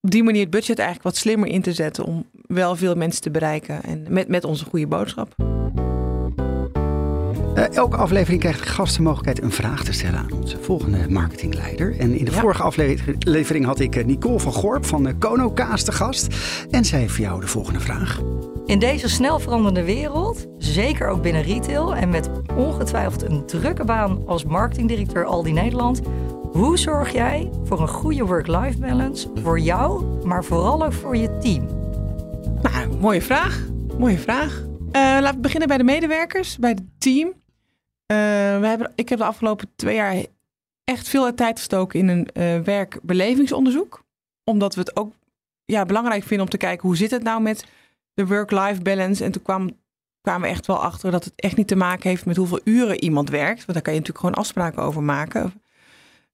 op 0.00 0.10
die 0.10 0.22
manier 0.22 0.40
het 0.40 0.50
budget 0.50 0.78
eigenlijk 0.78 1.08
wat 1.08 1.16
slimmer 1.16 1.48
in 1.48 1.62
te 1.62 1.72
zetten. 1.72 2.04
Om 2.04 2.24
wel 2.46 2.76
veel 2.76 2.94
mensen 2.94 3.22
te 3.22 3.30
bereiken. 3.30 3.82
En 3.82 4.06
met, 4.08 4.28
met 4.28 4.44
onze 4.44 4.64
goede 4.64 4.86
boodschap. 4.86 5.34
Eh, 7.54 7.76
elke 7.76 7.96
aflevering 7.96 8.40
krijgt 8.40 8.58
de 8.62 8.66
gast 8.68 8.96
de 8.96 9.02
mogelijkheid 9.02 9.42
een 9.42 9.52
vraag 9.52 9.84
te 9.84 9.92
stellen 9.92 10.18
aan 10.18 10.32
onze 10.32 10.58
volgende 10.60 11.08
marketingleider. 11.08 11.98
En 11.98 12.18
in 12.18 12.24
de 12.24 12.30
Ja. 12.30 12.40
vorige 12.40 12.62
aflevering 12.62 13.64
had 13.64 13.80
ik 13.80 13.96
eh, 13.96 14.04
Nicole 14.04 14.40
van 14.40 14.52
Gorp 14.52 14.86
van 14.86 15.06
eh, 15.06 15.14
Kono 15.18 15.50
Kaas 15.50 15.82
te 15.82 15.92
gast. 15.92 16.26
En 16.70 16.84
zij 16.84 16.98
heeft 17.00 17.12
voor 17.14 17.24
jou 17.24 17.40
de 17.40 17.46
volgende 17.46 17.80
vraag. 17.80 18.20
In 18.66 18.78
deze 18.78 19.08
snel 19.08 19.38
veranderende 19.38 19.84
wereld, 19.84 20.46
zeker 20.58 21.08
ook 21.08 21.22
binnen 21.22 21.42
retail 21.42 21.94
en 21.96 22.08
met 22.08 22.30
ongetwijfeld 22.56 23.22
een 23.22 23.46
drukke 23.46 23.84
baan 23.84 24.22
als 24.26 24.44
marketingdirecteur 24.44 25.24
Aldi 25.24 25.52
Nederland, 25.52 26.00
hoe 26.52 26.78
zorg 26.78 27.12
jij 27.12 27.50
voor 27.64 27.80
een 27.80 27.88
goede 27.88 28.24
work-life 28.24 28.78
balance 28.78 29.30
voor 29.42 29.60
jou, 29.60 30.04
maar 30.26 30.44
vooral 30.44 30.84
ook 30.84 30.92
voor 30.92 31.16
je 31.16 31.38
team? 31.38 31.66
Nou, 32.62 32.96
mooie 32.96 33.22
vraag. 33.22 33.68
Mooie 33.98 34.18
vraag. 34.18 34.64
Eh, 34.92 35.02
laten 35.02 35.34
we 35.34 35.40
beginnen 35.40 35.68
bij 35.68 35.76
de 35.78 35.84
medewerkers, 35.84 36.58
bij 36.58 36.70
het 36.70 36.82
team. 36.98 37.28
Eh, 37.28 38.16
we 38.60 38.66
hebben, 38.66 38.92
ik 38.94 39.08
heb 39.08 39.18
de 39.18 39.24
afgelopen 39.24 39.68
twee 39.76 39.94
jaar 39.94 40.24
echt 40.84 41.08
veel 41.08 41.34
tijd 41.34 41.58
gestoken 41.58 41.98
in 41.98 42.08
een 42.08 42.26
eh, 42.26 42.58
werkbelevingsonderzoek. 42.58 44.04
Omdat 44.44 44.74
we 44.74 44.80
het 44.80 44.96
ook 44.96 45.12
ja, 45.64 45.84
belangrijk 45.84 46.22
vinden 46.22 46.46
om 46.46 46.50
te 46.50 46.56
kijken 46.56 46.88
hoe 46.88 46.96
zit 46.96 47.10
het 47.10 47.22
nou 47.22 47.42
met 47.42 47.66
de 48.14 48.26
work-life 48.26 48.82
balance. 48.82 49.24
En 49.24 49.32
toen 49.32 49.42
kwam, 49.42 49.70
kwamen 50.20 50.42
we 50.42 50.48
echt 50.54 50.66
wel 50.66 50.82
achter 50.82 51.10
dat 51.10 51.24
het 51.24 51.32
echt 51.36 51.56
niet 51.56 51.68
te 51.68 51.76
maken 51.76 52.08
heeft 52.08 52.26
met 52.26 52.36
hoeveel 52.36 52.60
uren 52.64 53.02
iemand 53.02 53.30
werkt. 53.30 53.58
Want 53.58 53.72
daar 53.72 53.82
kan 53.82 53.92
je 53.92 53.98
natuurlijk 53.98 54.26
gewoon 54.26 54.44
afspraken 54.44 54.82
over 54.82 55.02
maken. 55.02 55.52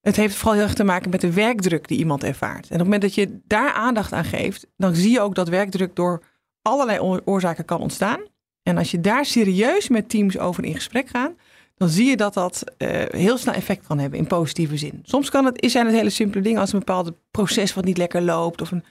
Het 0.07 0.17
heeft 0.17 0.35
vooral 0.35 0.55
heel 0.55 0.63
erg 0.63 0.75
te 0.75 0.85
maken 0.85 1.11
met 1.11 1.21
de 1.21 1.33
werkdruk 1.33 1.89
die 1.89 1.99
iemand 1.99 2.25
ervaart. 2.25 2.65
En 2.65 2.73
op 2.73 2.79
het 2.79 2.79
moment 2.79 3.03
dat 3.03 3.15
je 3.15 3.41
daar 3.47 3.73
aandacht 3.73 4.13
aan 4.13 4.25
geeft, 4.25 4.67
dan 4.77 4.95
zie 4.95 5.11
je 5.11 5.21
ook 5.21 5.35
dat 5.35 5.49
werkdruk 5.49 5.97
door 5.97 6.23
allerlei 6.63 7.01
oor- 7.01 7.23
oorzaken 7.25 7.65
kan 7.65 7.81
ontstaan. 7.81 8.21
En 8.63 8.79
als 8.79 8.91
je 8.91 9.01
daar 9.01 9.25
serieus 9.25 9.89
met 9.89 10.09
teams 10.09 10.39
over 10.39 10.65
in 10.65 10.75
gesprek 10.75 11.09
gaat, 11.09 11.33
dan 11.77 11.89
zie 11.89 12.09
je 12.09 12.17
dat 12.17 12.35
dat 12.35 12.65
eh, 12.77 12.89
heel 13.09 13.39
snel 13.39 13.55
effect 13.55 13.87
kan 13.87 13.99
hebben 13.99 14.19
in 14.19 14.27
positieve 14.27 14.77
zin. 14.77 15.01
Soms 15.03 15.31
kan 15.31 15.45
het, 15.45 15.71
zijn 15.71 15.87
het 15.87 15.95
hele 15.95 16.11
simpele 16.11 16.43
dingen 16.43 16.61
als 16.61 16.73
een 16.73 16.79
bepaald 16.79 17.13
proces 17.31 17.75
wat 17.75 17.85
niet 17.85 17.99
lekker 17.99 18.23
loopt, 18.23 18.61
of 18.61 18.71
een, 18.71 18.85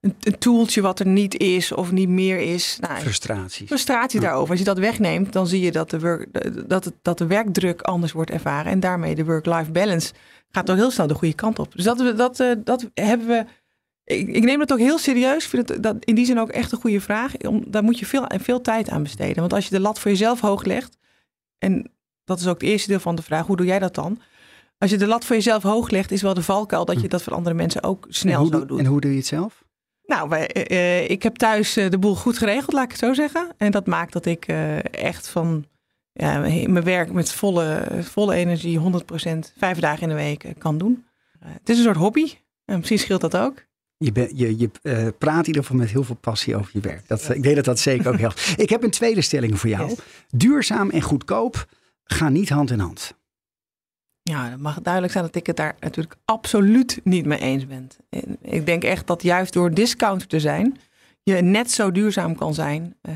een, 0.00 0.14
een 0.20 0.38
toeltje 0.38 0.80
wat 0.80 1.00
er 1.00 1.06
niet 1.06 1.36
is 1.36 1.72
of 1.72 1.92
niet 1.92 2.08
meer 2.08 2.38
is. 2.38 2.78
Nou, 2.80 3.00
frustratie 3.66 4.20
Ja. 4.20 4.26
daarover. 4.26 4.50
Als 4.50 4.58
je 4.58 4.64
dat 4.64 4.78
wegneemt, 4.78 5.32
dan 5.32 5.46
zie 5.46 5.60
je 5.60 5.72
dat 5.72 5.90
de, 5.90 6.00
work, 6.00 6.28
dat, 6.68 6.84
het, 6.84 6.94
dat 7.02 7.18
de 7.18 7.26
werkdruk 7.26 7.82
anders 7.82 8.12
wordt 8.12 8.30
ervaren. 8.30 8.72
En 8.72 8.80
daarmee 8.80 9.14
de 9.14 9.24
work-life 9.24 9.70
balance 9.70 10.12
gaat 10.50 10.70
ook 10.70 10.76
heel 10.76 10.90
snel 10.90 11.06
de 11.06 11.14
goede 11.14 11.34
kant 11.34 11.58
op. 11.58 11.72
Dus 11.74 11.84
dat, 11.84 12.16
dat, 12.16 12.40
eh, 12.40 12.50
dat 12.64 12.90
hebben 12.94 13.26
we. 13.26 13.44
Ik, 14.04 14.28
ik 14.28 14.44
neem 14.44 14.60
het 14.60 14.72
ook 14.72 14.78
heel 14.78 14.98
serieus. 14.98 15.44
Ik 15.44 15.50
vind 15.50 15.68
het 15.68 15.82
dat 15.82 15.96
in 16.04 16.14
die 16.14 16.24
zin 16.24 16.38
ook 16.40 16.48
echt 16.50 16.72
een 16.72 16.80
goede 16.80 17.00
vraag. 17.00 17.36
Om, 17.36 17.64
daar 17.66 17.82
moet 17.82 17.98
je 17.98 18.06
veel, 18.06 18.24
veel 18.40 18.60
tijd 18.60 18.88
aan 18.90 19.02
besteden. 19.02 19.36
Want 19.36 19.52
als 19.52 19.64
je 19.64 19.70
de 19.70 19.80
lat 19.80 19.98
voor 19.98 20.10
jezelf 20.10 20.40
hoog 20.40 20.64
legt. 20.64 20.96
En 21.58 21.90
dat 22.24 22.40
is 22.40 22.46
ook 22.46 22.60
het 22.60 22.70
eerste 22.70 22.88
deel 22.88 23.00
van 23.00 23.14
de 23.14 23.22
vraag. 23.22 23.46
Hoe 23.46 23.56
doe 23.56 23.66
jij 23.66 23.78
dat 23.78 23.94
dan? 23.94 24.20
Als 24.78 24.90
je 24.90 24.96
de 24.98 25.06
lat 25.06 25.24
voor 25.24 25.36
jezelf 25.36 25.62
hoog 25.62 25.90
legt, 25.90 26.10
is 26.10 26.22
wel 26.22 26.34
de 26.34 26.42
valkuil 26.42 26.84
dat 26.84 27.00
je 27.00 27.08
dat 27.08 27.22
voor 27.22 27.34
andere 27.34 27.54
mensen 27.54 27.82
ook 27.82 28.06
snel 28.08 28.38
hoe, 28.40 28.46
zo 28.50 28.58
doe- 28.58 28.66
doet. 28.66 28.78
en 28.78 28.86
hoe 28.86 29.00
doe 29.00 29.10
je 29.10 29.16
het 29.16 29.26
zelf? 29.26 29.64
Nou, 30.10 30.28
wij, 30.28 30.46
eh, 30.48 30.98
eh, 30.98 31.10
ik 31.10 31.22
heb 31.22 31.36
thuis 31.36 31.76
eh, 31.76 31.90
de 31.90 31.98
boel 31.98 32.14
goed 32.14 32.38
geregeld, 32.38 32.72
laat 32.72 32.84
ik 32.84 32.90
het 32.90 32.98
zo 32.98 33.14
zeggen. 33.14 33.48
En 33.56 33.70
dat 33.70 33.86
maakt 33.86 34.12
dat 34.12 34.26
ik 34.26 34.46
echt 34.90 35.28
van 35.28 35.64
ja, 36.12 36.38
mijn 36.38 36.84
werk 36.84 37.12
met 37.12 37.32
volle, 37.32 37.86
volle 38.00 38.34
energie, 38.34 38.78
100%, 38.78 39.52
vijf 39.58 39.78
dagen 39.78 40.02
in 40.02 40.08
de 40.08 40.14
week 40.14 40.52
kan 40.58 40.78
doen. 40.78 41.04
Het 41.38 41.68
is 41.68 41.76
een 41.78 41.84
soort 41.84 41.96
hobby. 41.96 42.32
En 42.64 42.76
misschien 42.76 42.98
scheelt 42.98 43.20
dat 43.20 43.36
ook. 43.36 43.64
Je, 43.96 44.12
ben- 44.12 44.36
je, 44.36 44.58
je 44.58 44.70
praat 45.18 45.40
in 45.40 45.46
ieder 45.46 45.62
geval 45.62 45.76
met 45.76 45.90
heel 45.90 46.04
veel 46.04 46.18
passie 46.20 46.56
over 46.56 46.70
je 46.72 46.80
werk. 46.80 47.08
Dat, 47.08 47.28
ik 47.34 47.42
denk 47.42 47.56
dat 47.56 47.64
dat 47.64 47.78
zeker 47.78 48.12
ook 48.12 48.18
helpt. 48.18 48.54
Ik 48.56 48.70
heb 48.70 48.82
een 48.82 48.90
tweede 48.90 49.20
stelling 49.20 49.58
voor 49.58 49.70
jou. 49.70 49.88
Yes. 49.88 49.98
Duurzaam 50.28 50.90
en 50.90 51.02
goedkoop 51.02 51.66
gaan 52.04 52.32
niet 52.32 52.48
hand 52.48 52.70
in 52.70 52.78
hand. 52.78 53.14
Ja, 54.30 54.48
het 54.50 54.60
mag 54.60 54.80
duidelijk 54.82 55.12
zijn 55.12 55.24
dat 55.24 55.34
ik 55.34 55.46
het 55.46 55.56
daar 55.56 55.76
natuurlijk 55.80 56.14
absoluut 56.24 57.00
niet 57.04 57.24
mee 57.26 57.38
eens 57.38 57.66
ben. 57.66 57.88
En 58.10 58.36
ik 58.42 58.66
denk 58.66 58.84
echt 58.84 59.06
dat 59.06 59.22
juist 59.22 59.52
door 59.52 59.74
discounter 59.74 60.28
te 60.28 60.40
zijn, 60.40 60.76
je 61.22 61.34
net 61.34 61.70
zo 61.70 61.92
duurzaam 61.92 62.36
kan 62.36 62.54
zijn. 62.54 62.94
eh, 63.02 63.14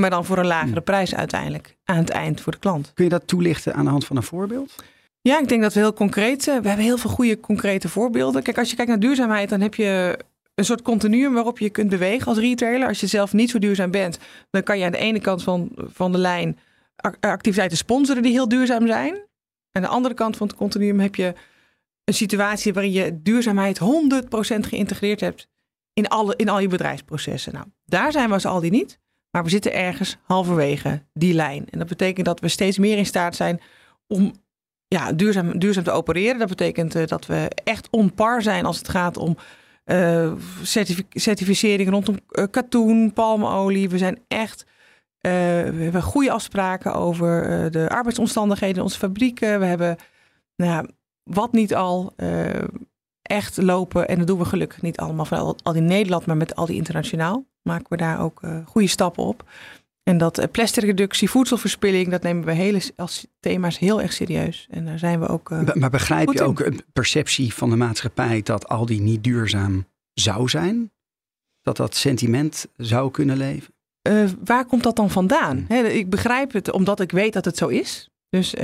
maar 0.00 0.10
dan 0.10 0.24
voor 0.24 0.38
een 0.38 0.46
lagere 0.46 0.72
Hmm. 0.72 0.82
prijs 0.82 1.14
uiteindelijk 1.14 1.76
aan 1.84 1.96
het 1.96 2.10
eind 2.10 2.40
voor 2.40 2.52
de 2.52 2.58
klant. 2.58 2.90
Kun 2.94 3.04
je 3.04 3.10
dat 3.10 3.26
toelichten 3.26 3.74
aan 3.74 3.84
de 3.84 3.90
hand 3.90 4.04
van 4.06 4.16
een 4.16 4.22
voorbeeld? 4.22 4.74
Ja, 5.20 5.40
ik 5.40 5.48
denk 5.48 5.62
dat 5.62 5.74
we 5.74 5.80
heel 5.80 5.92
concreet. 5.92 6.48
eh, 6.48 6.58
We 6.58 6.68
hebben 6.68 6.84
heel 6.84 6.98
veel 6.98 7.10
goede 7.10 7.40
concrete 7.40 7.88
voorbeelden. 7.88 8.42
Kijk, 8.42 8.58
als 8.58 8.70
je 8.70 8.76
kijkt 8.76 8.90
naar 8.90 9.00
duurzaamheid, 9.00 9.48
dan 9.48 9.60
heb 9.60 9.74
je 9.74 10.18
een 10.54 10.64
soort 10.64 10.82
continuum 10.82 11.34
waarop 11.34 11.58
je 11.58 11.70
kunt 11.70 11.88
bewegen 11.90 12.26
als 12.26 12.38
retailer. 12.38 12.88
Als 12.88 13.00
je 13.00 13.06
zelf 13.06 13.32
niet 13.32 13.50
zo 13.50 13.58
duurzaam 13.58 13.90
bent, 13.90 14.18
dan 14.50 14.62
kan 14.62 14.78
je 14.78 14.84
aan 14.84 14.92
de 14.92 14.98
ene 14.98 15.20
kant 15.20 15.42
van, 15.42 15.68
van 15.76 16.12
de 16.12 16.18
lijn 16.18 16.58
ac- 16.96 17.16
activiteiten 17.20 17.76
sponsoren 17.76 18.22
die 18.22 18.32
heel 18.32 18.48
duurzaam 18.48 18.86
zijn. 18.86 19.14
Aan 19.76 19.82
de 19.82 19.88
andere 19.88 20.14
kant 20.14 20.36
van 20.36 20.46
het 20.46 20.56
continuum 20.56 21.00
heb 21.00 21.14
je 21.14 21.34
een 22.04 22.14
situatie 22.14 22.72
waarin 22.72 22.92
je 22.92 23.22
duurzaamheid 23.22 23.80
100% 23.80 23.84
geïntegreerd 24.60 25.20
hebt 25.20 25.48
in, 25.92 26.08
alle, 26.08 26.36
in 26.36 26.48
al 26.48 26.60
je 26.60 26.68
bedrijfsprocessen. 26.68 27.52
Nou, 27.52 27.66
daar 27.84 28.12
zijn 28.12 28.28
we 28.28 28.34
als 28.34 28.46
Aldi 28.46 28.70
niet. 28.70 28.98
Maar 29.30 29.44
we 29.44 29.50
zitten 29.50 29.74
ergens 29.74 30.16
halverwege 30.22 31.02
die 31.12 31.34
lijn. 31.34 31.66
En 31.70 31.78
dat 31.78 31.88
betekent 31.88 32.26
dat 32.26 32.40
we 32.40 32.48
steeds 32.48 32.78
meer 32.78 32.96
in 32.96 33.06
staat 33.06 33.36
zijn 33.36 33.60
om 34.06 34.32
ja, 34.88 35.12
duurzaam, 35.12 35.58
duurzaam 35.58 35.84
te 35.84 35.90
opereren. 35.90 36.38
Dat 36.38 36.48
betekent 36.48 36.94
eh, 36.94 37.06
dat 37.06 37.26
we 37.26 37.50
echt 37.64 37.88
on 37.90 38.14
par 38.14 38.42
zijn 38.42 38.64
als 38.64 38.78
het 38.78 38.88
gaat 38.88 39.16
om 39.16 39.36
certifi- 40.62 41.06
certificering 41.10 41.90
rondom 41.90 42.18
eh, 42.28 42.44
katoen, 42.50 43.12
palmolie. 43.12 43.88
We 43.88 43.98
zijn 43.98 44.18
echt. 44.28 44.64
Eh, 45.24 45.32
we 45.70 45.82
hebben 45.82 46.02
goede 46.02 46.30
afspraken 46.30 46.94
over 46.94 47.42
eh, 47.42 47.70
de 47.70 47.88
arbeidsomstandigheden 47.88 48.76
in 48.76 48.82
onze 48.82 48.98
fabrieken. 48.98 49.60
We 49.60 49.66
hebben, 49.66 49.96
nou 50.56 50.70
ja, 50.70 50.84
wat 51.22 51.52
niet 51.52 51.74
al, 51.74 52.12
eh, 52.16 52.64
echt 53.22 53.56
lopen. 53.56 54.08
En 54.08 54.18
dat 54.18 54.26
doen 54.26 54.38
we 54.38 54.44
gelukkig 54.44 54.82
niet 54.82 54.96
allemaal 54.96 55.24
van 55.24 55.38
al, 55.38 55.56
al 55.62 55.74
in 55.74 55.84
Nederland, 55.84 56.26
maar 56.26 56.36
met 56.36 56.54
al 56.54 56.66
die 56.66 56.76
internationaal. 56.76 57.46
Maken 57.62 57.86
we 57.88 57.96
daar 57.96 58.20
ook 58.20 58.42
eh, 58.42 58.66
goede 58.66 58.88
stappen 58.88 59.24
op. 59.24 59.50
En 60.02 60.18
dat 60.18 60.38
eh, 60.38 60.50
plasticreductie, 60.50 61.30
voedselverspilling, 61.30 62.10
dat 62.10 62.22
nemen 62.22 62.44
we 62.44 62.52
hele, 62.52 62.92
als 62.96 63.26
thema's 63.40 63.78
heel 63.78 64.00
erg 64.00 64.12
serieus. 64.12 64.66
En 64.70 64.84
daar 64.84 64.98
zijn 64.98 65.20
we 65.20 65.28
ook. 65.28 65.50
Maar 65.74 65.90
begrijp 65.90 66.32
je 66.32 66.38
in. 66.38 66.44
ook 66.44 66.60
een 66.60 66.80
perceptie 66.92 67.54
van 67.54 67.70
de 67.70 67.76
maatschappij 67.76 68.42
dat 68.42 68.68
Aldi 68.68 69.00
niet 69.00 69.24
duurzaam 69.24 69.86
zou 70.14 70.48
zijn? 70.48 70.92
Dat 71.62 71.76
dat 71.76 71.94
sentiment 71.94 72.66
zou 72.76 73.10
kunnen 73.10 73.36
leven? 73.36 73.73
Uh, 74.08 74.30
waar 74.44 74.64
komt 74.64 74.82
dat 74.82 74.96
dan 74.96 75.10
vandaan? 75.10 75.64
He, 75.68 75.82
ik 75.82 76.10
begrijp 76.10 76.52
het 76.52 76.70
omdat 76.70 77.00
ik 77.00 77.12
weet 77.12 77.32
dat 77.32 77.44
het 77.44 77.56
zo 77.56 77.68
is. 77.68 78.08
Dus 78.28 78.54
uh, 78.54 78.60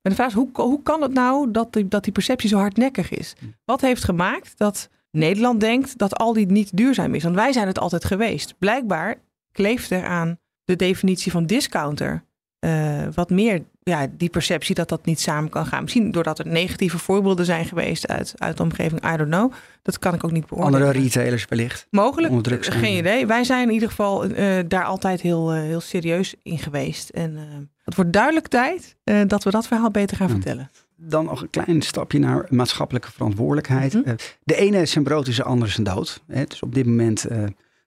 de 0.00 0.14
vraag 0.14 0.28
is, 0.28 0.34
hoe, 0.34 0.48
hoe 0.52 0.82
kan 0.82 1.02
het 1.02 1.12
nou 1.12 1.50
dat 1.50 1.72
die, 1.72 1.88
dat 1.88 2.04
die 2.04 2.12
perceptie 2.12 2.48
zo 2.48 2.56
hardnekkig 2.56 3.10
is? 3.10 3.34
Wat 3.64 3.80
heeft 3.80 4.04
gemaakt 4.04 4.58
dat 4.58 4.88
Nederland 5.10 5.60
denkt 5.60 5.98
dat 5.98 6.16
al 6.16 6.32
die 6.32 6.46
niet 6.46 6.76
duurzaam 6.76 7.14
is? 7.14 7.22
Want 7.22 7.34
wij 7.34 7.52
zijn 7.52 7.66
het 7.66 7.78
altijd 7.78 8.04
geweest. 8.04 8.54
Blijkbaar 8.58 9.16
kleeft 9.52 9.90
er 9.90 10.04
aan 10.04 10.38
de 10.64 10.76
definitie 10.76 11.32
van 11.32 11.46
discounter 11.46 12.24
uh, 12.64 13.02
wat 13.14 13.30
meer 13.30 13.62
ja, 13.82 14.06
die 14.16 14.28
perceptie 14.28 14.74
dat 14.74 14.88
dat 14.88 15.04
niet 15.04 15.20
samen 15.20 15.50
kan 15.50 15.66
gaan. 15.66 15.82
Misschien 15.82 16.10
doordat 16.10 16.38
er 16.38 16.46
negatieve 16.46 16.98
voorbeelden 16.98 17.44
zijn 17.44 17.64
geweest 17.64 18.08
uit, 18.08 18.34
uit 18.36 18.56
de 18.56 18.62
omgeving. 18.62 19.12
I 19.12 19.16
don't 19.16 19.30
know. 19.30 19.52
Dat 19.82 19.98
kan 19.98 20.14
ik 20.14 20.24
ook 20.24 20.30
niet 20.30 20.46
beoordelen. 20.46 20.80
Andere 20.80 21.02
retailers 21.02 21.46
wellicht. 21.48 21.86
Mogelijk. 21.90 22.64
Geen 22.64 22.96
idee. 22.96 23.26
Wij 23.26 23.44
zijn 23.44 23.68
in 23.68 23.74
ieder 23.74 23.88
geval 23.88 24.26
uh, 24.26 24.58
daar 24.68 24.84
altijd 24.84 25.20
heel, 25.20 25.54
uh, 25.54 25.60
heel 25.60 25.80
serieus 25.80 26.34
in 26.42 26.58
geweest. 26.58 27.08
En 27.08 27.38
het 27.84 27.94
wordt 27.94 28.12
duidelijk 28.12 28.48
tijd 28.48 28.96
dat 29.26 29.44
we 29.44 29.50
dat 29.50 29.66
verhaal 29.66 29.90
beter 29.90 30.16
gaan 30.16 30.28
vertellen. 30.28 30.70
Dan 30.96 31.24
nog 31.24 31.42
een 31.42 31.50
klein 31.50 31.82
stapje 31.82 32.18
naar 32.18 32.46
maatschappelijke 32.48 33.12
verantwoordelijkheid. 33.12 33.94
Mm 33.94 34.02
-hmm. 34.04 34.16
de 34.44 34.56
ene 34.56 34.86
zijn 34.86 35.04
brood 35.04 35.28
is 35.28 35.36
de 35.36 35.42
andere 35.44 35.70
zijn 35.70 35.86
dood. 35.86 36.22
Hè? 36.26 36.44
Dus 36.44 36.62
op 36.62 36.74
dit 36.74 36.86
moment 36.86 37.26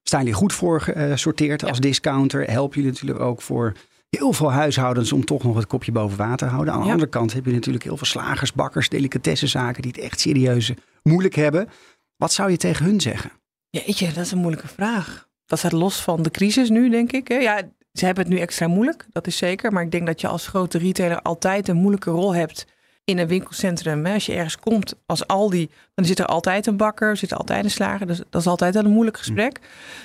staan 0.04 0.20
jullie 0.20 0.36
goed 0.36 0.54
voor 0.54 0.82
gesorteerd 0.82 1.66
als 1.66 1.80
discounter. 1.80 2.52
Helpen 2.52 2.76
jullie 2.76 2.92
natuurlijk 2.92 3.20
ook 3.20 3.42
voor 3.42 3.74
heel 4.18 4.34
veel 4.34 4.52
huishoudens 4.52 5.12
om 5.12 5.26
toch 5.26 5.44
nog 5.44 5.56
het 5.56 5.68
kopje 5.68 5.92
boven 5.92 6.18
water 6.18 6.38
te 6.38 6.54
houden. 6.54 6.74
Aan 6.74 6.84
de 6.84 6.92
andere 6.92 7.10
kant 7.10 7.34
heb 7.34 7.46
je 7.46 7.52
natuurlijk 7.52 7.84
heel 7.84 7.98
veel 7.98 8.08
slagers, 8.08 8.54
bakkers, 8.54 8.90
delicatessenzaken 8.90 9.82
die 9.82 9.92
het 9.92 10.02
echt 10.02 10.20
serieus 10.20 10.72
moeilijk 11.04 11.36
hebben. 11.36 11.70
Wat 12.18 12.34
zou 12.34 12.52
je 12.52 12.58
tegen 12.58 12.86
hun 12.86 13.02
zeggen? 13.02 13.32
Jeetje, 13.70 14.08
dat 14.08 14.26
is 14.26 14.32
een 14.32 14.38
moeilijke 14.38 14.68
vraag. 14.68 15.28
Dat 15.46 15.60
staat 15.60 15.72
los 15.72 16.02
van 16.02 16.22
de 16.22 16.32
crisis 16.32 16.70
nu, 16.70 16.90
denk 16.90 17.12
ik. 17.12 17.42
Ja, 17.42 17.62
ze 17.92 18.06
hebben 18.06 18.24
het 18.24 18.34
nu 18.34 18.40
extra 18.40 18.68
moeilijk, 18.68 19.06
dat 19.12 19.28
is 19.28 19.38
zeker. 19.38 19.72
Maar 19.72 19.84
ik 19.84 19.92
denk 19.92 20.06
dat 20.06 20.22
je 20.22 20.28
als 20.28 20.48
grote 20.48 20.78
retailer 20.78 21.22
altijd 21.22 21.68
een 21.68 21.78
moeilijke 21.78 22.10
rol 22.10 22.36
hebt 22.36 22.66
in 23.04 23.18
een 23.18 23.28
winkelcentrum. 23.28 24.06
Als 24.06 24.26
je 24.26 24.34
ergens 24.34 24.60
komt 24.60 24.96
als 25.06 25.28
Aldi, 25.28 25.70
dan 25.94 26.06
zit 26.06 26.20
er 26.20 26.26
altijd 26.26 26.68
een 26.68 26.78
bakker, 26.78 27.18
zit 27.18 27.32
er 27.32 27.38
altijd 27.38 27.64
een 27.64 27.72
slager. 27.72 28.08
Dus 28.08 28.22
dat 28.30 28.42
is 28.42 28.48
altijd 28.48 28.76
een 28.76 28.92
moeilijk 28.92 29.18
gesprek. 29.18 29.60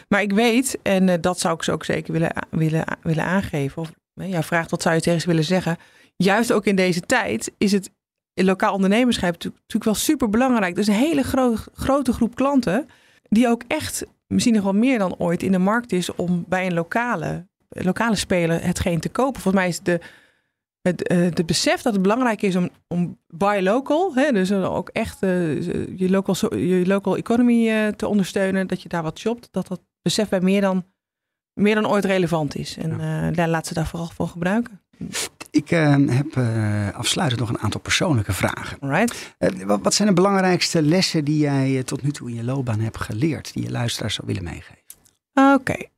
Maar 0.09 0.23
ik 0.23 0.33
weet, 0.33 0.79
en 0.83 1.09
uh, 1.09 1.15
dat 1.21 1.41
zou 1.41 1.55
ik 1.55 1.63
ze 1.63 1.73
ook 1.73 1.85
zeker 1.85 2.13
willen, 2.13 2.33
willen, 2.51 2.85
willen 3.03 3.25
aangeven. 3.25 3.83
Of 3.83 3.93
ja, 4.29 4.43
vraagt 4.43 4.71
wat 4.71 4.83
zou 4.83 4.95
je 4.95 5.01
tegen 5.01 5.21
ze 5.21 5.27
willen 5.27 5.45
zeggen. 5.45 5.77
Juist 6.17 6.53
ook 6.53 6.65
in 6.65 6.77
deze 6.77 7.01
tijd 7.01 7.53
is 7.59 7.73
het 7.73 7.91
lokaal 8.35 8.75
ondernemerschap 8.75 9.33
natuurlijk 9.33 9.85
wel 9.85 9.95
super 9.95 10.31
belangrijk. 10.31 10.77
Is 10.77 10.87
een 10.87 10.95
hele 10.95 11.23
gro 11.23 11.55
grote 11.73 12.13
groep 12.13 12.35
klanten 12.35 12.87
die 13.23 13.49
ook 13.49 13.63
echt 13.67 14.07
misschien 14.27 14.55
nog 14.55 14.63
wel 14.63 14.73
meer 14.73 14.99
dan 14.99 15.15
ooit 15.19 15.43
in 15.43 15.53
de 15.53 15.59
markt 15.59 15.93
is 15.93 16.15
om 16.15 16.45
bij 16.49 16.67
een 16.67 16.75
lokale, 16.75 17.47
lokale 17.69 18.17
speler 18.17 18.65
hetgeen 18.65 19.01
te 19.01 19.09
kopen. 19.09 19.41
Volgens 19.41 19.63
mij 19.63 19.69
is 19.69 19.81
de, 19.81 20.01
het 20.83 21.13
uh, 21.13 21.31
de 21.33 21.45
besef 21.45 21.83
dat 21.83 21.93
het 21.93 22.03
belangrijk 22.03 22.43
is 22.43 22.57
om, 22.57 22.71
om 22.89 23.19
buy 23.27 23.61
local, 23.63 24.15
hè, 24.15 24.33
dus 24.33 24.53
ook 24.53 24.89
echt 24.89 25.23
uh, 25.23 25.63
je, 25.99 26.11
local, 26.11 26.57
je 26.57 26.87
local 26.87 27.17
economy 27.17 27.69
uh, 27.69 27.89
te 27.89 28.07
ondersteunen, 28.07 28.67
dat 28.67 28.83
je 28.83 28.89
daar 28.89 29.03
wat 29.03 29.19
shopt, 29.19 29.49
dat 29.51 29.69
dat 29.69 29.81
besef 30.03 30.29
bij 30.29 30.41
meer 30.41 30.61
dan 30.61 30.85
meer 31.55 31.75
dan 31.75 31.89
ooit 31.89 32.05
relevant 32.05 32.57
is. 32.57 32.77
En 32.77 32.99
ja. 32.99 33.31
uh, 33.31 33.47
laat 33.47 33.67
ze 33.67 33.75
daar 33.75 33.87
vooral 33.87 34.11
voor 34.15 34.29
gebruiken. 34.29 34.81
Ik 35.51 35.71
uh, 35.71 35.95
heb 36.07 36.37
uh, 36.37 36.91
afsluitend 36.93 37.41
nog 37.41 37.49
een 37.49 37.59
aantal 37.59 37.81
persoonlijke 37.81 38.33
vragen. 38.33 38.79
Right. 38.81 39.35
Wat, 39.67 39.81
wat, 39.83 39.95
zijn 39.95 40.09
de 40.09 40.15
belangrijkste 40.15 40.83
lessen 40.83 41.25
die 41.25 41.39
jij 41.39 41.83
tot 41.83 42.03
nu 42.03 42.11
toe 42.11 42.29
in 42.29 42.35
je 42.35 42.45
loopbaan 42.45 42.81
hebt 42.81 43.01
geleerd, 43.01 43.53
die 43.53 43.63
je 43.63 43.71
luisteraars 43.71 44.15
zou 44.15 44.27
willen 44.27 44.45
meegeven? 44.45 44.79
Oké, 45.35 45.55
okay. 45.55 45.91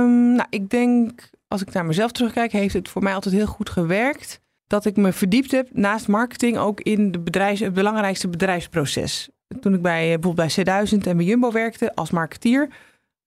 um, 0.00 0.32
nou 0.32 0.46
ik 0.50 0.70
denk, 0.70 1.30
als 1.48 1.62
ik 1.62 1.72
naar 1.72 1.86
mezelf 1.86 2.12
terugkijk, 2.12 2.52
heeft 2.52 2.74
het 2.74 2.88
voor 2.88 3.02
mij 3.02 3.14
altijd 3.14 3.34
heel 3.34 3.46
goed 3.46 3.70
gewerkt. 3.70 4.40
Dat 4.66 4.84
ik 4.84 4.96
me 4.96 5.12
verdiept 5.12 5.50
heb 5.50 5.68
naast 5.72 6.08
marketing 6.08 6.58
ook 6.58 6.80
in 6.80 7.12
de 7.12 7.18
bedrijfs, 7.18 7.60
het 7.60 7.74
belangrijkste 7.74 8.28
bedrijfsproces. 8.28 9.28
Toen 9.60 9.74
ik 9.74 9.82
bij 9.82 10.18
bijvoorbeeld 10.18 10.54
bij 10.54 10.84
C1000 10.84 11.06
en 11.06 11.16
bij 11.16 11.26
Jumbo 11.26 11.52
werkte 11.52 11.94
als 11.94 12.10
marketeer, 12.10 12.68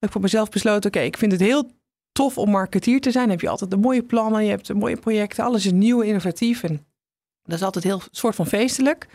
ik 0.04 0.12
voor 0.12 0.22
mezelf 0.22 0.50
besloten, 0.50 0.90
oké, 0.90 1.00
ik 1.00 1.18
vind 1.18 1.32
het 1.32 1.42
heel 1.42 1.72
tof 2.12 2.38
om 2.38 2.50
marketeer 2.50 3.02
te 3.02 3.12
zijn. 3.12 3.24
Dan 3.24 3.34
heb 3.34 3.42
je 3.42 3.50
altijd 3.50 3.72
de 3.72 3.78
mooie 3.78 4.04
plannen, 4.04 4.44
je 4.44 4.50
hebt 4.50 4.68
de 4.68 4.74
mooie 4.74 4.98
projecten, 4.98 5.44
alles 5.44 5.66
is 5.66 5.72
nieuw, 5.72 6.02
innovatief. 6.02 6.64
En 6.64 6.86
dat 7.44 7.56
is 7.56 7.64
altijd 7.64 7.84
heel 7.84 8.02
soort 8.12 8.36
van 8.36 8.48
feestelijk. 8.48 9.08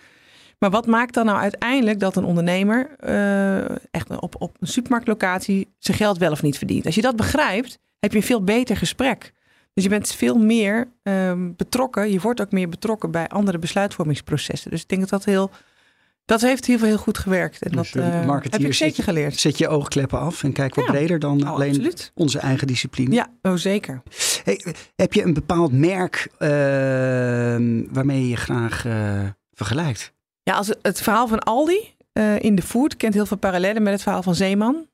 Maar 0.58 0.70
wat 0.70 0.86
maakt 0.86 1.14
dan 1.14 1.26
nou 1.26 1.38
uiteindelijk 1.38 2.00
dat 2.00 2.16
een 2.16 2.24
ondernemer 2.24 2.96
uh, 3.04 3.76
echt 3.90 4.20
op, 4.20 4.34
op 4.38 4.56
een 4.60 4.66
supermarktlocatie 4.66 5.68
zijn 5.78 5.96
geld 5.96 6.18
wel 6.18 6.30
of 6.30 6.42
niet 6.42 6.58
verdient? 6.58 6.86
Als 6.86 6.94
je 6.94 7.00
dat 7.00 7.16
begrijpt, 7.16 7.78
heb 7.98 8.10
je 8.10 8.16
een 8.16 8.22
veel 8.24 8.44
beter 8.44 8.76
gesprek. 8.76 9.32
Dus 9.72 9.84
je 9.84 9.90
bent 9.90 10.12
veel 10.12 10.38
meer 10.38 10.88
um, 11.02 11.56
betrokken. 11.56 12.10
Je 12.10 12.20
wordt 12.20 12.40
ook 12.40 12.52
meer 12.52 12.68
betrokken 12.68 13.10
bij 13.10 13.28
andere 13.28 13.58
besluitvormingsprocessen. 13.58 14.70
Dus 14.70 14.82
ik 14.82 14.88
denk 14.88 15.00
dat 15.00 15.10
dat 15.10 15.24
heel 15.24 15.50
dat 16.28 16.40
heeft 16.40 16.66
heel 16.66 16.78
veel 16.78 16.86
heel 16.86 16.96
goed 16.96 17.18
gewerkt. 17.18 17.62
En 17.62 17.70
dus 17.70 17.92
dat 17.92 18.04
uh, 18.04 18.40
heb 18.42 18.60
ik 18.60 18.74
zeker 18.74 19.02
geleerd. 19.02 19.38
Zet 19.38 19.58
je 19.58 19.68
oogkleppen 19.68 20.18
af 20.18 20.42
en 20.42 20.52
kijk 20.52 20.74
wat 20.74 20.84
ja. 20.84 20.90
breder 20.90 21.18
dan 21.18 21.42
oh, 21.42 21.50
alleen 21.50 21.68
absoluut. 21.68 22.12
onze 22.14 22.38
eigen 22.38 22.66
discipline. 22.66 23.14
Ja, 23.14 23.30
oh, 23.42 23.54
zeker. 23.54 24.02
Hey, 24.44 24.64
heb 24.96 25.12
je 25.12 25.22
een 25.22 25.34
bepaald 25.34 25.72
merk 25.72 26.28
uh, 26.38 26.48
waarmee 27.90 28.20
je 28.20 28.28
je 28.28 28.36
graag 28.36 28.84
uh, 28.86 29.20
vergelijkt? 29.52 30.12
Ja, 30.42 30.54
als 30.54 30.66
het, 30.66 30.78
het 30.82 31.02
verhaal 31.02 31.28
van 31.28 31.38
Aldi 31.38 31.94
in 32.38 32.54
de 32.54 32.62
food 32.62 32.96
kent 32.96 33.14
heel 33.14 33.26
veel 33.26 33.36
parallellen 33.36 33.82
met 33.82 33.92
het 33.92 34.02
verhaal 34.02 34.22
van 34.22 34.34
Zeeman. 34.34 34.86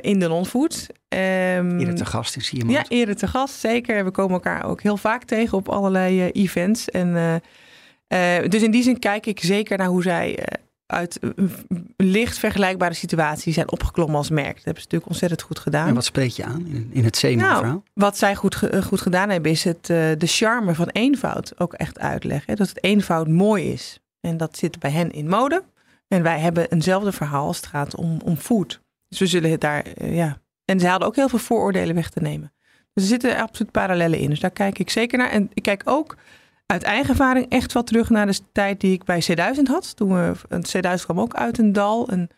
in 0.00 0.18
de 0.18 0.28
non-food. 0.28 0.86
Um, 1.08 1.78
eerder 1.78 1.94
te 1.94 2.06
gast 2.06 2.36
in 2.36 2.42
Sierman. 2.42 2.74
Ja, 2.74 2.84
eerder 2.88 3.16
te 3.16 3.26
gast, 3.26 3.54
zeker. 3.54 4.04
We 4.04 4.10
komen 4.10 4.32
elkaar 4.32 4.64
ook 4.64 4.82
heel 4.82 4.96
vaak 4.96 5.24
tegen 5.24 5.58
op 5.58 5.68
allerlei 5.68 6.28
events. 6.30 6.90
En, 6.90 7.42
dus 8.48 8.62
in 8.62 8.70
die 8.70 8.82
zin 8.82 8.98
kijk 8.98 9.26
ik 9.26 9.40
zeker 9.40 9.78
naar 9.78 9.86
hoe 9.86 10.02
zij 10.02 10.38
uit 10.86 11.18
licht 11.96 12.38
vergelijkbare 12.38 12.94
situatie 12.94 13.52
zijn 13.52 13.70
opgeklommen 13.70 14.16
als 14.16 14.30
merk. 14.30 14.54
Dat 14.54 14.64
hebben 14.64 14.82
ze 14.82 14.88
natuurlijk 14.88 15.10
ontzettend 15.10 15.42
goed 15.42 15.58
gedaan. 15.58 15.88
En 15.88 15.94
wat 15.94 16.04
spreek 16.04 16.30
je 16.30 16.44
aan 16.44 16.66
in, 16.66 16.90
in 16.92 17.04
het 17.04 17.18
CMO-verhaal? 17.18 17.62
Nou, 17.62 17.80
wat 17.94 18.18
zij 18.18 18.34
goed, 18.34 18.60
goed 18.84 19.00
gedaan 19.00 19.30
hebben, 19.30 19.50
is 19.50 19.64
het 19.64 19.88
uh, 19.88 19.96
de 20.18 20.26
charme 20.26 20.74
van 20.74 20.88
eenvoud 20.88 21.60
ook 21.60 21.72
echt 21.72 21.98
uitleggen. 21.98 22.56
Dat 22.56 22.68
het 22.68 22.84
eenvoud 22.84 23.28
mooi 23.28 23.72
is. 23.72 24.00
En 24.20 24.36
dat 24.36 24.56
zit 24.56 24.78
bij 24.78 24.90
hen 24.90 25.10
in 25.10 25.28
mode. 25.28 25.64
En 26.08 26.22
wij 26.22 26.40
hebben 26.40 26.70
eenzelfde 26.70 27.12
verhaal 27.12 27.46
als 27.46 27.56
het 27.56 27.66
gaat 27.66 27.96
om, 27.96 28.20
om 28.24 28.36
food. 28.36 28.80
Dus 29.08 29.18
we 29.18 29.26
zullen 29.26 29.50
het 29.50 29.60
daar, 29.60 29.86
uh, 30.02 30.16
ja. 30.16 30.38
En 30.64 30.80
ze 30.80 30.88
hadden 30.88 31.08
ook 31.08 31.16
heel 31.16 31.28
veel 31.28 31.38
vooroordelen 31.38 31.94
weg 31.94 32.10
te 32.10 32.20
nemen. 32.20 32.52
Dus 32.92 33.02
er 33.02 33.08
zitten 33.08 33.36
absoluut 33.36 33.72
parallellen 33.72 34.18
in. 34.18 34.30
Dus 34.30 34.40
daar 34.40 34.50
kijk 34.50 34.78
ik 34.78 34.90
zeker 34.90 35.18
naar. 35.18 35.30
En 35.30 35.50
ik 35.54 35.62
kijk 35.62 35.82
ook 35.84 36.16
uit 36.66 36.82
eigen 36.82 37.08
ervaring 37.08 37.48
echt 37.48 37.72
wat 37.72 37.86
terug 37.86 38.10
naar 38.10 38.26
de 38.26 38.38
tijd 38.52 38.80
die 38.80 38.92
ik 38.92 39.04
bij 39.04 39.24
C1000 39.30 39.62
had. 39.62 39.96
Toen 39.96 40.08
we, 40.08 40.32
een 40.48 40.64
C1000 40.76 41.04
kwam 41.04 41.20
ook 41.20 41.34
uit 41.34 41.58
een 41.58 41.72
dal, 41.72 42.12
een, 42.12 42.30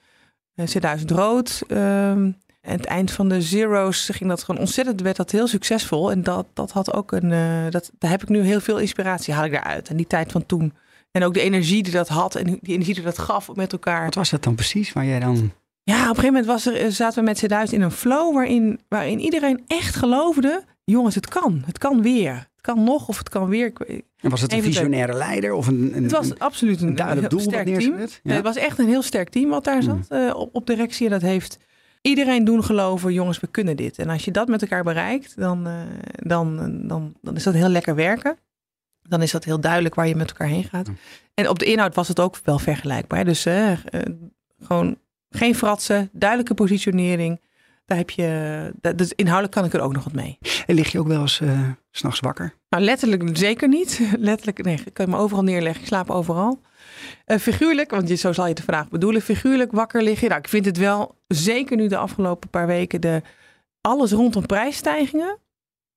een 0.54 0.68
C1000 0.68 1.04
rood. 1.04 1.62
Um, 1.68 2.36
en 2.66 2.76
het 2.76 2.84
eind 2.84 3.10
van 3.10 3.28
de 3.28 3.42
zeros 3.42 4.08
ging 4.12 4.30
dat 4.30 4.42
gewoon 4.42 4.60
ontzettend, 4.60 5.00
werd 5.00 5.16
dat 5.16 5.30
heel 5.30 5.46
succesvol. 5.46 6.10
En 6.10 6.22
dat, 6.22 6.46
dat 6.52 6.72
had 6.72 6.92
ook 6.92 7.12
een, 7.12 7.30
uh, 7.30 7.70
dat, 7.70 7.90
daar 7.98 8.10
heb 8.10 8.22
ik 8.22 8.28
nu 8.28 8.40
heel 8.40 8.60
veel 8.60 8.78
inspiratie, 8.78 9.34
haal 9.34 9.44
ik 9.44 9.52
daaruit. 9.52 9.88
En 9.88 9.96
die 9.96 10.06
tijd 10.06 10.32
van 10.32 10.46
toen. 10.46 10.72
En 11.10 11.24
ook 11.24 11.34
de 11.34 11.40
energie 11.40 11.82
die 11.82 11.92
dat 11.92 12.08
had 12.08 12.34
en 12.34 12.44
die 12.44 12.74
energie 12.74 12.94
die 12.94 13.02
dat 13.02 13.18
gaf 13.18 13.54
met 13.54 13.72
elkaar. 13.72 14.04
Wat 14.04 14.14
was 14.14 14.30
dat 14.30 14.42
dan 14.42 14.54
precies 14.54 14.92
waar 14.92 15.04
jij 15.04 15.20
dan... 15.20 15.52
Ja, 15.82 15.94
op 15.94 16.00
een 16.00 16.06
gegeven 16.06 16.26
moment 16.26 16.46
was 16.46 16.66
er, 16.66 16.92
zaten 16.92 17.24
we 17.24 17.30
met 17.30 17.68
C1000 17.68 17.72
in 17.72 17.82
een 17.82 17.90
flow 17.90 18.34
waarin, 18.34 18.80
waarin 18.88 19.20
iedereen 19.20 19.64
echt 19.66 19.96
geloofde... 19.96 20.64
jongens, 20.84 21.14
het 21.14 21.28
kan. 21.28 21.62
Het 21.66 21.78
kan 21.78 22.02
weer. 22.02 22.48
Kan 22.66 22.84
nog 22.84 23.08
of 23.08 23.18
het 23.18 23.28
kan 23.28 23.48
weer. 23.48 23.72
En 24.20 24.30
was 24.30 24.40
het 24.40 24.52
een 24.52 24.62
visionaire 24.62 25.12
leider 25.12 25.52
of 25.52 25.66
een, 25.66 25.96
een 25.96 26.02
Het 26.02 26.12
was 26.12 26.38
absoluut 26.38 26.80
een, 26.80 27.00
een, 27.10 27.22
een 27.22 27.28
doel 27.28 27.40
sterk 27.40 27.66
team. 27.66 27.98
Ja. 27.98 28.06
Nee, 28.22 28.36
het 28.36 28.44
was 28.44 28.56
echt 28.56 28.78
een 28.78 28.88
heel 28.88 29.02
sterk 29.02 29.28
team 29.28 29.48
wat 29.48 29.64
daar 29.64 29.82
zat 29.82 30.08
mm. 30.08 30.18
uh, 30.18 30.34
op, 30.36 30.54
op 30.54 30.66
directie. 30.66 31.06
En 31.06 31.12
dat 31.12 31.22
heeft 31.22 31.58
iedereen 32.00 32.44
doen 32.44 32.64
geloven, 32.64 33.12
jongens, 33.12 33.40
we 33.40 33.46
kunnen 33.46 33.76
dit. 33.76 33.98
En 33.98 34.08
als 34.08 34.24
je 34.24 34.30
dat 34.30 34.48
met 34.48 34.62
elkaar 34.62 34.84
bereikt, 34.84 35.36
dan, 35.36 35.68
uh, 35.68 35.80
dan, 36.12 36.80
dan, 36.88 37.14
dan 37.22 37.36
is 37.36 37.42
dat 37.42 37.54
heel 37.54 37.68
lekker 37.68 37.94
werken. 37.94 38.38
Dan 39.02 39.22
is 39.22 39.30
dat 39.30 39.44
heel 39.44 39.60
duidelijk 39.60 39.94
waar 39.94 40.08
je 40.08 40.16
met 40.16 40.28
elkaar 40.28 40.48
heen 40.48 40.64
gaat. 40.64 40.88
Mm. 40.88 40.96
En 41.34 41.48
op 41.48 41.58
de 41.58 41.64
inhoud 41.64 41.94
was 41.94 42.08
het 42.08 42.20
ook 42.20 42.38
wel 42.44 42.58
vergelijkbaar. 42.58 43.24
Dus 43.24 43.46
uh, 43.46 43.72
gewoon 44.60 44.98
geen 45.30 45.54
fratsen, 45.54 46.08
duidelijke 46.12 46.54
positionering. 46.54 47.40
Daar 47.86 47.98
heb 47.98 48.10
je, 48.10 48.72
dus 48.96 49.12
inhoudelijk 49.12 49.54
kan 49.54 49.64
ik 49.64 49.72
er 49.72 49.80
ook 49.80 49.92
nog 49.92 50.04
wat 50.04 50.12
mee. 50.12 50.38
En 50.66 50.74
lig 50.74 50.92
je 50.92 50.98
ook 50.98 51.06
wel 51.06 51.20
eens 51.20 51.40
uh, 51.40 51.70
s'nachts 51.90 52.20
wakker? 52.20 52.54
Nou, 52.68 52.84
letterlijk 52.84 53.30
zeker 53.32 53.68
niet. 53.68 54.00
Letterlijk, 54.18 54.64
nee, 54.64 54.80
ik 54.84 54.94
kan 54.94 55.10
me 55.10 55.16
overal 55.16 55.42
neerleggen. 55.42 55.80
Ik 55.80 55.86
slaap 55.86 56.10
overal. 56.10 56.60
Uh, 57.26 57.38
figuurlijk, 57.38 57.90
want 57.90 58.08
je, 58.08 58.14
zo 58.14 58.32
zal 58.32 58.46
je 58.46 58.54
de 58.54 58.62
vraag 58.62 58.88
bedoelen. 58.88 59.22
Figuurlijk 59.22 59.72
wakker 59.72 60.02
liggen. 60.02 60.28
Nou, 60.28 60.40
ik 60.40 60.48
vind 60.48 60.64
het 60.64 60.76
wel, 60.76 61.18
zeker 61.26 61.76
nu 61.76 61.88
de 61.88 61.96
afgelopen 61.96 62.48
paar 62.48 62.66
weken, 62.66 63.00
de, 63.00 63.22
alles 63.80 64.12
rondom 64.12 64.46
prijsstijgingen. 64.46 65.38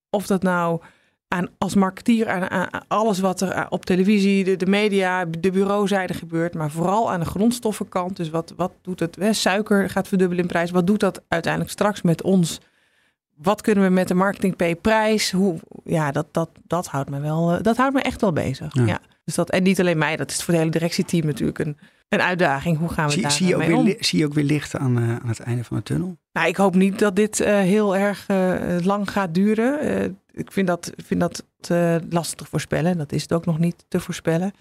Of 0.10 0.28
dat 0.28 0.44
nou 0.44 0.82
aan, 1.30 1.48
als 1.58 1.76
marketeer 1.76 2.30
aan, 2.30 2.50
aan- 2.50 2.84
alles 2.88 3.20
wat 3.20 3.42
er 3.42 3.66
op 3.70 3.86
televisie, 3.86 4.44
de, 4.44 4.56
de 4.56 4.66
media, 4.66 5.26
de 5.26 5.52
bureauzijde 5.52 6.14
gebeurt. 6.14 6.54
Maar 6.54 6.72
vooral 6.72 7.12
aan 7.12 7.20
de 7.20 7.26
grondstoffenkant. 7.26 8.16
Dus 8.16 8.30
wat, 8.30 8.54
wat 8.56 8.72
doet 8.82 9.00
het? 9.00 9.16
Hè? 9.16 9.34
Suiker 9.34 9.90
gaat 9.90 10.08
verdubbelen 10.08 10.44
in 10.44 10.50
prijs. 10.50 10.72
Wat 10.72 10.88
doet 10.88 11.00
dat 11.00 11.22
uiteindelijk 11.28 11.72
straks 11.72 12.02
met 12.02 12.22
ons? 12.22 12.60
Wat 13.36 13.62
kunnen 13.62 13.84
we 13.84 13.90
met 13.90 14.08
de 14.08 14.14
marketing 14.14 14.56
P 14.56 14.82
prijs? 14.82 15.32
Hoe, 15.32 15.60
ja, 15.84 16.12
dat, 16.12 16.28
dat, 16.32 16.50
dat 16.68 16.88
houdt 16.88 17.10
me 17.10 17.20
wel, 17.20 17.52
eh, 17.52 17.62
dat 17.64 17.78
houdt 17.78 17.94
me 17.94 18.02
echt 18.02 18.22
wel 18.22 18.34
bezig. 18.34 18.74
Ja. 18.74 18.86
Ja. 18.86 19.00
Dus 19.30 19.38
dat, 19.38 19.50
en 19.50 19.64
niet 19.64 19.80
alleen 19.80 19.98
mij, 19.98 20.16
dat 20.16 20.32
is 20.32 20.44
voor 20.44 20.54
het 20.54 20.58
hele 20.58 20.72
directieteam 20.72 21.26
natuurlijk 21.26 21.60
een, 21.60 21.78
een 22.10 22.22
uitdaging. 22.22 22.78
Hoe 22.78 22.90
gaan 22.90 23.06
we 23.06 23.12
Zie, 23.12 23.22
daar 23.22 23.32
zie, 23.32 23.48
je 23.48 23.54
ook 23.54 23.60
mee 23.60 23.68
weer, 23.68 23.78
om? 23.78 23.96
zie 24.00 24.20
je 24.20 24.26
ook 24.26 24.34
weer 24.34 24.44
licht 24.44 24.76
aan, 24.76 24.98
eh, 24.98 25.10
aan 25.10 25.28
het 25.28 25.40
einde 25.40 25.64
van 25.64 25.78
de 25.78 25.84
tunnel? 25.84 26.18
Nou, 26.32 26.48
ik 26.48 26.56
hoop 26.56 26.76
niet 26.76 27.00
dat 27.00 27.16
dit 27.16 27.40
eh, 27.40 27.58
heel 27.58 27.98
erg 27.98 28.24
eh, 28.28 28.56
lang 28.84 29.12
gaat 29.12 29.34
duren. 29.34 30.18
Ik 30.32 30.52
vind 30.52 30.68
dat, 30.68 30.92
vind 31.06 31.20
dat 31.20 31.44
lastig 32.10 32.38
te 32.38 32.46
voorspellen. 32.46 32.98
Dat 32.98 33.12
is 33.12 33.22
het 33.22 33.34
ook 33.34 33.46
nog 33.46 33.60
niet 33.60 33.86
te 33.88 34.00
voorspellen. 34.00 34.54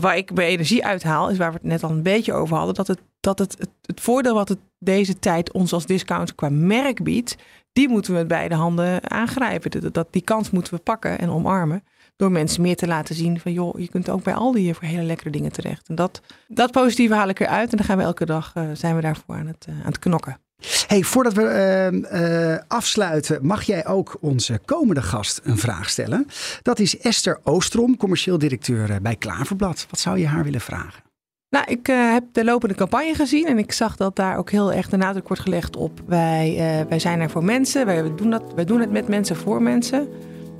Waar 0.00 0.16
ik 0.16 0.34
mijn 0.34 0.48
energie 0.48 0.84
uithaal, 0.84 1.30
is 1.30 1.38
waar 1.38 1.50
we 1.50 1.58
het 1.62 1.66
net 1.66 1.82
al 1.82 1.90
een 1.90 2.02
beetje 2.02 2.32
over 2.32 2.56
hadden. 2.56 2.74
Dat 2.74 2.86
het, 2.86 3.00
dat 3.20 3.38
het, 3.38 3.56
het, 3.58 3.70
het 3.82 4.00
voordeel 4.00 4.34
wat 4.34 4.48
het 4.48 4.58
deze 4.78 5.18
tijd 5.18 5.52
ons 5.52 5.72
als 5.72 5.86
discount 5.86 6.34
qua 6.34 6.48
merk 6.48 7.02
biedt, 7.02 7.36
die 7.72 7.88
moeten 7.88 8.12
we 8.12 8.18
met 8.18 8.28
beide 8.28 8.54
handen 8.54 9.10
aangrijpen. 9.10 9.70
Dat, 9.80 9.94
dat, 9.94 10.08
die 10.10 10.22
kans 10.22 10.50
moeten 10.50 10.74
we 10.74 10.80
pakken 10.80 11.18
en 11.18 11.30
omarmen. 11.30 11.82
Door 12.16 12.30
mensen 12.30 12.62
meer 12.62 12.76
te 12.76 12.86
laten 12.86 13.14
zien 13.14 13.40
van 13.40 13.52
joh, 13.52 13.78
je 13.78 13.88
kunt 13.88 14.10
ook 14.10 14.22
bij 14.22 14.34
Aldi 14.34 14.60
hier 14.60 14.74
voor 14.74 14.88
hele 14.88 15.02
lekkere 15.02 15.30
dingen 15.30 15.52
terecht. 15.52 15.88
En 15.88 15.94
dat, 15.94 16.20
dat 16.48 16.70
positieve 16.70 17.14
haal 17.14 17.28
ik 17.28 17.40
eruit. 17.40 17.70
En 17.70 17.76
dan 17.76 17.86
gaan 17.86 17.96
we 17.96 18.02
elke 18.02 18.26
dag 18.26 18.52
eh, 18.54 18.64
zijn 18.72 18.94
we 18.96 19.00
daarvoor 19.00 19.34
aan 19.34 19.46
het, 19.46 19.64
eh, 19.68 19.74
aan 19.74 19.86
het 19.86 19.98
knokken. 19.98 20.38
Hey, 20.86 21.02
voordat 21.02 21.32
we 21.32 21.42
eh, 21.42 22.54
eh, 22.54 22.60
afsluiten, 22.68 23.46
mag 23.46 23.62
jij 23.62 23.86
ook 23.86 24.16
onze 24.20 24.60
komende 24.64 25.02
gast 25.02 25.40
een 25.44 25.58
vraag 25.58 25.88
stellen. 25.90 26.26
Dat 26.62 26.78
is 26.78 26.98
Esther 26.98 27.40
Oostrom, 27.42 27.96
commercieel 27.96 28.38
directeur 28.38 28.98
bij 29.02 29.16
Klaverblad. 29.16 29.86
Wat 29.90 30.00
zou 30.00 30.18
je 30.18 30.26
haar 30.26 30.44
willen 30.44 30.60
vragen? 30.60 31.04
Nou, 31.50 31.64
ik 31.68 31.86
heb 31.86 32.24
de 32.32 32.44
lopende 32.44 32.74
campagne 32.74 33.14
gezien 33.14 33.46
en 33.46 33.58
ik 33.58 33.72
zag 33.72 33.96
dat 33.96 34.16
daar 34.16 34.36
ook 34.38 34.50
heel 34.50 34.72
erg 34.72 34.88
de 34.88 34.96
nadruk 34.96 35.28
wordt 35.28 35.42
gelegd 35.42 35.76
op 35.76 36.00
wij, 36.06 36.84
wij 36.88 36.98
zijn 36.98 37.20
er 37.20 37.30
voor 37.30 37.44
mensen, 37.44 37.86
wij 37.86 38.14
doen, 38.14 38.30
dat, 38.30 38.54
wij 38.54 38.64
doen 38.64 38.80
het 38.80 38.90
met 38.90 39.08
mensen 39.08 39.36
voor 39.36 39.62
mensen. 39.62 40.08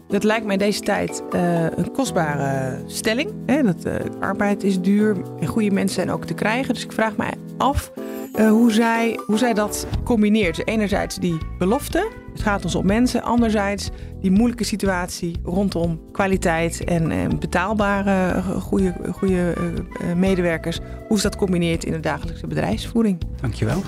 Dat 0.09 0.24
lijkt 0.24 0.46
mij 0.46 0.57
deze 0.57 0.80
tijd 0.80 1.22
eh, 1.30 1.62
een 1.62 1.92
kostbare 1.92 2.78
stelling. 2.86 3.32
Hè? 3.46 3.62
Dat, 3.62 3.84
eh, 3.84 3.94
arbeid 4.20 4.62
is 4.62 4.80
duur 4.80 5.16
en 5.40 5.46
goede 5.46 5.70
mensen 5.70 5.94
zijn 5.94 6.11
ook 6.11 6.24
te 6.24 6.34
krijgen. 6.34 6.74
Dus 6.74 6.84
ik 6.84 6.92
vraag 6.92 7.16
mij 7.16 7.32
af 7.57 7.92
eh, 8.32 8.48
hoe, 8.48 8.72
zij, 8.72 9.20
hoe 9.26 9.38
zij 9.38 9.54
dat 9.54 9.86
combineert. 10.04 10.66
Enerzijds 10.66 11.16
die 11.16 11.38
belofte, 11.59 12.11
het 12.32 12.42
gaat 12.42 12.64
ons 12.64 12.74
om 12.74 12.86
mensen. 12.86 13.22
Anderzijds 13.22 13.90
die 14.20 14.30
moeilijke 14.30 14.64
situatie 14.64 15.40
rondom 15.44 16.00
kwaliteit 16.12 16.84
en, 16.84 17.38
betaalbare 17.38 18.42
goede, 18.42 18.94
goede 19.12 19.54
medewerkers. 20.16 20.78
Hoe 21.09 21.16
ze 21.16 21.22
dat 21.22 21.36
combineert 21.36 21.84
in 21.84 21.92
de 21.92 22.00
dagelijkse 22.00 22.46
bedrijfsvoering. 22.46 23.18
Dankjewel. 23.40 23.82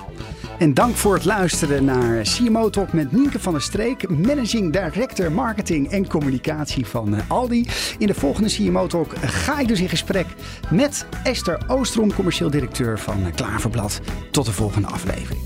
En 0.59 0.75
dank 0.75 0.97
voor 0.97 1.15
het 1.15 1.25
luisteren 1.25 1.85
naar 1.85 2.23
CMO 2.23 2.71
Talk 2.71 2.93
met 2.93 3.13
Nienke 3.13 3.39
van 3.39 3.53
der 3.53 3.63
Streek, 3.63 4.09
Managing 4.09 4.73
Director 4.73 5.33
Marketing 5.33 5.91
en 5.91 6.09
Communicatie 6.09 6.87
van 6.87 7.15
eh, 7.15 7.31
Aldi. 7.31 7.67
In 7.99 8.07
de 8.07 8.15
volgende 8.15 8.49
CMO 8.49 8.87
Talk 8.87 9.13
ga 9.21 9.59
ik 9.59 9.69
dus 9.69 9.81
in 9.81 9.89
gesprek 9.89 10.27
met 10.71 11.07
Esther 11.23 11.61
Oostrom, 11.67 12.15
commercieel 12.15 12.51
directeur 12.51 12.99
van 12.99 13.27
eh, 13.27 13.35
Klaverblad. 13.35 14.01
Tot 14.31 14.45
de 14.47 14.53
volgende 14.53 14.89
aflevering. 14.89 15.41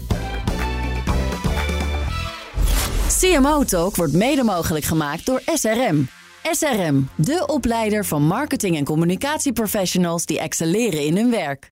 CMO 3.21 3.65
Talk 3.65 3.97
wordt 3.97 4.13
mede 4.13 4.43
mogelijk 4.43 4.85
gemaakt 4.85 5.27
door 5.27 5.43
SRM. 5.55 6.09
SRM, 6.51 7.09
de 7.15 7.45
opleider 7.47 8.05
van 8.05 8.23
marketing- 8.23 8.77
en 8.77 8.85
communicatieprofessionals 8.85 10.27
die 10.27 10.39
excelleren 10.39 11.05
in 11.05 11.17
hun 11.17 11.31
werk. 11.31 11.72